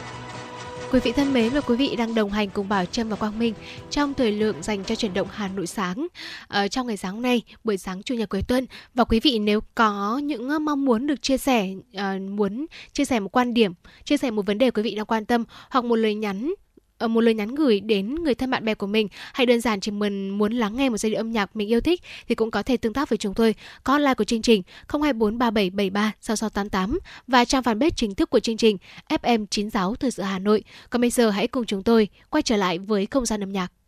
Quý 0.92 1.00
vị 1.00 1.12
thân 1.12 1.32
mến 1.32 1.48
và 1.48 1.60
quý 1.60 1.76
vị 1.76 1.96
đang 1.96 2.14
đồng 2.14 2.30
hành 2.30 2.50
cùng 2.50 2.68
Bảo 2.68 2.84
Trâm 2.84 3.08
và 3.08 3.16
Quang 3.16 3.38
Minh 3.38 3.54
trong 3.90 4.14
thời 4.14 4.32
lượng 4.32 4.62
dành 4.62 4.84
cho 4.84 4.94
chuyển 4.94 5.14
động 5.14 5.28
Hà 5.30 5.48
Nội 5.48 5.66
sáng 5.66 6.06
ở 6.48 6.68
trong 6.68 6.86
ngày 6.86 6.96
sáng 6.96 7.12
hôm 7.12 7.22
nay, 7.22 7.42
buổi 7.64 7.78
sáng 7.78 8.02
chủ 8.02 8.14
nhật 8.14 8.28
cuối 8.28 8.42
tuần. 8.48 8.66
Và 8.94 9.04
quý 9.04 9.20
vị 9.20 9.38
nếu 9.38 9.60
có 9.74 10.18
những 10.18 10.64
mong 10.64 10.84
muốn 10.84 11.06
được 11.06 11.22
chia 11.22 11.38
sẻ, 11.38 11.68
uh, 11.96 12.20
muốn 12.20 12.66
chia 12.92 13.04
sẻ 13.04 13.20
một 13.20 13.36
quan 13.36 13.54
điểm, 13.54 13.72
chia 14.04 14.16
sẻ 14.16 14.30
một 14.30 14.46
vấn 14.46 14.58
đề 14.58 14.70
quý 14.70 14.82
vị 14.82 14.94
đang 14.94 15.06
quan 15.06 15.24
tâm 15.24 15.44
hoặc 15.70 15.84
một 15.84 15.96
lời 15.96 16.14
nhắn 16.14 16.54
Ờ, 17.00 17.08
một 17.08 17.20
lời 17.20 17.34
nhắn 17.34 17.54
gửi 17.54 17.80
đến 17.80 18.14
người 18.14 18.34
thân 18.34 18.50
bạn 18.50 18.64
bè 18.64 18.74
của 18.74 18.86
mình 18.86 19.08
hay 19.32 19.46
đơn 19.46 19.60
giản 19.60 19.80
chỉ 19.80 19.90
mình 19.90 20.38
muốn 20.38 20.52
lắng 20.52 20.76
nghe 20.76 20.88
một 20.88 20.96
giai 20.96 21.10
điệu 21.10 21.20
âm 21.20 21.32
nhạc 21.32 21.56
mình 21.56 21.68
yêu 21.68 21.80
thích 21.80 22.02
thì 22.28 22.34
cũng 22.34 22.50
có 22.50 22.62
thể 22.62 22.76
tương 22.76 22.92
tác 22.92 23.08
với 23.08 23.16
chúng 23.16 23.34
tôi 23.34 23.54
có 23.84 23.92
online 23.92 24.14
của 24.14 24.24
chương 24.24 24.42
trình 24.42 24.62
0243773 24.88 26.12
6688 26.20 26.98
và 27.26 27.44
trang 27.44 27.62
fanpage 27.62 27.90
chính 27.96 28.14
thức 28.14 28.30
của 28.30 28.40
chương 28.40 28.56
trình 28.56 28.76
FM 29.08 29.46
96 29.50 29.94
Thời 29.94 30.10
sự 30.10 30.22
Hà 30.22 30.38
Nội. 30.38 30.64
Còn 30.90 31.00
bây 31.00 31.10
giờ 31.10 31.30
hãy 31.30 31.48
cùng 31.48 31.66
chúng 31.66 31.82
tôi 31.82 32.08
quay 32.30 32.42
trở 32.42 32.56
lại 32.56 32.78
với 32.78 33.06
không 33.06 33.26
gian 33.26 33.42
âm 33.42 33.52
nhạc. 33.52 33.79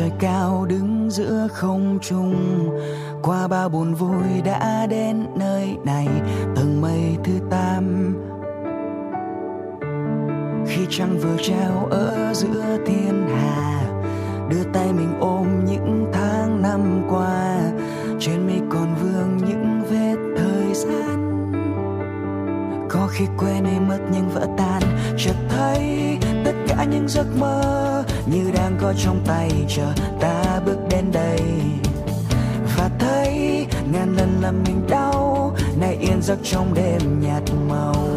Trời 0.00 0.12
cao 0.18 0.66
đứng 0.68 1.10
giữa 1.10 1.48
không 1.52 1.98
trung. 2.02 2.34
Qua 3.22 3.48
bao 3.48 3.68
buồn 3.68 3.94
vui 3.94 4.42
đã 4.44 4.86
đến 4.86 5.26
nơi 5.36 5.76
này, 5.84 6.08
tầng 6.56 6.80
mây 6.80 7.16
thứ 7.24 7.32
tám. 7.50 8.14
Khi 10.66 10.86
trăng 10.90 11.18
vừa 11.18 11.36
treo 11.42 11.86
ở 11.90 12.32
giữa 12.34 12.76
thiên 12.86 13.28
hà, 13.36 13.82
đưa 14.50 14.64
tay 14.72 14.92
mình 14.92 15.14
ôm 15.20 15.64
những 15.64 16.06
tháng 16.12 16.62
năm 16.62 17.02
qua. 17.10 17.60
Trên 18.20 18.46
mi 18.46 18.60
còn 18.70 18.94
vương 18.94 19.36
những 19.36 19.82
vết 19.90 20.16
thời 20.36 20.74
gian. 20.74 21.20
Có 22.88 23.06
khi 23.10 23.24
quên 23.38 23.64
đi 23.64 23.78
mất 23.88 23.98
nhưng 24.12 24.28
vỡ 24.28 24.46
tan 24.56 24.82
chợt 25.24 25.36
thấy 25.48 26.18
tất 26.44 26.52
cả 26.68 26.84
những 26.84 27.08
giấc 27.08 27.26
mơ 27.38 28.04
như 28.26 28.50
đang 28.54 28.78
có 28.80 28.94
trong 29.04 29.20
tay 29.26 29.50
chờ 29.68 29.92
ta 30.20 30.60
bước 30.66 30.78
đến 30.90 31.04
đây. 31.12 31.40
Và 32.76 32.90
thấy 32.98 33.66
ngàn 33.92 34.16
lần 34.16 34.38
làm 34.42 34.62
mình 34.62 34.86
đau, 34.88 35.56
nay 35.80 35.96
yên 36.00 36.22
giấc 36.22 36.38
trong 36.44 36.74
đêm 36.74 37.20
nhạt 37.20 37.42
màu. 37.68 38.08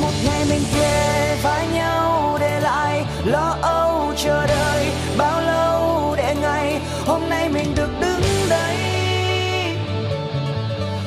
Một 0.00 0.12
ngày 0.24 0.44
mình 0.50 0.62
kề 0.74 1.36
vai 1.42 1.66
nhau 1.68 2.36
để 2.40 2.60
lại 2.60 3.04
lo 3.24 3.56
âu 3.62 4.12
chờ 4.16 4.46
đợi 4.46 4.86
bao 5.18 5.40
lâu 5.40 6.14
để 6.16 6.34
ngày 6.40 6.80
hôm 7.06 7.28
nay 7.28 7.48
mình 7.48 7.74
được 7.76 7.90
đứng 8.00 8.22
đây. 8.50 8.76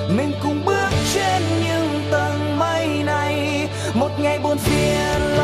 Mình 0.10 0.32
cùng 0.44 0.65
phiền 4.58 5.22
lo 5.22 5.35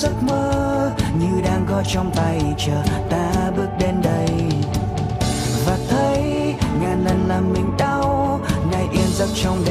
giấc 0.00 0.22
mơ 0.22 0.90
như 1.18 1.40
đang 1.44 1.66
có 1.70 1.82
trong 1.92 2.10
tay 2.14 2.40
chờ 2.58 2.82
ta 3.10 3.50
bước 3.56 3.68
đến 3.78 3.94
đây. 4.02 4.28
Và 5.66 5.78
thấy 5.90 6.22
ngàn 6.80 7.04
lần 7.04 7.28
làm 7.28 7.52
mình 7.52 7.76
đau, 7.78 8.40
ngày 8.70 8.86
yên 8.92 9.08
giấc 9.12 9.28
trong 9.34 9.64
đêm. 9.66 9.69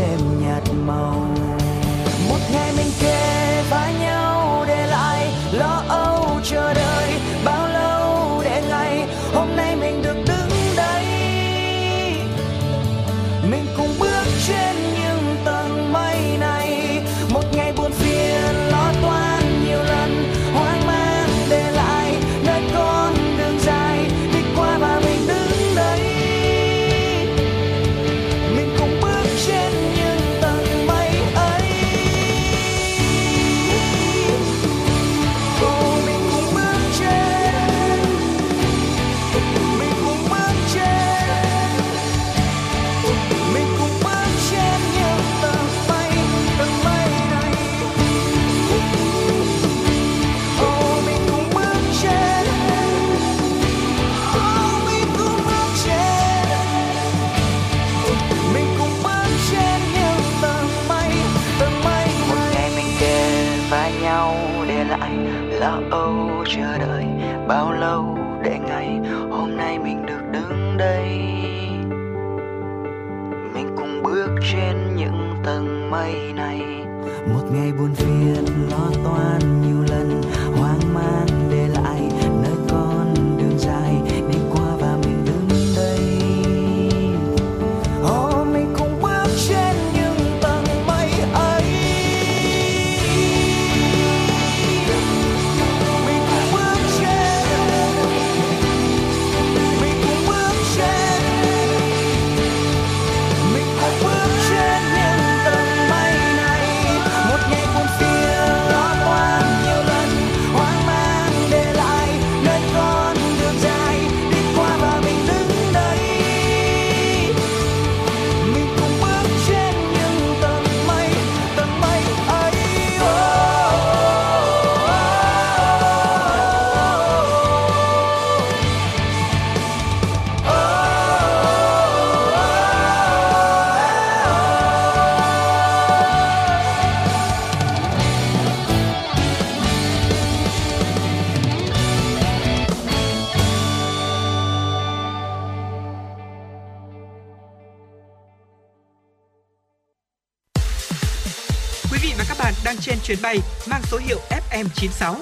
Chuyến 153.09 153.21
bay 153.21 153.39
mang 153.69 153.81
số 153.83 153.97
hiệu 153.97 154.19
FM96. 154.29 155.15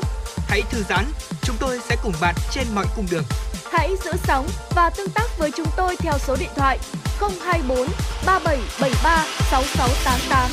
Hãy 0.48 0.62
thư 0.70 0.84
giãn, 0.90 1.06
chúng 1.42 1.56
tôi 1.60 1.80
sẽ 1.80 1.96
cùng 2.04 2.14
bạn 2.22 2.36
trên 2.52 2.68
mọi 2.76 2.86
cung 2.96 3.06
đường. 3.12 3.24
Hãy 3.72 3.96
giữ 4.04 4.12
sóng 4.24 4.48
và 4.76 4.90
tương 4.90 5.10
tác 5.10 5.28
với 5.38 5.52
chúng 5.58 5.68
tôi 5.78 5.96
theo 5.96 6.14
số 6.20 6.36
điện 6.40 6.50
thoại 6.56 6.80
024 7.20 7.88
3773 8.26 9.26
6688. 9.52 10.52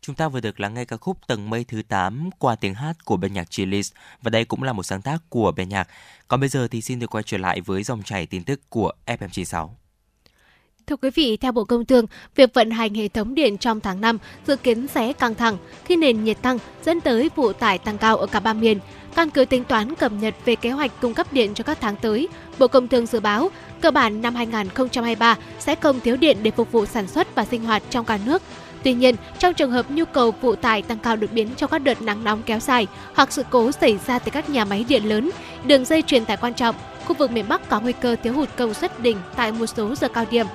Chúng 0.00 0.14
ta 0.14 0.28
vừa 0.28 0.40
được 0.40 0.60
lắng 0.60 0.74
nghe 0.74 0.84
ca 0.84 0.96
khúc 0.96 1.18
Tầng 1.26 1.50
mây 1.50 1.64
thứ 1.64 1.82
8 1.88 2.30
qua 2.38 2.56
tiếng 2.56 2.74
hát 2.74 3.04
của 3.04 3.16
ban 3.16 3.32
nhạc 3.32 3.48
Chili's 3.50 3.90
và 4.22 4.30
đây 4.30 4.44
cũng 4.44 4.62
là 4.62 4.72
một 4.72 4.82
sáng 4.82 5.02
tác 5.02 5.18
của 5.28 5.52
ban 5.56 5.68
nhạc. 5.68 5.88
Còn 6.28 6.40
bây 6.40 6.48
giờ 6.48 6.68
thì 6.68 6.82
xin 6.82 6.98
được 6.98 7.10
quay 7.14 7.24
trở 7.26 7.38
lại 7.38 7.60
với 7.60 7.82
dòng 7.82 8.02
chảy 8.02 8.26
tin 8.26 8.44
tức 8.44 8.60
của 8.70 8.92
FM96. 9.06 9.68
Thưa 10.86 10.96
quý 10.96 11.10
vị, 11.10 11.36
theo 11.36 11.52
Bộ 11.52 11.64
Công 11.64 11.84
Thương, 11.84 12.06
việc 12.34 12.54
vận 12.54 12.70
hành 12.70 12.94
hệ 12.94 13.08
thống 13.08 13.34
điện 13.34 13.58
trong 13.58 13.80
tháng 13.80 14.00
5 14.00 14.18
dự 14.46 14.56
kiến 14.56 14.86
sẽ 14.88 15.12
căng 15.12 15.34
thẳng 15.34 15.56
khi 15.84 15.96
nền 15.96 16.24
nhiệt 16.24 16.42
tăng 16.42 16.58
dẫn 16.84 17.00
tới 17.00 17.30
phụ 17.36 17.52
tải 17.52 17.78
tăng 17.78 17.98
cao 17.98 18.16
ở 18.16 18.26
cả 18.26 18.40
ba 18.40 18.52
miền. 18.52 18.78
Căn 19.14 19.30
cứ 19.30 19.44
tính 19.44 19.64
toán 19.64 19.94
cập 19.94 20.12
nhật 20.12 20.34
về 20.44 20.56
kế 20.56 20.70
hoạch 20.70 21.00
cung 21.00 21.14
cấp 21.14 21.32
điện 21.32 21.54
cho 21.54 21.64
các 21.64 21.78
tháng 21.80 21.96
tới, 21.96 22.28
Bộ 22.58 22.68
Công 22.68 22.88
Thương 22.88 23.06
dự 23.06 23.20
báo 23.20 23.50
cơ 23.80 23.90
bản 23.90 24.22
năm 24.22 24.34
2023 24.34 25.36
sẽ 25.58 25.74
không 25.74 26.00
thiếu 26.00 26.16
điện 26.16 26.36
để 26.42 26.50
phục 26.50 26.72
vụ 26.72 26.86
sản 26.86 27.06
xuất 27.08 27.34
và 27.34 27.44
sinh 27.44 27.64
hoạt 27.64 27.82
trong 27.90 28.04
cả 28.04 28.18
nước. 28.26 28.42
Tuy 28.82 28.94
nhiên, 28.94 29.16
trong 29.38 29.54
trường 29.54 29.70
hợp 29.70 29.90
nhu 29.90 30.04
cầu 30.04 30.34
phụ 30.40 30.56
tải 30.56 30.82
tăng 30.82 30.98
cao 30.98 31.16
đột 31.16 31.32
biến 31.32 31.48
trong 31.56 31.70
các 31.70 31.78
đợt 31.78 32.02
nắng 32.02 32.24
nóng 32.24 32.42
kéo 32.42 32.60
dài 32.60 32.86
hoặc 33.14 33.32
sự 33.32 33.42
cố 33.50 33.72
xảy 33.72 33.98
ra 34.06 34.18
tại 34.18 34.30
các 34.30 34.50
nhà 34.50 34.64
máy 34.64 34.84
điện 34.88 35.08
lớn, 35.08 35.30
đường 35.64 35.84
dây 35.84 36.02
truyền 36.02 36.24
tải 36.24 36.36
quan 36.36 36.54
trọng, 36.54 36.74
khu 37.04 37.14
vực 37.14 37.30
miền 37.30 37.44
Bắc 37.48 37.68
có 37.68 37.80
nguy 37.80 37.92
cơ 37.92 38.16
thiếu 38.22 38.32
hụt 38.32 38.48
công 38.56 38.74
suất 38.74 39.00
đỉnh 39.00 39.16
tại 39.36 39.52
một 39.52 39.66
số 39.66 39.94
giờ 39.94 40.08
cao 40.08 40.24
điểm. 40.30 40.46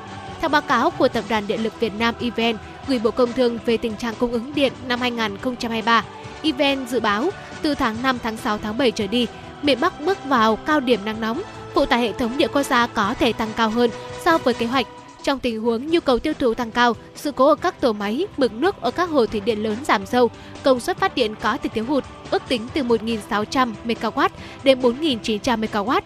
Theo 0.41 0.49
báo 0.49 0.61
cáo 0.61 0.89
của 0.89 1.07
Tập 1.07 1.23
đoàn 1.29 1.47
Điện 1.47 1.63
lực 1.63 1.79
Việt 1.79 1.93
Nam 1.99 2.15
EVN 2.19 2.57
gửi 2.87 2.99
Bộ 2.99 3.11
Công 3.11 3.33
Thương 3.33 3.59
về 3.65 3.77
tình 3.77 3.95
trạng 3.95 4.15
cung 4.19 4.31
ứng 4.31 4.53
điện 4.55 4.73
năm 4.87 5.01
2023, 5.01 6.03
EVN 6.41 6.87
dự 6.87 6.99
báo 6.99 7.29
từ 7.61 7.75
tháng 7.75 7.95
5, 8.03 8.19
tháng 8.23 8.37
6, 8.37 8.57
tháng 8.57 8.77
7 8.77 8.91
trở 8.91 9.07
đi, 9.07 9.27
miền 9.61 9.79
Bắc 9.79 10.01
bước 10.01 10.25
vào 10.25 10.55
cao 10.55 10.79
điểm 10.79 10.99
nắng 11.05 11.21
nóng, 11.21 11.41
phụ 11.73 11.85
tải 11.85 12.01
hệ 12.01 12.11
thống 12.11 12.37
điện 12.37 12.49
quốc 12.53 12.63
gia 12.63 12.87
có 12.87 13.13
thể 13.19 13.33
tăng 13.33 13.49
cao 13.55 13.69
hơn 13.69 13.89
so 14.25 14.37
với 14.37 14.53
kế 14.53 14.65
hoạch. 14.65 14.87
Trong 15.23 15.39
tình 15.39 15.61
huống 15.61 15.87
nhu 15.87 15.99
cầu 15.99 16.19
tiêu 16.19 16.33
thụ 16.39 16.53
tăng 16.53 16.71
cao, 16.71 16.93
sự 17.15 17.31
cố 17.31 17.47
ở 17.47 17.55
các 17.55 17.81
tổ 17.81 17.93
máy, 17.93 18.27
mực 18.37 18.53
nước 18.53 18.81
ở 18.81 18.91
các 18.91 19.09
hồ 19.09 19.25
thủy 19.25 19.39
điện 19.39 19.63
lớn 19.63 19.77
giảm 19.87 20.05
sâu, 20.05 20.29
công 20.63 20.79
suất 20.79 20.97
phát 20.97 21.15
điện 21.15 21.35
có 21.41 21.57
thể 21.63 21.69
thiếu 21.73 21.85
hụt, 21.87 22.03
ước 22.31 22.43
tính 22.47 22.67
từ 22.73 22.83
1.600 22.83 23.73
MW 23.85 24.29
đến 24.63 24.81
4.900 24.81 25.59
MW. 25.59 26.01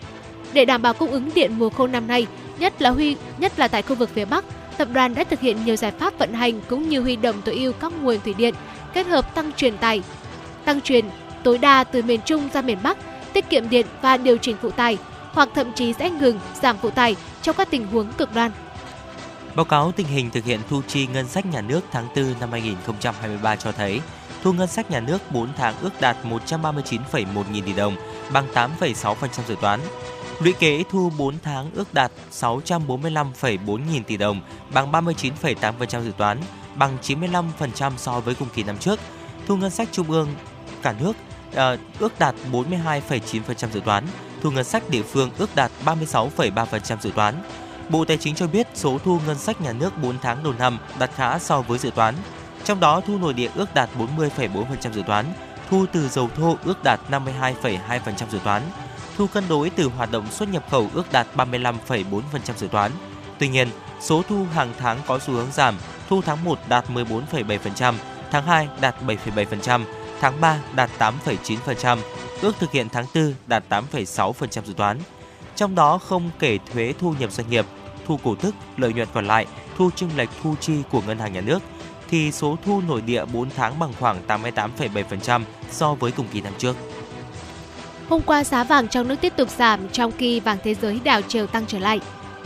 Để 0.53 0.65
đảm 0.65 0.81
bảo 0.81 0.93
cung 0.93 1.11
ứng 1.11 1.29
điện 1.35 1.51
mùa 1.57 1.69
khô 1.69 1.87
năm 1.87 2.07
nay, 2.07 2.27
nhất 2.61 2.81
là 2.81 2.89
huy 2.89 3.15
nhất 3.37 3.59
là 3.59 3.67
tại 3.67 3.81
khu 3.81 3.95
vực 3.95 4.09
phía 4.13 4.25
Bắc, 4.25 4.45
tập 4.77 4.87
đoàn 4.93 5.15
đã 5.15 5.23
thực 5.23 5.39
hiện 5.39 5.65
nhiều 5.65 5.75
giải 5.75 5.91
pháp 5.91 6.19
vận 6.19 6.33
hành 6.33 6.61
cũng 6.69 6.89
như 6.89 7.01
huy 7.01 7.15
động 7.15 7.41
tối 7.45 7.55
ưu 7.55 7.73
các 7.73 7.91
nguồn 8.01 8.19
thủy 8.19 8.33
điện, 8.33 8.55
kết 8.93 9.07
hợp 9.07 9.35
tăng 9.35 9.51
truyền 9.51 9.77
tải, 9.77 10.01
tăng 10.65 10.81
truyền 10.81 11.05
tối 11.43 11.57
đa 11.57 11.83
từ 11.83 12.01
miền 12.01 12.19
Trung 12.25 12.49
ra 12.53 12.61
miền 12.61 12.77
Bắc, 12.83 12.97
tiết 13.33 13.49
kiệm 13.49 13.69
điện 13.69 13.85
và 14.01 14.17
điều 14.17 14.37
chỉnh 14.37 14.55
phụ 14.61 14.71
tải, 14.71 14.97
hoặc 15.31 15.49
thậm 15.55 15.73
chí 15.75 15.93
sẽ 15.93 16.09
ngừng 16.09 16.39
giảm 16.61 16.77
phụ 16.77 16.89
tải 16.89 17.15
trong 17.41 17.55
các 17.55 17.67
tình 17.71 17.87
huống 17.87 18.13
cực 18.13 18.33
đoan. 18.35 18.51
Báo 19.55 19.65
cáo 19.65 19.91
tình 19.91 20.07
hình 20.07 20.29
thực 20.29 20.45
hiện 20.45 20.59
thu 20.69 20.81
chi 20.87 21.07
ngân 21.07 21.27
sách 21.27 21.45
nhà 21.45 21.61
nước 21.61 21.81
tháng 21.91 22.07
4 22.15 22.25
năm 22.39 22.51
2023 22.51 23.55
cho 23.55 23.71
thấy, 23.71 24.01
thu 24.43 24.53
ngân 24.53 24.67
sách 24.67 24.91
nhà 24.91 24.99
nước 24.99 25.31
4 25.31 25.49
tháng 25.57 25.73
ước 25.81 26.01
đạt 26.01 26.17
139,1 26.23 27.25
nghìn 27.51 27.65
tỷ 27.65 27.73
đồng, 27.73 27.95
bằng 28.33 28.45
8,6% 28.53 29.15
dự 29.47 29.55
toán. 29.61 29.79
Lũy 30.43 30.53
kế 30.53 30.83
thu 30.89 31.11
4 31.17 31.35
tháng 31.43 31.71
ước 31.73 31.93
đạt 31.93 32.11
645,4 32.31 33.91
nghìn 33.91 34.03
tỷ 34.03 34.17
đồng, 34.17 34.41
bằng 34.73 34.91
39,8% 34.91 36.03
dự 36.03 36.11
toán, 36.17 36.41
bằng 36.75 36.97
95% 37.01 37.91
so 37.97 38.19
với 38.19 38.35
cùng 38.35 38.47
kỳ 38.53 38.63
năm 38.63 38.77
trước. 38.77 38.99
Thu 39.47 39.55
ngân 39.55 39.69
sách 39.69 39.87
trung 39.91 40.11
ương 40.11 40.27
cả 40.81 40.95
nước 40.99 41.13
uh, 41.49 41.99
ước 41.99 42.19
đạt 42.19 42.35
42,9% 42.51 43.69
dự 43.73 43.79
toán, 43.79 44.07
thu 44.41 44.51
ngân 44.51 44.63
sách 44.63 44.89
địa 44.89 45.01
phương 45.01 45.29
ước 45.37 45.55
đạt 45.55 45.71
36,3% 45.85 46.97
dự 47.01 47.11
toán. 47.15 47.35
Bộ 47.89 48.05
Tài 48.05 48.17
chính 48.17 48.35
cho 48.35 48.47
biết 48.47 48.67
số 48.73 48.97
thu 49.03 49.19
ngân 49.25 49.37
sách 49.37 49.61
nhà 49.61 49.73
nước 49.73 49.97
4 50.01 50.15
tháng 50.21 50.43
đầu 50.43 50.53
năm 50.59 50.79
đạt 50.99 51.11
khá 51.15 51.39
so 51.39 51.61
với 51.61 51.79
dự 51.79 51.91
toán. 51.91 52.15
Trong 52.63 52.79
đó 52.79 53.01
thu 53.07 53.17
nội 53.17 53.33
địa 53.33 53.49
ước 53.55 53.73
đạt 53.73 53.89
40,4% 54.17 54.91
dự 54.91 55.01
toán, 55.07 55.25
thu 55.69 55.85
từ 55.93 56.09
dầu 56.09 56.29
thô 56.35 56.57
ước 56.63 56.83
đạt 56.83 56.99
52,2% 57.09 58.29
dự 58.31 58.39
toán, 58.43 58.61
thu 59.21 59.27
cân 59.27 59.43
đối 59.49 59.69
từ 59.69 59.89
hoạt 59.97 60.11
động 60.11 60.31
xuất 60.31 60.49
nhập 60.49 60.65
khẩu 60.69 60.89
ước 60.93 61.11
đạt 61.11 61.27
35,4% 61.35 62.53
dự 62.57 62.67
toán. 62.67 62.91
Tuy 63.39 63.47
nhiên, 63.47 63.67
số 63.99 64.21
thu 64.29 64.45
hàng 64.53 64.73
tháng 64.79 64.97
có 65.07 65.19
xu 65.19 65.33
hướng 65.33 65.51
giảm, 65.51 65.75
thu 66.09 66.21
tháng 66.21 66.43
1 66.43 66.59
đạt 66.69 66.89
14,7%, 66.89 67.93
tháng 68.31 68.43
2 68.43 68.67
đạt 68.81 68.95
7,7%, 69.07 69.81
tháng 70.21 70.41
3 70.41 70.59
đạt 70.75 70.89
8,9%, 70.99 71.97
ước 72.41 72.55
thực 72.59 72.71
hiện 72.71 72.89
tháng 72.89 73.05
4 73.15 73.33
đạt 73.47 73.63
8,6% 73.69 74.63
dự 74.63 74.73
toán. 74.73 74.99
Trong 75.55 75.75
đó 75.75 75.97
không 75.97 76.29
kể 76.39 76.57
thuế 76.73 76.93
thu 76.99 77.13
nhập 77.19 77.31
doanh 77.31 77.49
nghiệp, 77.49 77.65
thu 78.07 78.19
cổ 78.23 78.35
tức, 78.35 78.55
lợi 78.77 78.93
nhuận 78.93 79.07
còn 79.13 79.27
lại, 79.27 79.45
thu 79.77 79.89
chênh 79.95 80.09
lệch 80.17 80.29
thu 80.43 80.55
chi 80.59 80.73
của 80.91 81.01
ngân 81.01 81.19
hàng 81.19 81.33
nhà 81.33 81.41
nước 81.41 81.59
thì 82.09 82.31
số 82.31 82.57
thu 82.65 82.81
nội 82.87 83.01
địa 83.01 83.25
4 83.25 83.49
tháng 83.49 83.79
bằng 83.79 83.93
khoảng 83.99 84.27
88,7% 84.27 85.41
so 85.71 85.93
với 85.93 86.11
cùng 86.11 86.27
kỳ 86.33 86.41
năm 86.41 86.53
trước. 86.57 86.75
Hôm 88.09 88.21
qua 88.21 88.43
giá 88.43 88.63
vàng 88.63 88.87
trong 88.87 89.07
nước 89.07 89.15
tiếp 89.21 89.33
tục 89.37 89.49
giảm 89.57 89.79
trong 89.91 90.11
khi 90.17 90.39
vàng 90.39 90.57
thế 90.63 90.73
giới 90.73 90.99
đảo 91.03 91.21
chiều 91.27 91.47
tăng 91.47 91.65
trở 91.67 91.79
lại. 91.79 91.99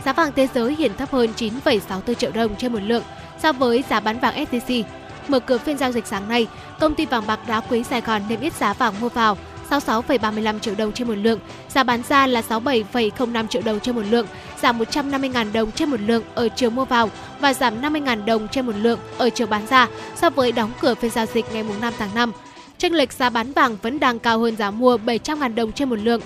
Giá 0.04 0.12
vàng 0.12 0.32
thế 0.36 0.48
giới 0.54 0.74
hiện 0.74 0.92
thấp 0.98 1.10
hơn 1.10 1.30
9,64 1.36 2.14
triệu 2.14 2.30
đồng 2.30 2.56
trên 2.56 2.72
một 2.72 2.82
lượng 2.82 3.02
so 3.42 3.52
với 3.52 3.84
giá 3.90 4.00
bán 4.00 4.18
vàng 4.18 4.44
SJC. 4.44 4.82
Mở 5.28 5.40
cửa 5.40 5.58
phiên 5.58 5.78
giao 5.78 5.92
dịch 5.92 6.06
sáng 6.06 6.28
nay, 6.28 6.46
công 6.80 6.94
ty 6.94 7.06
vàng 7.06 7.26
bạc 7.26 7.40
đá 7.48 7.60
quý 7.60 7.82
Sài 7.82 8.00
Gòn 8.00 8.22
niêm 8.28 8.40
yết 8.40 8.52
giá 8.52 8.72
vàng 8.72 8.94
mua 9.00 9.08
vào 9.08 9.36
66,35 9.70 10.58
triệu 10.58 10.74
đồng 10.74 10.92
trên 10.92 11.08
một 11.08 11.14
lượng, 11.14 11.40
giá 11.68 11.82
bán 11.82 12.02
ra 12.08 12.26
là 12.26 12.42
67,05 12.48 13.46
triệu 13.46 13.62
đồng 13.62 13.80
trên 13.80 13.94
một 13.94 14.02
lượng, 14.10 14.26
giảm 14.62 14.78
150.000 14.78 15.52
đồng 15.52 15.72
trên 15.72 15.90
một 15.90 16.00
lượng 16.00 16.22
ở 16.34 16.48
chiều 16.48 16.70
mua 16.70 16.84
vào 16.84 17.10
và 17.40 17.54
giảm 17.54 17.82
50.000 17.82 18.24
đồng 18.24 18.48
trên 18.48 18.66
một 18.66 18.76
lượng 18.76 18.98
ở 19.18 19.30
chiều 19.30 19.46
bán 19.46 19.66
ra 19.66 19.88
so 20.16 20.30
với 20.30 20.52
đóng 20.52 20.70
cửa 20.80 20.94
phiên 20.94 21.10
giao 21.10 21.26
dịch 21.26 21.46
ngày 21.52 21.64
5 21.80 21.92
tháng 21.98 22.14
5 22.14 22.32
chênh 22.78 22.94
lệch 22.94 23.12
giá 23.12 23.30
bán 23.30 23.52
vàng 23.52 23.76
vẫn 23.82 24.00
đang 24.00 24.18
cao 24.18 24.38
hơn 24.38 24.56
giá 24.56 24.70
mua 24.70 24.96
700.000 24.96 25.54
đồng 25.54 25.72
trên 25.72 25.88
một 25.88 25.96
lượng. 25.96 26.20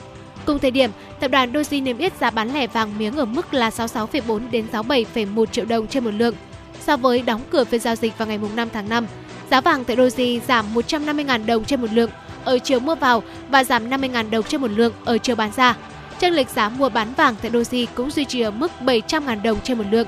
Cùng 0.46 0.59
thời 0.59 0.70
điểm, 0.70 0.90
tập 1.20 1.30
đoàn 1.30 1.53
Doji 1.53 1.82
niêm 1.82 1.98
yết 1.98 2.12
giá 2.20 2.30
bán 2.30 2.55
lẻ 2.55 2.66
vàng 2.66 2.98
miếng 2.98 3.16
ở 3.16 3.24
mức 3.24 3.55
là 3.55 3.70
66,4 3.70 4.51
đến 4.51 4.66
67,1 4.72 5.46
triệu 5.46 5.64
đồng 5.64 5.86
trên 5.86 6.05
một 6.05 6.11
lượng. 6.11 6.34
So 6.80 6.96
với 6.96 7.22
đóng 7.22 7.40
cửa 7.51 7.64
phiên 7.64 7.80
giao 7.80 7.96
dịch 7.96 8.18
vào 8.18 8.28
ngày 8.28 8.38
5 8.55 8.68
tháng 8.72 8.88
5, 8.88 9.07
giá 9.51 9.61
vàng 9.61 9.84
tại 9.84 9.96
Doji 9.96 10.40
giảm 10.48 10.74
150.000 10.74 11.46
đồng 11.46 11.64
trên 11.64 11.80
một 11.80 11.92
lượng 11.92 12.11
ở 12.44 12.59
chiều 12.59 12.80
mua 12.80 12.94
vào 12.94 13.22
và 13.48 13.64
giảm 13.64 13.90
50.000 13.90 14.30
đồng 14.30 14.44
trên 14.44 14.61
một 14.61 14.70
lượng 14.70 14.92
ở 15.05 15.18
chiều 15.18 15.36
bán 15.36 15.51
ra. 15.57 15.76
Chênh 16.18 16.34
lệch 16.34 16.48
giá 16.51 16.68
mua 16.68 16.88
bán 16.88 17.14
vàng 17.14 17.34
tại 17.42 17.51
Doji 17.51 17.86
cũng 17.94 18.11
duy 18.11 18.24
trì 18.24 18.40
ở 18.40 18.51
mức 18.51 18.72
700.000 18.80 19.42
đồng 19.42 19.61
trên 19.61 19.78
một 19.78 19.84
lượng. 19.90 20.07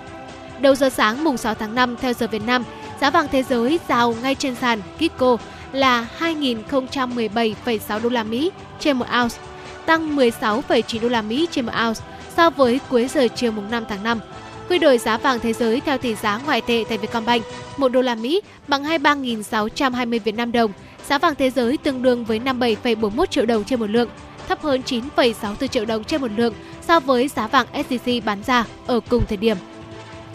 Đầu 0.61 0.75
giờ 0.75 0.89
sáng 0.89 1.25
mùng 1.25 1.37
6 1.37 1.55
tháng 1.55 1.75
5 1.75 1.97
theo 2.01 2.13
giờ 2.13 2.27
Việt 2.27 2.47
Nam, 2.47 2.65
giá 3.01 3.11
vàng 3.11 3.29
thế 3.33 3.43
giới 3.43 3.81
giao 3.89 4.15
ngay 4.23 4.35
trên 4.35 4.55
sàn 4.55 4.81
Kitco 4.97 5.37
là 5.73 6.07
2.017,6 6.19 8.03
đô 8.03 8.09
la 8.09 8.23
Mỹ 8.23 8.51
trên 8.81 8.99
một 8.99 9.07
ounce, 9.23 9.37
tăng 9.87 10.17
16,9 10.17 11.01
đô 11.01 11.09
la 11.09 11.23
Mỹ 11.23 11.49
trên 11.51 11.67
một 11.67 11.73
ounce 11.87 12.01
so 12.37 12.51
với 12.51 12.81
cuối 12.91 13.09
giờ 13.09 13.29
chiều 13.35 13.53
mùng 13.53 13.71
5 13.71 13.85
tháng 13.89 14.03
5. 14.03 14.21
Quy 14.69 14.79
đổi 14.79 14.99
giá 14.99 15.17
vàng 15.19 15.39
thế 15.41 15.53
giới 15.53 15.81
theo 15.81 15.99
tỷ 15.99 16.15
giá 16.15 16.41
ngoại 16.47 16.61
tệ 16.61 16.85
tại 16.89 16.99
Vietcombank, 16.99 17.45
1 17.77 17.89
đô 17.89 18.03
la 18.03 18.15
Mỹ 18.15 18.41
bằng 18.69 18.85
23.620 18.85 20.21
Việt 20.25 20.35
Nam 20.35 20.53
đồng, 20.53 20.73
giá 21.09 21.19
vàng 21.19 21.35
thế 21.35 21.51
giới 21.51 21.77
tương 21.77 22.03
đương 22.03 22.25
với 22.25 22.39
57,41 22.39 23.27
triệu 23.27 23.47
đồng 23.47 23.65
trên 23.65 23.81
một 23.81 23.91
lượng, 23.91 24.09
thấp 24.49 24.63
hơn 24.63 24.83
9,64 24.87 25.67
triệu 25.67 25.85
đồng 25.85 26.05
trên 26.05 26.21
một 26.21 26.31
lượng 26.37 26.55
so 26.89 27.01
với 27.01 27.29
giá 27.29 27.47
vàng 27.47 27.67
SJC 27.73 28.25
bán 28.25 28.43
ra 28.47 28.65
ở 28.87 29.01
cùng 29.11 29.23
thời 29.29 29.37
điểm. 29.37 29.57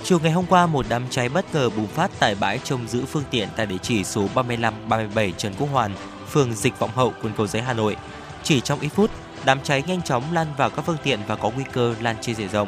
Chiều 0.03 0.19
ngày 0.19 0.31
hôm 0.31 0.45
qua, 0.49 0.65
một 0.65 0.85
đám 0.89 1.03
cháy 1.09 1.29
bất 1.29 1.45
ngờ 1.53 1.69
bùng 1.69 1.87
phát 1.87 2.11
tại 2.19 2.35
bãi 2.35 2.59
trông 2.63 2.87
giữ 2.87 3.05
phương 3.05 3.23
tiện 3.31 3.47
tại 3.55 3.65
địa 3.65 3.77
chỉ 3.81 4.03
số 4.03 4.27
35-37 4.35 5.31
Trần 5.37 5.53
Quốc 5.59 5.67
Hoàn, 5.71 5.91
phường 6.29 6.53
Dịch 6.53 6.79
Vọng 6.79 6.91
Hậu, 6.95 7.13
quận 7.21 7.33
Cầu 7.37 7.47
Giấy, 7.47 7.61
Hà 7.61 7.73
Nội. 7.73 7.95
Chỉ 8.43 8.61
trong 8.61 8.79
ít 8.79 8.89
phút, 8.89 9.11
đám 9.45 9.59
cháy 9.63 9.83
nhanh 9.87 10.01
chóng 10.01 10.23
lan 10.33 10.47
vào 10.57 10.69
các 10.69 10.81
phương 10.85 10.97
tiện 11.03 11.19
và 11.27 11.35
có 11.35 11.49
nguy 11.49 11.63
cơ 11.73 11.95
lan 12.01 12.15
trên 12.21 12.35
diện 12.35 12.49
rộng. 12.49 12.67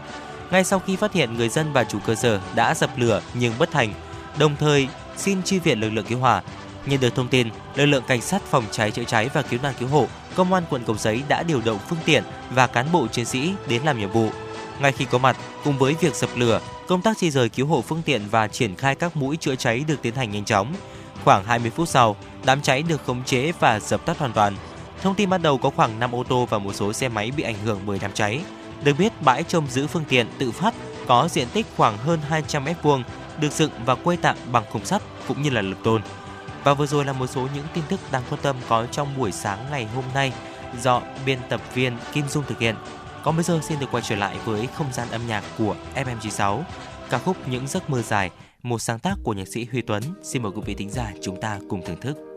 Ngay 0.51 0.63
sau 0.63 0.79
khi 0.79 0.95
phát 0.95 1.13
hiện, 1.13 1.33
người 1.33 1.49
dân 1.49 1.73
và 1.73 1.83
chủ 1.83 1.99
cơ 2.05 2.15
sở 2.15 2.39
đã 2.55 2.75
dập 2.75 2.89
lửa 2.97 3.21
nhưng 3.33 3.53
bất 3.59 3.71
thành, 3.71 3.93
đồng 4.37 4.55
thời 4.55 4.87
xin 5.17 5.43
chi 5.43 5.59
viện 5.59 5.79
lực 5.79 5.89
lượng 5.89 6.05
cứu 6.05 6.19
hỏa. 6.19 6.41
Nhận 6.85 6.99
được 6.99 7.15
thông 7.15 7.27
tin, 7.27 7.49
lực 7.75 7.85
lượng 7.85 8.03
cảnh 8.07 8.21
sát 8.21 8.41
phòng 8.41 8.63
cháy 8.71 8.91
chữa 8.91 9.03
cháy 9.03 9.29
và 9.33 9.41
cứu 9.41 9.59
nạn 9.63 9.73
cứu 9.79 9.89
hộ, 9.89 10.07
công 10.35 10.53
an 10.53 10.63
quận 10.69 10.83
Cầu 10.85 10.97
Giấy 10.97 11.23
đã 11.27 11.43
điều 11.43 11.61
động 11.65 11.79
phương 11.89 11.99
tiện 12.05 12.23
và 12.49 12.67
cán 12.67 12.85
bộ 12.91 13.07
chiến 13.07 13.25
sĩ 13.25 13.53
đến 13.67 13.81
làm 13.83 13.99
nhiệm 13.99 14.11
vụ. 14.11 14.29
Ngay 14.81 14.91
khi 14.91 15.05
có 15.05 15.17
mặt, 15.17 15.37
cùng 15.63 15.77
với 15.77 15.95
việc 15.99 16.15
dập 16.15 16.29
lửa, 16.35 16.61
công 16.87 17.01
tác 17.01 17.17
di 17.17 17.31
rời 17.31 17.49
cứu 17.49 17.67
hộ 17.67 17.81
phương 17.81 18.01
tiện 18.05 18.21
và 18.31 18.47
triển 18.47 18.75
khai 18.75 18.95
các 18.95 19.15
mũi 19.15 19.37
chữa 19.37 19.55
cháy 19.55 19.83
được 19.87 20.01
tiến 20.01 20.15
hành 20.15 20.31
nhanh 20.31 20.45
chóng. 20.45 20.73
Khoảng 21.23 21.43
20 21.43 21.71
phút 21.71 21.89
sau, 21.89 22.15
đám 22.45 22.61
cháy 22.61 22.83
được 22.83 23.05
khống 23.05 23.23
chế 23.23 23.51
và 23.59 23.79
dập 23.79 24.05
tắt 24.05 24.17
hoàn 24.17 24.33
toàn. 24.33 24.55
Thông 25.01 25.15
tin 25.15 25.29
ban 25.29 25.41
đầu 25.41 25.57
có 25.57 25.69
khoảng 25.69 25.99
5 25.99 26.15
ô 26.15 26.23
tô 26.23 26.47
và 26.49 26.57
một 26.57 26.73
số 26.73 26.93
xe 26.93 27.09
máy 27.09 27.31
bị 27.37 27.43
ảnh 27.43 27.55
hưởng 27.65 27.79
bởi 27.85 27.99
đám 28.01 28.11
cháy. 28.13 28.41
Được 28.83 28.93
biết, 28.99 29.21
bãi 29.21 29.43
trông 29.43 29.67
giữ 29.67 29.87
phương 29.87 30.03
tiện 30.09 30.27
tự 30.37 30.51
phát 30.51 30.73
có 31.07 31.27
diện 31.31 31.47
tích 31.53 31.65
khoảng 31.77 31.97
hơn 31.97 32.19
200 32.29 32.65
m2, 32.65 33.03
được 33.39 33.51
dựng 33.51 33.71
và 33.85 33.95
quây 33.95 34.17
tạm 34.17 34.37
bằng 34.51 34.63
khung 34.71 34.85
sắt 34.85 35.01
cũng 35.27 35.41
như 35.41 35.49
là 35.49 35.61
lực 35.61 35.83
tôn. 35.83 36.01
Và 36.63 36.73
vừa 36.73 36.85
rồi 36.85 37.05
là 37.05 37.13
một 37.13 37.27
số 37.27 37.47
những 37.55 37.65
tin 37.73 37.83
tức 37.89 37.99
đáng 38.11 38.23
quan 38.29 38.41
tâm 38.41 38.55
có 38.69 38.85
trong 38.91 39.07
buổi 39.17 39.31
sáng 39.31 39.65
ngày 39.71 39.87
hôm 39.95 40.03
nay 40.13 40.33
do 40.81 41.01
biên 41.25 41.39
tập 41.49 41.61
viên 41.73 41.97
Kim 42.13 42.27
Dung 42.29 42.43
thực 42.47 42.59
hiện. 42.59 42.75
Còn 43.23 43.35
bây 43.35 43.43
giờ 43.43 43.59
xin 43.63 43.79
được 43.79 43.87
quay 43.91 44.03
trở 44.07 44.15
lại 44.15 44.37
với 44.45 44.67
không 44.67 44.93
gian 44.93 45.09
âm 45.11 45.27
nhạc 45.27 45.43
của 45.57 45.75
FM96, 45.95 46.61
ca 47.09 47.17
khúc 47.17 47.47
Những 47.47 47.67
giấc 47.67 47.89
mơ 47.89 48.01
dài, 48.01 48.31
một 48.63 48.79
sáng 48.79 48.99
tác 48.99 49.15
của 49.23 49.33
nhạc 49.33 49.47
sĩ 49.47 49.67
Huy 49.71 49.81
Tuấn. 49.81 50.03
Xin 50.23 50.43
mời 50.43 50.51
quý 50.55 50.61
vị 50.65 50.75
thính 50.75 50.89
giả 50.89 51.11
chúng 51.21 51.41
ta 51.41 51.59
cùng 51.69 51.85
thưởng 51.85 52.01
thức. 52.01 52.28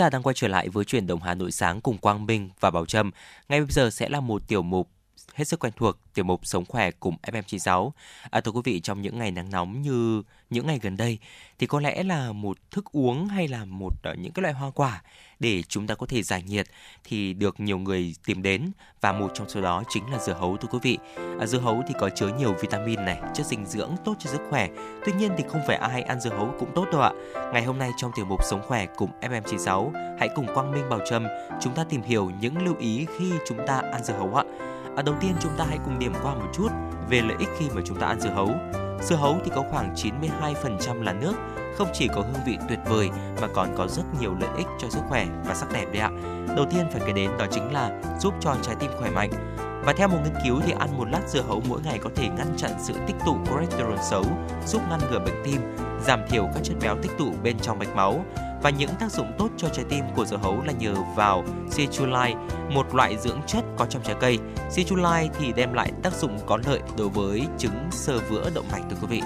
Giả 0.00 0.10
đang 0.10 0.22
quay 0.22 0.34
trở 0.34 0.48
lại 0.48 0.68
với 0.68 0.84
chuyển 0.84 1.06
động 1.06 1.20
Hà 1.22 1.34
Nội 1.34 1.52
sáng 1.52 1.80
cùng 1.80 1.98
Quang 1.98 2.26
Minh 2.26 2.50
và 2.60 2.70
Bảo 2.70 2.86
Trâm. 2.86 3.10
Ngay 3.48 3.60
bây 3.60 3.70
giờ 3.70 3.90
sẽ 3.90 4.08
là 4.08 4.20
một 4.20 4.48
tiểu 4.48 4.62
mục 4.62 4.88
hết 5.34 5.44
sức 5.44 5.60
quen 5.60 5.72
thuộc 5.76 5.96
tiểu 6.14 6.24
mục 6.24 6.46
sống 6.46 6.64
khỏe 6.64 6.90
cùng 6.90 7.16
FM96. 7.22 7.90
À, 8.30 8.40
thưa 8.40 8.50
quý 8.50 8.60
vị 8.64 8.80
trong 8.80 9.02
những 9.02 9.18
ngày 9.18 9.30
nắng 9.30 9.50
nóng 9.50 9.82
như 9.82 10.22
những 10.50 10.66
ngày 10.66 10.78
gần 10.82 10.96
đây 10.96 11.18
thì 11.58 11.66
có 11.66 11.80
lẽ 11.80 12.02
là 12.02 12.32
một 12.32 12.58
thức 12.70 12.84
uống 12.92 13.28
hay 13.28 13.48
là 13.48 13.64
một 13.64 13.92
uh, 14.12 14.18
những 14.18 14.32
cái 14.32 14.42
loại 14.42 14.54
hoa 14.54 14.70
quả 14.70 15.02
để 15.40 15.62
chúng 15.68 15.86
ta 15.86 15.94
có 15.94 16.06
thể 16.06 16.22
giải 16.22 16.42
nhiệt 16.42 16.66
thì 17.04 17.34
được 17.34 17.60
nhiều 17.60 17.78
người 17.78 18.14
tìm 18.26 18.42
đến 18.42 18.70
và 19.00 19.12
một 19.12 19.30
trong 19.34 19.48
số 19.48 19.60
đó 19.60 19.82
chính 19.88 20.12
là 20.12 20.18
dưa 20.18 20.32
hấu 20.32 20.56
thưa 20.56 20.68
quý 20.68 20.78
vị. 20.82 20.98
À, 21.40 21.46
dưa 21.46 21.58
hấu 21.58 21.82
thì 21.88 21.94
có 22.00 22.10
chứa 22.10 22.28
nhiều 22.38 22.54
vitamin 22.60 23.04
này, 23.04 23.20
chất 23.34 23.46
dinh 23.46 23.66
dưỡng 23.66 23.90
tốt 24.04 24.14
cho 24.18 24.30
sức 24.30 24.40
khỏe. 24.50 24.68
Tuy 25.06 25.12
nhiên 25.12 25.32
thì 25.38 25.44
không 25.48 25.60
phải 25.66 25.76
ai 25.76 26.02
ăn 26.02 26.20
dưa 26.20 26.30
hấu 26.30 26.54
cũng 26.58 26.70
tốt 26.74 26.86
đâu 26.92 27.00
ạ. 27.00 27.12
Ngày 27.52 27.64
hôm 27.64 27.78
nay 27.78 27.90
trong 27.96 28.10
tiểu 28.16 28.24
mục 28.24 28.44
sống 28.44 28.62
khỏe 28.66 28.86
cùng 28.96 29.10
FM96, 29.20 29.90
hãy 30.18 30.28
cùng 30.34 30.46
Quang 30.54 30.72
Minh 30.72 30.88
Bảo 30.90 31.00
Trâm 31.10 31.26
chúng 31.60 31.74
ta 31.74 31.84
tìm 31.84 32.02
hiểu 32.02 32.30
những 32.40 32.64
lưu 32.64 32.76
ý 32.76 33.06
khi 33.18 33.32
chúng 33.48 33.58
ta 33.66 33.82
ăn 33.92 34.04
dưa 34.04 34.14
hấu 34.14 34.34
ạ. 34.34 34.44
À, 34.96 35.02
đầu 35.02 35.14
tiên 35.20 35.34
chúng 35.40 35.52
ta 35.58 35.64
hãy 35.68 35.78
cùng 35.84 35.98
điểm 35.98 36.12
qua 36.22 36.34
một 36.34 36.46
chút 36.52 36.68
về 37.08 37.20
lợi 37.20 37.36
ích 37.38 37.48
khi 37.58 37.66
mà 37.74 37.82
chúng 37.84 38.00
ta 38.00 38.06
ăn 38.06 38.20
dưa 38.20 38.30
hấu. 38.30 38.50
Dưa 39.02 39.16
hấu 39.16 39.38
thì 39.44 39.50
có 39.54 39.64
khoảng 39.70 39.94
92% 39.94 41.02
là 41.02 41.12
nước, 41.12 41.34
không 41.76 41.88
chỉ 41.92 42.08
có 42.08 42.20
hương 42.20 42.44
vị 42.46 42.58
tuyệt 42.68 42.78
vời 42.88 43.10
mà 43.40 43.48
còn 43.54 43.74
có 43.76 43.86
rất 43.86 44.02
nhiều 44.20 44.34
lợi 44.40 44.50
ích 44.56 44.66
cho 44.78 44.88
sức 44.90 45.00
khỏe 45.08 45.26
và 45.44 45.54
sắc 45.54 45.72
đẹp 45.72 45.86
đấy 45.92 46.00
ạ. 46.00 46.10
Đầu 46.56 46.66
tiên 46.70 46.86
phải 46.92 47.02
kể 47.06 47.12
đến 47.12 47.30
đó 47.38 47.46
chính 47.50 47.72
là 47.72 48.02
giúp 48.20 48.34
cho 48.40 48.56
trái 48.62 48.76
tim 48.80 48.90
khỏe 48.98 49.10
mạnh. 49.10 49.30
Và 49.84 49.92
theo 49.92 50.08
một 50.08 50.18
nghiên 50.24 50.34
cứu 50.44 50.60
thì 50.66 50.72
ăn 50.78 50.98
một 50.98 51.08
lát 51.10 51.20
dưa 51.28 51.42
hấu 51.42 51.62
mỗi 51.68 51.80
ngày 51.84 51.98
có 51.98 52.10
thể 52.16 52.28
ngăn 52.28 52.46
chặn 52.56 52.70
sự 52.78 52.94
tích 53.06 53.16
tụ 53.26 53.36
cholesterol 53.46 53.98
xấu, 54.10 54.24
giúp 54.66 54.82
ngăn 54.90 55.00
ngừa 55.10 55.18
bệnh 55.18 55.42
tim, 55.44 55.60
giảm 56.06 56.20
thiểu 56.28 56.48
các 56.54 56.60
chất 56.62 56.76
béo 56.80 56.96
tích 57.02 57.12
tụ 57.18 57.32
bên 57.42 57.58
trong 57.58 57.78
mạch 57.78 57.96
máu 57.96 58.24
và 58.62 58.70
những 58.70 58.90
tác 59.00 59.12
dụng 59.12 59.32
tốt 59.38 59.48
cho 59.56 59.68
trái 59.68 59.84
tim 59.88 60.04
của 60.16 60.24
dưa 60.24 60.36
hấu 60.36 60.62
là 60.66 60.72
nhờ 60.72 60.94
vào 61.16 61.44
citrulline, 61.76 62.36
một 62.70 62.94
loại 62.94 63.16
dưỡng 63.18 63.40
chất 63.46 63.64
có 63.76 63.86
trong 63.86 64.02
trái 64.02 64.16
cây. 64.20 64.38
Citrulline 64.76 65.28
thì 65.38 65.52
đem 65.52 65.72
lại 65.72 65.92
tác 66.02 66.12
dụng 66.12 66.38
có 66.46 66.58
lợi 66.66 66.80
đối 66.98 67.08
với 67.08 67.42
chứng 67.58 67.88
sơ 67.90 68.18
vữa 68.28 68.50
động 68.54 68.66
mạch 68.72 68.82
thưa 68.90 68.96
quý 69.00 69.06
vị. 69.10 69.22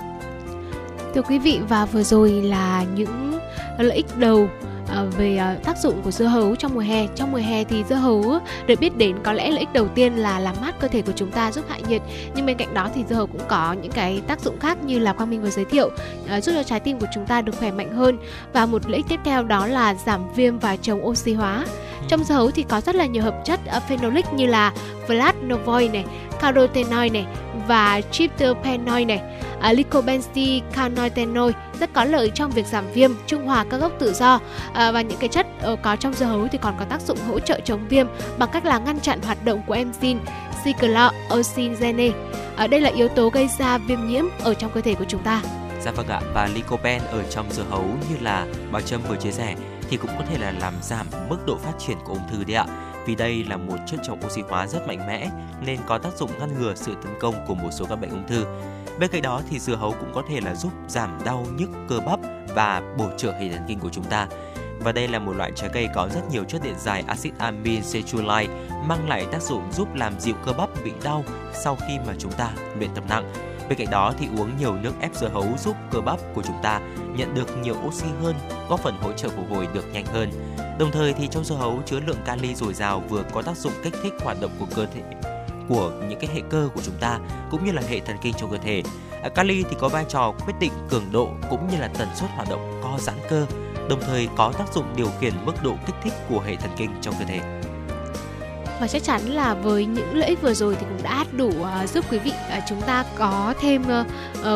Thưa 1.14 1.22
quý 1.22 1.38
vị 1.38 1.60
và 1.68 1.86
vừa 1.86 2.02
rồi 2.02 2.30
là 2.30 2.84
những 2.94 3.38
lợi 3.78 3.96
ích 3.96 4.06
đầu 4.16 4.48
Ờ, 4.88 5.06
về 5.18 5.36
ờ, 5.36 5.54
tác 5.64 5.78
dụng 5.78 6.02
của 6.02 6.10
dưa 6.10 6.24
hấu 6.24 6.56
trong 6.56 6.74
mùa 6.74 6.80
hè. 6.80 7.06
Trong 7.14 7.32
mùa 7.32 7.38
hè 7.38 7.64
thì 7.64 7.84
dưa 7.88 7.94
hấu 7.94 8.38
được 8.66 8.80
biết 8.80 8.96
đến 8.96 9.16
có 9.22 9.32
lẽ 9.32 9.50
lợi 9.50 9.58
ích 9.58 9.72
đầu 9.72 9.88
tiên 9.88 10.16
là 10.16 10.38
làm 10.38 10.56
mát 10.60 10.74
cơ 10.80 10.88
thể 10.88 11.02
của 11.02 11.12
chúng 11.16 11.30
ta, 11.30 11.52
giúp 11.52 11.64
hạ 11.68 11.78
nhiệt. 11.88 12.02
Nhưng 12.34 12.46
bên 12.46 12.56
cạnh 12.56 12.74
đó 12.74 12.88
thì 12.94 13.04
dưa 13.08 13.16
hấu 13.16 13.26
cũng 13.26 13.40
có 13.48 13.72
những 13.72 13.92
cái 13.92 14.22
tác 14.26 14.40
dụng 14.40 14.58
khác 14.60 14.84
như 14.84 14.98
là 14.98 15.12
quang 15.12 15.30
minh 15.30 15.42
vừa 15.42 15.50
giới 15.50 15.64
thiệu 15.64 15.90
ờ, 16.28 16.40
giúp 16.40 16.52
cho 16.54 16.62
trái 16.62 16.80
tim 16.80 16.98
của 17.00 17.06
chúng 17.14 17.26
ta 17.26 17.42
được 17.42 17.58
khỏe 17.58 17.72
mạnh 17.72 17.92
hơn. 17.92 18.18
Và 18.52 18.66
một 18.66 18.90
lợi 18.90 18.96
ích 18.96 19.06
tiếp 19.08 19.20
theo 19.24 19.44
đó 19.44 19.66
là 19.66 19.94
giảm 19.94 20.34
viêm 20.34 20.58
và 20.58 20.76
chống 20.76 21.06
oxy 21.06 21.34
hóa. 21.34 21.64
Trong 22.08 22.24
dưa 22.24 22.34
hấu 22.34 22.50
thì 22.50 22.62
có 22.62 22.80
rất 22.80 22.94
là 22.94 23.06
nhiều 23.06 23.22
hợp 23.22 23.34
chất 23.44 23.60
phenolic 23.88 24.32
như 24.32 24.46
là 24.46 24.72
flavonoid 25.08 25.92
này, 25.92 26.04
carotenoid 26.40 27.12
này 27.12 27.26
và 27.66 28.00
tryptophanol 28.10 29.04
này 29.04 29.20
à, 29.60 29.72
lycopene 29.72 30.60
carnotenoid 30.72 31.54
rất 31.80 31.92
có 31.92 32.04
lợi 32.04 32.30
trong 32.34 32.50
việc 32.50 32.66
giảm 32.66 32.84
viêm, 32.92 33.10
trung 33.26 33.46
hòa 33.46 33.64
các 33.70 33.76
gốc 33.76 33.92
tự 33.98 34.12
do 34.12 34.40
à, 34.72 34.92
và 34.92 35.00
những 35.00 35.18
cái 35.18 35.28
chất 35.28 35.46
uh, 35.72 35.78
có 35.82 35.96
trong 35.96 36.14
dưa 36.14 36.26
hấu 36.26 36.48
thì 36.48 36.58
còn 36.58 36.74
có 36.78 36.84
tác 36.84 37.00
dụng 37.00 37.18
hỗ 37.28 37.40
trợ 37.40 37.60
chống 37.64 37.88
viêm 37.88 38.06
bằng 38.38 38.48
cách 38.52 38.64
là 38.64 38.78
ngăn 38.78 39.00
chặn 39.00 39.20
hoạt 39.22 39.44
động 39.44 39.62
của 39.66 39.76
enzyme 39.76 40.18
cyclooxygenase. 40.64 42.18
À, 42.56 42.66
đây 42.66 42.80
là 42.80 42.90
yếu 42.90 43.08
tố 43.08 43.28
gây 43.28 43.48
ra 43.58 43.78
viêm 43.78 44.06
nhiễm 44.06 44.24
ở 44.42 44.54
trong 44.54 44.70
cơ 44.74 44.80
thể 44.80 44.94
của 44.94 45.04
chúng 45.08 45.22
ta. 45.22 45.42
Dạ 45.82 45.90
vâng 45.90 46.08
ạ, 46.08 46.20
và 46.34 46.48
lycopene 46.54 47.04
ở 47.10 47.22
trong 47.30 47.46
dưa 47.52 47.64
hấu 47.70 47.84
như 48.10 48.16
là 48.20 48.46
bà 48.72 48.80
Trâm 48.80 49.00
vừa 49.08 49.16
chia 49.16 49.30
sẻ 49.30 49.54
thì 49.90 49.96
cũng 49.96 50.10
có 50.18 50.24
thể 50.30 50.38
là 50.38 50.52
làm 50.60 50.74
giảm 50.82 51.06
mức 51.28 51.38
độ 51.46 51.56
phát 51.56 51.72
triển 51.78 51.96
của 52.04 52.12
ung 52.12 52.28
thư 52.30 52.44
đấy 52.44 52.56
ạ 52.56 52.66
vì 53.06 53.14
đây 53.14 53.44
là 53.44 53.56
một 53.56 53.76
chất 53.86 54.00
chống 54.06 54.20
oxy 54.26 54.42
hóa 54.48 54.66
rất 54.66 54.86
mạnh 54.86 55.06
mẽ, 55.06 55.30
nên 55.66 55.78
có 55.86 55.98
tác 55.98 56.16
dụng 56.16 56.30
ngăn 56.38 56.58
ngừa 56.58 56.74
sự 56.74 56.94
tấn 57.02 57.12
công 57.20 57.34
của 57.46 57.54
một 57.54 57.70
số 57.72 57.84
các 57.84 57.96
bệnh 57.96 58.10
ung 58.10 58.26
thư. 58.26 58.44
Bên 58.98 59.10
cạnh 59.10 59.22
đó 59.22 59.42
thì 59.50 59.58
dưa 59.58 59.76
hấu 59.76 59.94
cũng 60.00 60.12
có 60.14 60.22
thể 60.28 60.40
là 60.40 60.54
giúp 60.54 60.72
giảm 60.88 61.18
đau 61.24 61.46
nhức, 61.56 61.70
cơ 61.88 62.00
bắp 62.00 62.20
và 62.54 62.82
bổ 62.98 63.08
trợ 63.16 63.32
hệ 63.32 63.48
thần 63.50 63.64
kinh 63.68 63.78
của 63.78 63.90
chúng 63.92 64.04
ta. 64.04 64.28
Và 64.80 64.92
đây 64.92 65.08
là 65.08 65.18
một 65.18 65.36
loại 65.36 65.52
trái 65.54 65.70
cây 65.72 65.88
có 65.94 66.08
rất 66.14 66.20
nhiều 66.30 66.44
chất 66.44 66.62
điện 66.62 66.74
giải 66.78 67.04
axit 67.06 67.38
amin 67.38 67.82
cetulite 67.92 68.54
mang 68.86 69.08
lại 69.08 69.26
tác 69.32 69.42
dụng 69.42 69.72
giúp 69.72 69.94
làm 69.94 70.20
dịu 70.20 70.34
cơ 70.46 70.52
bắp 70.52 70.68
bị 70.84 70.92
đau 71.04 71.24
sau 71.52 71.76
khi 71.88 71.98
mà 72.06 72.14
chúng 72.18 72.32
ta 72.32 72.50
luyện 72.78 72.90
tập 72.94 73.04
nặng. 73.08 73.53
Bên 73.68 73.78
cạnh 73.78 73.90
đó 73.90 74.12
thì 74.18 74.28
uống 74.38 74.56
nhiều 74.58 74.74
nước 74.76 74.92
ép 75.00 75.14
dưa 75.14 75.28
hấu 75.28 75.46
giúp 75.58 75.76
cơ 75.90 76.00
bắp 76.00 76.18
của 76.34 76.42
chúng 76.42 76.62
ta 76.62 76.80
nhận 77.16 77.34
được 77.34 77.48
nhiều 77.62 77.76
oxy 77.86 78.06
hơn, 78.22 78.34
góp 78.68 78.80
phần 78.80 78.96
hỗ 79.00 79.12
trợ 79.12 79.28
phục 79.28 79.50
hồi 79.50 79.68
được 79.74 79.84
nhanh 79.92 80.06
hơn. 80.06 80.30
Đồng 80.78 80.90
thời 80.90 81.12
thì 81.12 81.28
trong 81.30 81.44
dưa 81.44 81.54
hấu 81.54 81.82
chứa 81.86 82.00
lượng 82.00 82.18
kali 82.24 82.54
dồi 82.54 82.74
dào 82.74 83.02
vừa 83.08 83.22
có 83.32 83.42
tác 83.42 83.56
dụng 83.56 83.72
kích 83.82 83.94
thích 84.02 84.12
hoạt 84.24 84.40
động 84.40 84.50
của 84.58 84.66
cơ 84.76 84.86
thể 84.86 85.02
của 85.68 85.92
những 86.08 86.18
cái 86.20 86.30
hệ 86.34 86.40
cơ 86.50 86.68
của 86.74 86.80
chúng 86.84 86.94
ta 87.00 87.18
cũng 87.50 87.64
như 87.64 87.72
là 87.72 87.82
hệ 87.88 88.00
thần 88.00 88.16
kinh 88.22 88.34
trong 88.34 88.50
cơ 88.50 88.56
thể. 88.56 88.82
À, 89.22 89.28
kali 89.28 89.62
thì 89.62 89.76
có 89.80 89.88
vai 89.88 90.04
trò 90.08 90.32
quyết 90.46 90.54
định 90.60 90.72
cường 90.90 91.12
độ 91.12 91.28
cũng 91.50 91.68
như 91.68 91.76
là 91.78 91.88
tần 91.88 92.08
suất 92.14 92.30
hoạt 92.30 92.48
động 92.50 92.80
co 92.82 92.98
giãn 92.98 93.16
cơ, 93.30 93.46
đồng 93.88 94.00
thời 94.00 94.28
có 94.36 94.52
tác 94.58 94.72
dụng 94.74 94.84
điều 94.96 95.08
khiển 95.20 95.32
mức 95.44 95.52
độ 95.62 95.74
kích 95.86 95.96
thích 96.02 96.12
của 96.28 96.40
hệ 96.40 96.56
thần 96.56 96.70
kinh 96.76 96.90
trong 97.00 97.14
cơ 97.18 97.24
thể 97.24 97.53
và 98.80 98.88
chắc 98.88 99.02
chắn 99.02 99.20
là 99.26 99.54
với 99.54 99.86
những 99.86 100.16
lợi 100.16 100.28
ích 100.28 100.42
vừa 100.42 100.54
rồi 100.54 100.76
thì 100.80 100.86
cũng 100.88 101.02
đã 101.02 101.24
đủ 101.32 101.48
uh, 101.48 101.88
giúp 101.88 102.04
quý 102.10 102.18
vị 102.18 102.32
uh, 102.58 102.62
chúng 102.68 102.80
ta 102.80 103.04
có 103.16 103.54
thêm 103.60 103.82
uh, 103.82 104.06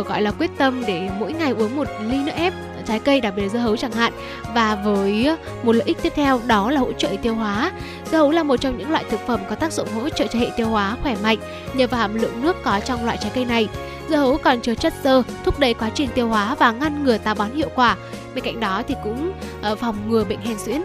uh, 0.01 0.07
gọi 0.07 0.23
là 0.23 0.31
quyết 0.31 0.51
tâm 0.59 0.85
để 0.87 1.11
mỗi 1.19 1.33
ngày 1.33 1.51
uống 1.51 1.77
một 1.77 1.89
ly 2.01 2.19
nước 2.25 2.33
ép 2.35 2.53
trái 2.89 2.99
cây 2.99 3.21
đặc 3.21 3.35
biệt 3.37 3.43
là 3.43 3.49
dưa 3.49 3.59
hấu 3.59 3.77
chẳng 3.77 3.93
hạn. 3.93 4.13
Và 4.55 4.75
với 4.75 5.25
ờ, 5.27 5.37
một 5.63 5.73
lợi 5.73 5.87
ích 5.87 5.99
tiếp 6.03 6.13
theo 6.17 6.41
đó 6.47 6.71
là 6.71 6.81
hỗ 6.81 6.93
trợ 6.93 7.09
tiêu 7.23 7.35
hóa. 7.35 7.73
Dưa 8.11 8.19
hấu 8.19 8.31
là 8.31 8.43
một 8.43 8.57
trong 8.57 8.79
những 8.79 8.91
loại 8.91 9.05
thực 9.11 9.21
phẩm 9.27 9.41
có 9.51 9.55
tác 9.55 9.73
dụng 9.73 9.89
hỗ 9.89 10.09
trợ 10.09 10.27
cho 10.27 10.39
hệ 10.39 10.51
tiêu 10.57 10.69
hóa 10.69 10.97
khỏe 11.03 11.17
mạnh 11.23 11.39
nhờ 11.75 11.87
vào 11.87 12.01
hàm 12.01 12.15
lượng 12.15 12.43
nước 12.43 12.57
có 12.65 12.81
trong 12.81 13.05
loại 13.05 13.19
trái 13.21 13.31
cây 13.35 13.45
này. 13.45 13.69
Dưa 14.09 14.17
hấu 14.17 14.39
còn 14.39 14.61
chứa 14.61 14.75
chất 14.75 14.93
xơ 15.03 15.23
thúc 15.45 15.59
đẩy 15.59 15.75
quá 15.75 15.91
trình 15.95 16.09
tiêu 16.15 16.29
hóa 16.29 16.55
và 16.55 16.73
ngăn 16.73 17.05
ngừa 17.05 17.19
táo 17.19 17.35
bón 17.35 17.51
hiệu 17.55 17.69
quả. 17.75 17.97
Bên 18.35 18.45
cạnh 18.45 18.61
đó 18.61 18.83
thì 18.89 18.95
cũng 19.05 19.33
phòng 19.81 20.11
ngừa 20.11 20.25
bệnh 20.25 20.41
hen 20.41 20.57
suyễn 20.59 20.83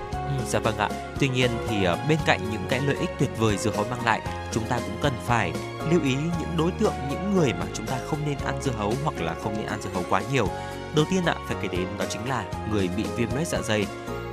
dạ 0.47 0.59
vâng 0.59 0.77
ạ. 0.77 0.89
Tuy 1.19 1.29
nhiên 1.29 1.51
thì 1.67 1.83
ờ, 1.83 1.97
bên 2.09 2.17
cạnh 2.25 2.39
những 2.51 2.65
cái 2.69 2.79
lợi 2.79 2.95
ích 2.99 3.09
tuyệt 3.19 3.29
vời 3.37 3.57
dưa 3.57 3.71
hấu 3.71 3.85
mang 3.89 4.05
lại, 4.05 4.21
chúng 4.51 4.63
ta 4.63 4.79
cũng 4.79 4.97
cần 5.01 5.13
phải 5.25 5.53
lưu 5.91 6.01
ý 6.03 6.15
những 6.39 6.57
đối 6.57 6.71
tượng, 6.71 6.93
những 7.09 7.35
người 7.35 7.53
mà 7.53 7.65
chúng 7.73 7.85
ta 7.85 7.97
không 8.07 8.19
nên 8.25 8.37
ăn 8.45 8.61
dưa 8.61 8.71
hấu 8.71 8.93
hoặc 9.03 9.21
là 9.21 9.35
không 9.43 9.53
nên 9.57 9.65
ăn 9.65 9.81
dưa 9.81 9.89
hấu 9.93 10.03
quá 10.09 10.21
nhiều. 10.31 10.47
Đầu 10.95 11.05
tiên 11.09 11.25
ạ, 11.25 11.35
phải 11.47 11.57
kể 11.61 11.67
đến 11.67 11.87
đó 11.99 12.05
chính 12.09 12.29
là 12.29 12.45
người 12.71 12.87
bị 12.87 13.05
viêm 13.15 13.35
loét 13.35 13.47
dạ 13.47 13.61
dày. 13.61 13.85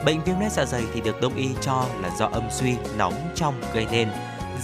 Bệnh 0.04 0.24
viêm 0.24 0.40
loét 0.40 0.52
dạ 0.52 0.64
dày 0.64 0.82
thì 0.94 1.00
được 1.00 1.20
đông 1.20 1.34
y 1.34 1.48
cho 1.60 1.86
là 2.02 2.10
do 2.18 2.26
âm 2.26 2.50
suy, 2.50 2.74
nóng 2.96 3.14
trong 3.34 3.54
gây 3.74 3.86
nên. 3.90 4.08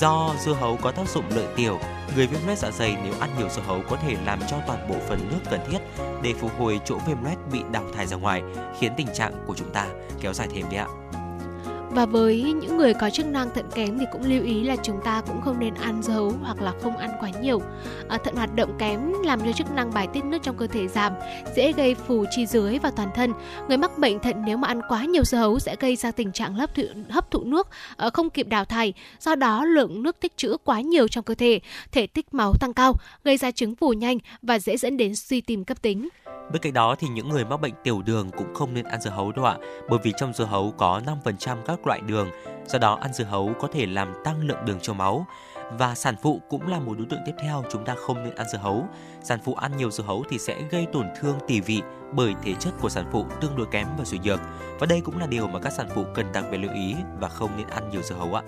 Do 0.01 0.34
dưa 0.44 0.53
hấu 0.53 0.76
có 0.82 0.92
tác 0.92 1.09
dụng 1.09 1.24
lợi 1.30 1.47
tiểu, 1.57 1.78
người 2.16 2.26
viêm 2.26 2.47
loét 2.47 2.59
dạ 2.59 2.70
dày 2.70 2.97
nếu 3.05 3.12
ăn 3.20 3.30
nhiều 3.38 3.49
dưa 3.49 3.62
hấu 3.66 3.82
có 3.88 3.97
thể 3.97 4.16
làm 4.24 4.40
cho 4.51 4.57
toàn 4.66 4.88
bộ 4.88 4.94
phần 5.09 5.28
nước 5.30 5.51
cần 5.51 5.61
thiết 5.70 5.78
để 6.22 6.34
phục 6.40 6.59
hồi 6.59 6.80
chỗ 6.84 6.99
viêm 7.07 7.24
loét 7.24 7.38
bị 7.53 7.62
đào 7.72 7.84
thải 7.97 8.07
ra 8.07 8.16
ngoài, 8.16 8.42
khiến 8.80 8.92
tình 8.97 9.09
trạng 9.14 9.32
của 9.47 9.55
chúng 9.57 9.70
ta 9.70 9.86
kéo 10.20 10.32
dài 10.32 10.49
thêm 10.55 10.66
đấy 10.70 10.76
ạ. 10.76 10.86
Và 11.91 12.07
với 12.07 12.43
những 12.43 12.76
người 12.76 12.95
có 12.95 13.11
chức 13.11 13.26
năng 13.26 13.51
thận 13.55 13.64
kém 13.74 13.99
thì 13.99 14.07
cũng 14.12 14.22
lưu 14.24 14.43
ý 14.43 14.64
là 14.64 14.76
chúng 14.82 15.01
ta 15.05 15.22
cũng 15.26 15.41
không 15.41 15.59
nên 15.59 15.74
ăn 15.74 16.03
dấu 16.03 16.32
hoặc 16.43 16.62
là 16.62 16.72
không 16.82 16.97
ăn 16.97 17.11
quá 17.20 17.30
nhiều. 17.43 17.62
À, 18.09 18.18
thận 18.18 18.36
hoạt 18.36 18.54
động 18.54 18.76
kém 18.78 19.12
làm 19.24 19.40
cho 19.40 19.52
chức 19.52 19.70
năng 19.70 19.94
bài 19.94 20.07
tiết 20.12 20.24
nước 20.24 20.38
trong 20.42 20.57
cơ 20.57 20.66
thể 20.66 20.88
giảm, 20.88 21.12
dễ 21.57 21.72
gây 21.72 21.94
phù 21.94 22.24
chi 22.30 22.46
dưới 22.46 22.78
và 22.78 22.90
toàn 22.96 23.09
thân. 23.14 23.32
Người 23.68 23.76
mắc 23.76 23.98
bệnh 23.98 24.18
thận 24.18 24.42
nếu 24.46 24.57
mà 24.57 24.68
ăn 24.68 24.80
quá 24.88 25.04
nhiều 25.04 25.24
dưa 25.24 25.38
hấu 25.38 25.59
sẽ 25.59 25.76
gây 25.80 25.96
ra 25.96 26.11
tình 26.11 26.32
trạng 26.32 26.54
hấp 26.54 26.74
thụ, 26.74 26.82
hấp 27.11 27.30
thụ 27.30 27.44
nước 27.44 27.68
ờ, 27.96 28.11
không 28.11 28.30
kịp 28.30 28.48
đào 28.48 28.64
thải, 28.64 28.92
do 29.20 29.34
đó 29.34 29.64
lượng 29.64 30.02
nước 30.02 30.20
tích 30.20 30.36
trữ 30.36 30.57
quá 30.64 30.80
nhiều 30.80 31.09
trong 31.09 31.24
cơ 31.24 31.34
thể, 31.34 31.61
thể 31.92 32.07
tích 32.07 32.34
máu 32.34 32.52
tăng 32.61 32.74
cao, 32.74 32.92
gây 33.24 33.36
ra 33.36 33.50
chứng 33.50 33.74
phù 33.74 33.92
nhanh 33.92 34.18
và 34.42 34.59
dễ 34.59 34.76
dẫn 34.76 34.96
đến 34.96 35.16
suy 35.16 35.40
tim 35.40 35.64
cấp 35.64 35.82
tính. 35.82 36.09
Bên 36.52 36.62
cạnh 36.62 36.72
đó 36.72 36.94
thì 36.98 37.09
những 37.09 37.28
người 37.28 37.44
mắc 37.44 37.61
bệnh 37.61 37.74
tiểu 37.84 38.02
đường 38.02 38.30
cũng 38.36 38.54
không 38.54 38.74
nên 38.74 38.84
ăn 38.84 39.00
dưa 39.00 39.11
hấu 39.11 39.32
đâu 39.32 39.44
ạ, 39.44 39.57
bởi 39.88 39.98
vì 40.02 40.12
trong 40.16 40.32
dưa 40.32 40.44
hấu 40.44 40.74
có 40.76 41.00
5% 41.24 41.57
các 41.66 41.86
loại 41.86 42.00
đường, 42.00 42.30
do 42.66 42.78
đó 42.78 42.98
ăn 43.00 43.12
dưa 43.12 43.24
hấu 43.24 43.52
có 43.61 43.68
thể 43.72 43.86
làm 43.86 44.12
tăng 44.24 44.46
lượng 44.46 44.64
đường 44.66 44.78
trong 44.82 44.98
máu. 44.98 45.26
Và 45.71 45.95
sản 45.95 46.14
phụ 46.23 46.41
cũng 46.49 46.69
là 46.69 46.81
một 46.81 46.99
đối 46.99 47.07
tượng 47.07 47.21
tiếp 47.27 47.33
theo 47.39 47.62
chúng 47.71 47.85
ta 47.85 47.95
không 48.07 48.25
nên 48.25 48.35
ăn 48.35 48.47
dưa 48.53 48.59
hấu. 48.59 48.87
Sản 49.23 49.39
phụ 49.45 49.55
ăn 49.55 49.77
nhiều 49.77 49.91
dưa 49.91 50.05
hấu 50.05 50.25
thì 50.31 50.39
sẽ 50.39 50.62
gây 50.71 50.87
tổn 50.93 51.07
thương 51.21 51.39
tỳ 51.47 51.61
vị 51.61 51.83
bởi 52.12 52.35
thể 52.43 52.55
chất 52.55 52.75
của 52.81 52.89
sản 52.89 53.05
phụ 53.12 53.27
tương 53.41 53.57
đối 53.57 53.67
kém 53.67 53.87
và 53.99 54.05
suy 54.05 54.19
nhược. 54.19 54.41
Và 54.79 54.87
đây 54.87 55.01
cũng 55.01 55.19
là 55.19 55.27
điều 55.27 55.49
mà 55.49 55.59
các 55.61 55.73
sản 55.73 55.89
phụ 55.95 56.05
cần 56.14 56.33
đặc 56.33 56.45
biệt 56.51 56.59
lưu 56.59 56.73
ý 56.75 56.95
và 57.21 57.29
không 57.29 57.51
nên 57.57 57.67
ăn 57.67 57.91
nhiều 57.91 58.03
dưa 58.03 58.14
hấu 58.14 58.35
ạ. 58.35 58.43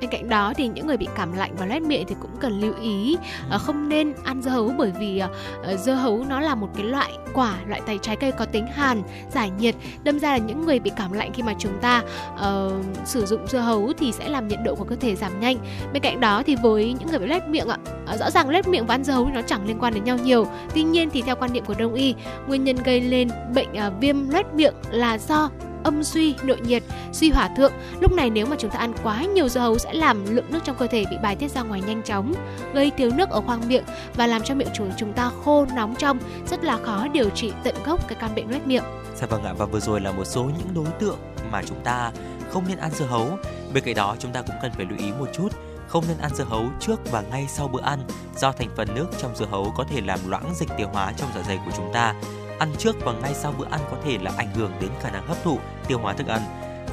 Bên 0.00 0.10
cạnh 0.10 0.28
đó 0.28 0.52
thì 0.56 0.68
những 0.68 0.86
người 0.86 0.96
bị 0.96 1.08
cảm 1.16 1.32
lạnh 1.32 1.54
và 1.58 1.66
loét 1.66 1.82
miệng 1.82 2.04
thì 2.08 2.14
cũng 2.20 2.30
cần 2.40 2.60
lưu 2.60 2.74
ý 2.82 3.16
ờ, 3.50 3.58
không 3.58 3.88
nên 3.88 4.12
ăn 4.24 4.42
dưa 4.42 4.50
hấu 4.50 4.72
bởi 4.78 4.92
vì 5.00 5.18
ờ, 5.18 5.28
ờ, 5.62 5.76
dưa 5.76 5.92
hấu 5.92 6.24
nó 6.28 6.40
là 6.40 6.54
một 6.54 6.68
cái 6.76 6.84
loại 6.84 7.12
quả, 7.34 7.54
loại 7.66 7.80
tay 7.86 7.98
trái 8.02 8.16
cây 8.16 8.32
có 8.32 8.44
tính 8.44 8.66
hàn, 8.66 9.02
giải 9.30 9.50
nhiệt. 9.58 9.74
Đâm 10.04 10.18
ra 10.18 10.30
là 10.30 10.38
những 10.38 10.66
người 10.66 10.78
bị 10.78 10.90
cảm 10.96 11.12
lạnh 11.12 11.30
khi 11.34 11.42
mà 11.42 11.54
chúng 11.58 11.78
ta 11.80 12.02
uh, 12.34 12.72
sử 13.04 13.26
dụng 13.26 13.46
dưa 13.46 13.58
hấu 13.58 13.92
thì 13.98 14.12
sẽ 14.12 14.28
làm 14.28 14.48
nhiệt 14.48 14.58
độ 14.64 14.74
của 14.74 14.84
cơ 14.84 14.96
thể 14.96 15.16
giảm 15.16 15.40
nhanh. 15.40 15.56
Bên 15.92 16.02
cạnh 16.02 16.20
đó 16.20 16.42
thì 16.46 16.56
với 16.62 16.96
những 16.98 17.08
người 17.08 17.18
bị 17.18 17.26
loét 17.26 17.48
miệng 17.48 17.68
ạ, 17.68 17.78
rõ 18.18 18.30
ràng 18.30 18.50
loét 18.50 18.68
miệng 18.68 18.86
và 18.86 18.94
ăn 18.94 19.04
dưa 19.04 19.12
hấu 19.12 19.28
nó 19.34 19.42
chẳng 19.42 19.66
liên 19.66 19.78
quan 19.80 19.94
đến 19.94 20.04
nhau 20.04 20.18
nhiều. 20.24 20.46
Tuy 20.74 20.82
nhiên 20.82 21.10
thì 21.10 21.22
theo 21.22 21.36
quan 21.36 21.52
niệm 21.52 21.64
của 21.64 21.74
đông 21.78 21.94
y, 21.94 22.14
nguyên 22.46 22.64
nhân 22.64 22.76
gây 22.84 23.00
lên 23.00 23.28
bệnh 23.54 23.68
uh, 23.72 24.00
viêm 24.00 24.30
loét 24.30 24.54
miệng 24.54 24.74
là 24.90 25.18
do 25.18 25.50
âm 25.84 26.04
suy, 26.04 26.34
nội 26.42 26.60
nhiệt, 26.60 26.82
suy 27.12 27.30
hỏa 27.30 27.48
thượng. 27.56 27.72
Lúc 28.00 28.12
này 28.12 28.30
nếu 28.30 28.46
mà 28.46 28.56
chúng 28.58 28.70
ta 28.70 28.78
ăn 28.78 28.92
quá 29.02 29.24
nhiều 29.24 29.48
dưa 29.48 29.60
hấu 29.60 29.78
sẽ 29.78 29.92
làm 29.92 30.34
lượng 30.34 30.44
nước 30.48 30.58
trong 30.64 30.76
cơ 30.76 30.86
thể 30.86 31.04
bị 31.10 31.16
bài 31.22 31.36
tiết 31.36 31.50
ra 31.50 31.62
ngoài 31.62 31.82
nhanh 31.86 32.02
chóng, 32.02 32.34
gây 32.74 32.90
thiếu 32.90 33.10
nước 33.14 33.30
ở 33.30 33.40
khoang 33.40 33.68
miệng 33.68 33.84
và 34.14 34.26
làm 34.26 34.42
cho 34.42 34.54
miệng 34.54 34.68
chúng 34.74 34.92
chúng 34.96 35.12
ta 35.12 35.30
khô 35.44 35.66
nóng 35.74 35.94
trong, 35.94 36.18
rất 36.50 36.64
là 36.64 36.76
khó 36.76 37.08
điều 37.08 37.30
trị 37.30 37.52
tận 37.64 37.74
gốc 37.84 38.08
cái 38.08 38.18
căn 38.20 38.34
bệnh 38.34 38.50
loét 38.50 38.66
miệng. 38.66 38.84
Dạ 39.16 39.26
vâng 39.26 39.44
ạ 39.44 39.52
và 39.58 39.66
vừa 39.66 39.80
rồi 39.80 40.00
là 40.00 40.12
một 40.12 40.24
số 40.24 40.42
những 40.42 40.74
đối 40.74 40.92
tượng 40.98 41.18
mà 41.52 41.62
chúng 41.62 41.80
ta 41.84 42.12
không 42.50 42.64
nên 42.68 42.78
ăn 42.78 42.90
dưa 42.90 43.04
hấu. 43.04 43.38
Bên 43.74 43.84
cạnh 43.84 43.94
đó 43.94 44.16
chúng 44.18 44.32
ta 44.32 44.42
cũng 44.42 44.56
cần 44.62 44.72
phải 44.72 44.86
lưu 44.90 44.98
ý 44.98 45.12
một 45.18 45.28
chút 45.32 45.48
không 45.90 46.04
nên 46.08 46.18
ăn 46.18 46.34
dưa 46.34 46.44
hấu 46.44 46.66
trước 46.80 47.10
và 47.10 47.22
ngay 47.30 47.46
sau 47.48 47.68
bữa 47.68 47.82
ăn 47.82 47.98
do 48.36 48.52
thành 48.52 48.68
phần 48.76 48.88
nước 48.94 49.06
trong 49.18 49.36
dưa 49.36 49.46
hấu 49.50 49.72
có 49.76 49.84
thể 49.84 50.00
làm 50.00 50.18
loãng 50.28 50.54
dịch 50.54 50.68
tiêu 50.78 50.88
hóa 50.92 51.12
trong 51.16 51.28
dạ 51.34 51.42
dày 51.42 51.58
của 51.64 51.70
chúng 51.76 51.90
ta 51.92 52.14
ăn 52.60 52.72
trước 52.78 52.96
và 53.04 53.12
ngay 53.12 53.34
sau 53.34 53.54
bữa 53.58 53.66
ăn 53.70 53.80
có 53.90 53.96
thể 54.04 54.18
là 54.18 54.32
ảnh 54.36 54.54
hưởng 54.54 54.72
đến 54.80 54.90
khả 55.00 55.10
năng 55.10 55.26
hấp 55.26 55.36
thụ, 55.44 55.58
tiêu 55.88 55.98
hóa 55.98 56.12
thức 56.12 56.26
ăn. 56.26 56.40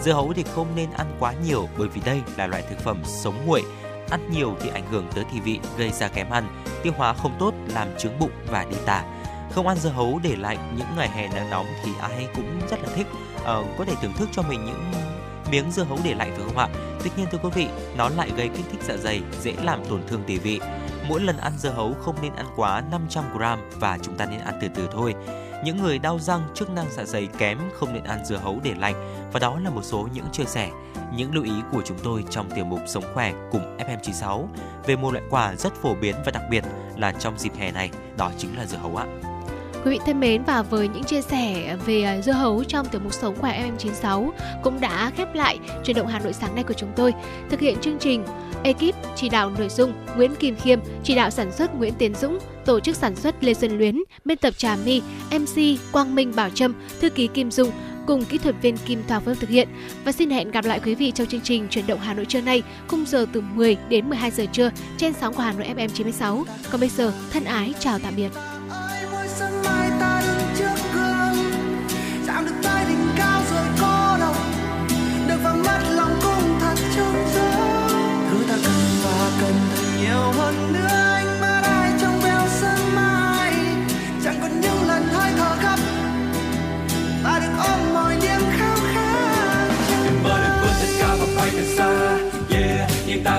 Dưa 0.02 0.14
hấu 0.14 0.34
thì 0.36 0.44
không 0.44 0.68
nên 0.76 0.92
ăn 0.92 1.08
quá 1.20 1.34
nhiều 1.46 1.70
bởi 1.78 1.88
vì 1.88 2.02
đây 2.06 2.22
là 2.38 2.48
loại 2.48 2.64
thực 2.70 2.80
phẩm 2.80 3.02
sống 3.06 3.46
nguội. 3.46 3.64
Ăn 4.10 4.30
nhiều 4.32 4.56
thì 4.62 4.70
ảnh 4.70 4.88
hưởng 4.92 5.08
tới 5.16 5.26
thị 5.32 5.40
vị, 5.40 5.60
gây 5.78 5.90
ra 5.90 6.08
kém 6.08 6.30
ăn, 6.30 6.64
tiêu 6.84 6.94
hóa 6.98 7.14
không 7.14 7.36
tốt, 7.40 7.54
làm 7.74 7.88
trướng 7.98 8.20
bụng 8.20 8.32
và 8.48 8.66
đi 8.70 8.78
tả. 8.86 9.04
Không 9.52 9.68
ăn 9.68 9.78
dưa 9.78 9.90
hấu 9.90 10.20
để 10.24 10.36
lạnh 10.36 10.76
những 10.78 10.88
ngày 10.98 11.10
hè 11.10 11.28
nắng 11.28 11.50
nóng 11.50 11.66
thì 11.84 11.92
ai 12.02 12.28
cũng 12.36 12.60
rất 12.70 12.80
là 12.84 12.90
thích. 12.96 13.08
À, 13.46 13.56
có 13.78 13.86
thể 13.86 13.94
thưởng 14.02 14.14
thức 14.14 14.30
cho 14.32 14.42
mình 14.42 14.66
những 14.66 14.92
miếng 15.52 15.72
dưa 15.72 15.84
hấu 15.84 16.00
để 16.04 16.14
lạnh 16.14 16.32
phải 16.36 16.46
không 16.46 16.58
ạ? 16.58 16.68
Tuy 17.04 17.10
nhiên 17.18 17.28
thưa 17.32 17.38
quý 17.44 17.50
vị, 17.56 17.68
nó 17.98 18.10
lại 18.10 18.32
gây 18.38 18.48
kích 18.48 18.66
thích 18.72 18.82
dạ 18.88 18.98
dày, 18.98 19.22
dễ 19.42 19.54
làm 19.64 19.86
tổn 19.86 20.02
thương 20.08 20.24
tỷ 20.28 20.38
vị. 20.38 20.60
Mỗi 21.10 21.22
lần 21.22 21.38
ăn 21.38 21.54
dưa 21.58 21.70
hấu 21.70 21.94
không 21.94 22.16
nên 22.22 22.34
ăn 22.34 22.46
quá 22.56 22.84
500 22.92 23.24
g 23.34 23.44
và 23.80 23.98
chúng 24.02 24.16
ta 24.16 24.26
nên 24.26 24.40
ăn 24.40 24.60
từ 24.62 24.68
từ 24.76 24.88
thôi. 24.92 25.16
Những 25.64 25.78
người 25.78 26.00
đau 26.00 26.20
răng, 26.20 26.42
chức 26.54 26.70
năng 26.70 26.86
dạ 26.92 27.04
dày 27.04 27.28
kém 27.38 27.58
không 27.74 27.94
nên 27.94 28.04
ăn 28.04 28.26
dưa 28.26 28.38
hấu 28.38 28.60
để 28.64 28.74
lạnh. 28.78 29.30
Và 29.34 29.40
đó 29.40 29.60
là 29.64 29.70
một 29.70 29.84
số 29.84 30.08
những 30.14 30.26
chia 30.32 30.46
sẻ, 30.46 30.70
những 31.16 31.36
lưu 31.36 31.44
ý 31.44 31.52
của 31.72 31.82
chúng 31.86 31.98
tôi 32.04 32.24
trong 32.30 32.50
tiểu 32.56 32.66
mục 32.66 32.80
Sống 32.88 33.04
khỏe 33.14 33.34
cùng 33.52 33.78
FM96 33.78 34.46
về 34.86 34.96
một 34.96 35.14
loại 35.14 35.26
quả 35.30 35.56
rất 35.56 35.74
phổ 35.82 35.96
biến 35.96 36.16
và 36.26 36.32
đặc 36.32 36.44
biệt 36.50 36.64
là 36.98 37.12
trong 37.12 37.40
dịp 37.40 37.52
hè 37.58 37.72
này, 37.72 37.90
đó 38.18 38.32
chính 38.38 38.58
là 38.58 38.66
dưa 38.66 38.78
hấu 38.78 38.96
ạ. 38.96 39.06
Quý 39.86 39.92
vị 39.92 40.00
thân 40.06 40.20
mến 40.20 40.44
và 40.44 40.62
với 40.62 40.88
những 40.88 41.04
chia 41.04 41.22
sẻ 41.22 41.78
về 41.86 42.04
à, 42.04 42.22
dưa 42.22 42.32
hấu 42.32 42.64
trong 42.64 42.86
tiểu 42.86 43.02
mục 43.04 43.14
sống 43.14 43.36
khỏe 43.40 43.70
FM96 43.78 44.32
cũng 44.64 44.80
đã 44.80 45.12
khép 45.16 45.36
lại 45.36 45.60
chuyển 45.84 45.98
động 45.98 46.08
Hà 46.08 46.20
Nội 46.20 46.34
sáng 46.34 46.56
nay 46.56 46.64
của 46.64 46.74
chúng 46.74 46.92
tôi. 46.96 47.14
Thực 47.50 47.60
hiện 47.60 47.78
chương 47.82 48.00
trình 48.00 48.24
Ekip 48.68 48.96
chỉ 49.16 49.30
đạo 49.30 49.52
nội 49.58 49.70
dung 49.70 49.94
Nguyễn 50.16 50.36
Kim 50.36 50.56
Khiêm, 50.56 50.80
chỉ 51.04 51.16
đạo 51.16 51.30
sản 51.30 51.52
xuất 51.52 51.76
Nguyễn 51.76 51.94
Tiến 51.94 52.16
Dũng, 52.16 52.40
tổ 52.66 52.80
chức 52.80 52.96
sản 52.96 53.16
xuất 53.16 53.44
Lê 53.44 53.54
Xuân 53.54 53.78
Luyến, 53.78 54.04
biên 54.26 54.38
tập 54.38 54.54
Trà 54.58 54.78
My, 54.86 55.02
MC 55.32 55.80
Quang 55.92 56.16
Minh 56.16 56.34
Bảo 56.36 56.50
Trâm, 56.50 56.74
thư 57.02 57.10
ký 57.10 57.28
Kim 57.28 57.52
Dung 57.52 57.72
cùng 58.08 58.26
kỹ 58.26 58.38
thuật 58.38 58.56
viên 58.62 58.78
Kim 58.78 59.04
Thoa 59.08 59.20
Phương 59.20 59.36
thực 59.36 59.50
hiện. 59.50 59.68
Và 60.06 60.12
xin 60.12 60.30
hẹn 60.30 60.52
gặp 60.52 60.66
lại 60.66 60.80
quý 60.86 60.96
vị 60.96 61.12
trong 61.12 61.28
chương 61.28 61.42
trình 61.42 61.68
chuyển 61.70 61.88
động 61.88 62.00
Hà 62.00 62.14
Nội 62.14 62.26
trưa 62.26 62.42
nay, 62.42 62.64
khung 62.88 63.06
giờ 63.06 63.26
từ 63.34 63.42
10 63.42 63.78
đến 63.90 64.10
12 64.10 64.32
giờ 64.32 64.46
trưa 64.52 64.72
trên 64.98 65.14
sóng 65.14 65.34
của 65.34 65.44
Hà 65.44 65.54
Nội 65.54 65.68
FM 65.78 65.90
96. 65.90 66.44
Còn 66.72 66.80
bây 66.80 66.90
giờ, 66.90 67.14
thân 67.32 67.44
ái 67.44 67.74
chào 67.80 68.00
tạm 68.00 68.14
biệt. 68.16 68.30
Chạm 72.28 72.46
được 72.46 72.56
tay 72.64 72.86
đỉnh 72.90 73.08
cao 73.18 73.42
rồi 73.52 73.66
trong 73.80 74.20
veo 74.20 74.34
Được 75.28 75.44
vào 75.44 75.56
mắt 75.56 75.80
lòng 75.96 76.20
cũng 76.24 76.60
thật 76.60 76.76
chung 76.96 77.37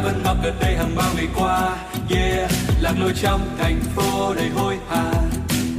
vẫn 0.08 0.22
yeah 0.24 0.36
gần 0.42 0.54
đây 0.60 0.76
hàng 0.76 0.96
bao 0.96 1.10
ngày 1.16 1.26
qua, 1.36 1.76
yeah, 2.10 2.50
lạc 2.80 2.94
lối 3.00 3.12
trong 3.22 3.40
thành 3.58 3.80
phố 3.96 4.34
đầy 4.34 4.48
hối 4.48 4.78
hả. 4.90 5.12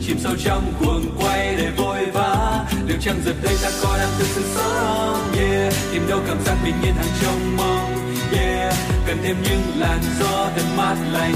Chìm 0.02 0.18
sâu 0.20 0.34
trong 0.46 0.74
cuồng 0.80 1.18
quay 1.22 1.56
để 1.58 1.70
vội 1.78 2.06
vã, 2.14 2.66
liệu 2.88 2.98
chăng 3.02 3.22
giờ 3.26 3.34
đây 3.44 3.56
ta 3.64 3.70
có 3.84 3.98
đang 3.98 4.10
thực 4.18 4.28
sự 4.28 4.42
sống, 4.56 5.32
yeah, 5.38 5.74
tìm 5.92 6.08
đâu 6.08 6.20
cảm 6.28 6.38
giác 6.46 6.56
bình 6.64 6.76
yên 6.84 6.94
hàng 6.94 7.08
trong 7.22 7.58
mong, 7.58 8.16
yeah 8.32 8.74
cần 9.10 9.18
thêm 9.24 9.36
những 9.44 9.80
làn 9.80 10.00
gió 10.20 10.50
thật 10.56 10.64
mát 10.78 10.96
lành. 11.12 11.36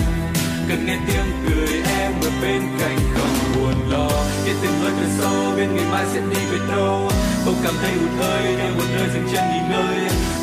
Cần 0.70 0.86
nghe 0.86 0.98
tiếng 1.08 1.26
cười 1.46 1.82
em 2.00 2.12
ở 2.22 2.30
bên 2.42 2.62
cạnh, 2.80 2.98
không 3.16 3.36
buồn 3.56 3.92
lo. 3.92 4.10
Biết 4.46 4.54
từng 4.62 4.80
hơi 4.82 4.92
thật 5.00 5.10
sâu 5.20 5.54
biết 5.56 5.68
ngày 5.76 5.86
mai 5.92 6.06
sẽ 6.14 6.22
đi 6.30 6.42
về 6.52 6.58
đâu. 6.76 7.10
Không 7.46 7.56
cảm 7.64 7.74
thấy 7.82 7.92
hụt 7.92 8.12
hơi 8.20 8.56
nơi 8.58 8.72
một 8.78 8.84
nơi 8.96 9.08
dừng 9.14 9.28
chân 9.34 9.44
nghỉ 9.52 9.60
ngơi. 9.70 9.98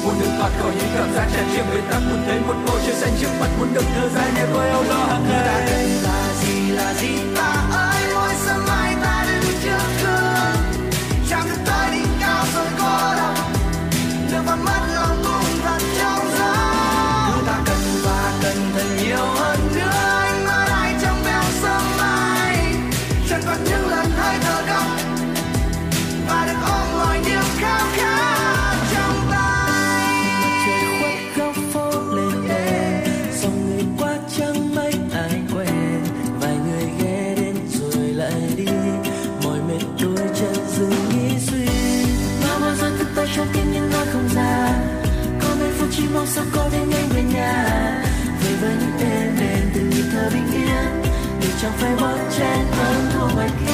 Muốn 0.04 0.14
được 0.20 0.30
thoát 0.38 0.50
khỏi 0.60 0.72
những 0.78 0.90
cảm 0.96 1.14
giác 1.14 1.28
tràn 1.34 1.44
trề 1.54 1.62
bế 1.62 1.80
tắc, 1.90 2.02
muốn 2.10 2.22
thấy 2.26 2.40
một 2.40 2.54
bầu 2.66 2.78
trời 2.86 2.94
xanh 2.94 3.12
trước 3.20 3.30
mắt 3.40 3.48
muốn 3.58 3.74
được 3.74 3.84
thở 3.94 4.08
dài 4.08 4.30
nhẹ 4.34 4.44
tôi 4.52 4.68
âu 4.68 4.82
lo 4.82 5.04
hàng 5.04 5.24
ngày. 5.28 5.46
Ta 6.04 6.10
là 6.10 6.34
gì 6.42 6.70
là 6.70 6.94
gì 6.94 7.08
ta? 7.36 7.59
Chẳng 51.70 51.78
phải 51.78 51.96
bỏ 52.00 52.16
chen 52.38 52.66
hơn 52.72 53.34
ngoài 53.34 53.48
kia. 53.60 53.66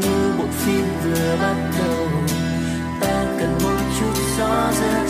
Như 0.00 0.34
bộ 0.38 0.44
phim 0.50 0.84
vừa 1.04 1.36
bắt 1.42 1.56
đầu, 1.78 2.08
ta 3.00 3.24
cần 3.38 3.58
một 3.62 3.78
chút 4.00 4.12
gió 4.38 4.72
giữa 4.80 5.06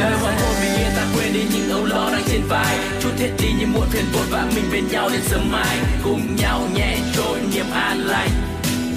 trời 0.00 0.12
hôn 0.12 0.34
bình 0.62 0.74
yên 0.78 0.90
ta 0.96 1.06
quên 1.16 1.32
đi 1.32 1.44
những 1.54 1.70
âu 1.70 1.84
lo 1.84 2.10
đang 2.12 2.22
trên 2.26 2.42
vai. 2.48 2.78
Chút 3.02 3.10
hết 3.18 3.30
đi 3.38 3.48
như 3.58 3.66
muộn 3.66 3.86
phiền 3.90 4.04
vội 4.12 4.26
vã 4.30 4.46
mình 4.54 4.64
bên 4.72 4.88
nhau 4.88 5.08
đến 5.12 5.20
sớm 5.24 5.52
mai. 5.52 5.78
Cùng 6.04 6.36
nhau 6.36 6.60
nhẹ 6.74 6.98
trôi, 7.16 7.38
niềm 7.54 7.66
an 7.74 7.98
lành 7.98 8.30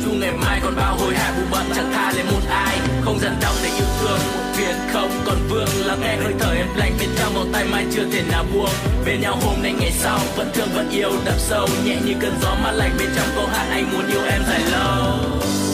dù 0.05 0.11
ngày 0.11 0.31
mai 0.31 0.59
còn 0.63 0.75
bao 0.75 0.97
hối 0.97 1.15
hả, 1.15 1.33
bù 1.37 1.43
bận 1.51 1.65
chẳng 1.75 1.91
tha 1.93 2.11
lên 2.15 2.25
một 2.25 2.41
ai. 2.49 2.77
Không 3.01 3.19
dần 3.19 3.37
đau 3.41 3.53
để 3.63 3.69
yêu 3.69 3.85
thương, 3.99 4.19
một 4.35 4.43
việc 4.57 4.75
không 4.93 5.09
còn 5.25 5.37
vương. 5.49 5.67
Lắng 5.85 5.99
nghe 6.01 6.15
hơi 6.17 6.33
thở 6.39 6.53
em 6.53 6.67
lạnh 6.75 6.91
bên 6.99 7.09
trong 7.17 7.33
vòng 7.33 7.49
tay 7.53 7.65
mai 7.71 7.85
chưa 7.95 8.05
thể 8.11 8.23
nào 8.31 8.45
buông. 8.53 8.69
Bên 9.05 9.21
nhau 9.21 9.37
hôm 9.41 9.63
nay 9.63 9.73
ngày 9.79 9.91
sau, 9.91 10.19
vẫn 10.35 10.51
thương 10.53 10.69
vẫn 10.75 10.89
yêu 10.89 11.11
đậm 11.25 11.35
sâu 11.37 11.67
nhẹ 11.85 11.95
như 12.05 12.13
cơn 12.19 12.33
gió 12.41 12.55
mát 12.63 12.71
lạnh 12.71 12.91
bên 12.99 13.09
trong. 13.15 13.27
Câu 13.35 13.45
hát 13.45 13.67
anh 13.71 13.91
muốn 13.93 14.07
yêu 14.07 14.21
em 14.31 14.41
dài 14.49 14.61
lâu. 14.71 15.64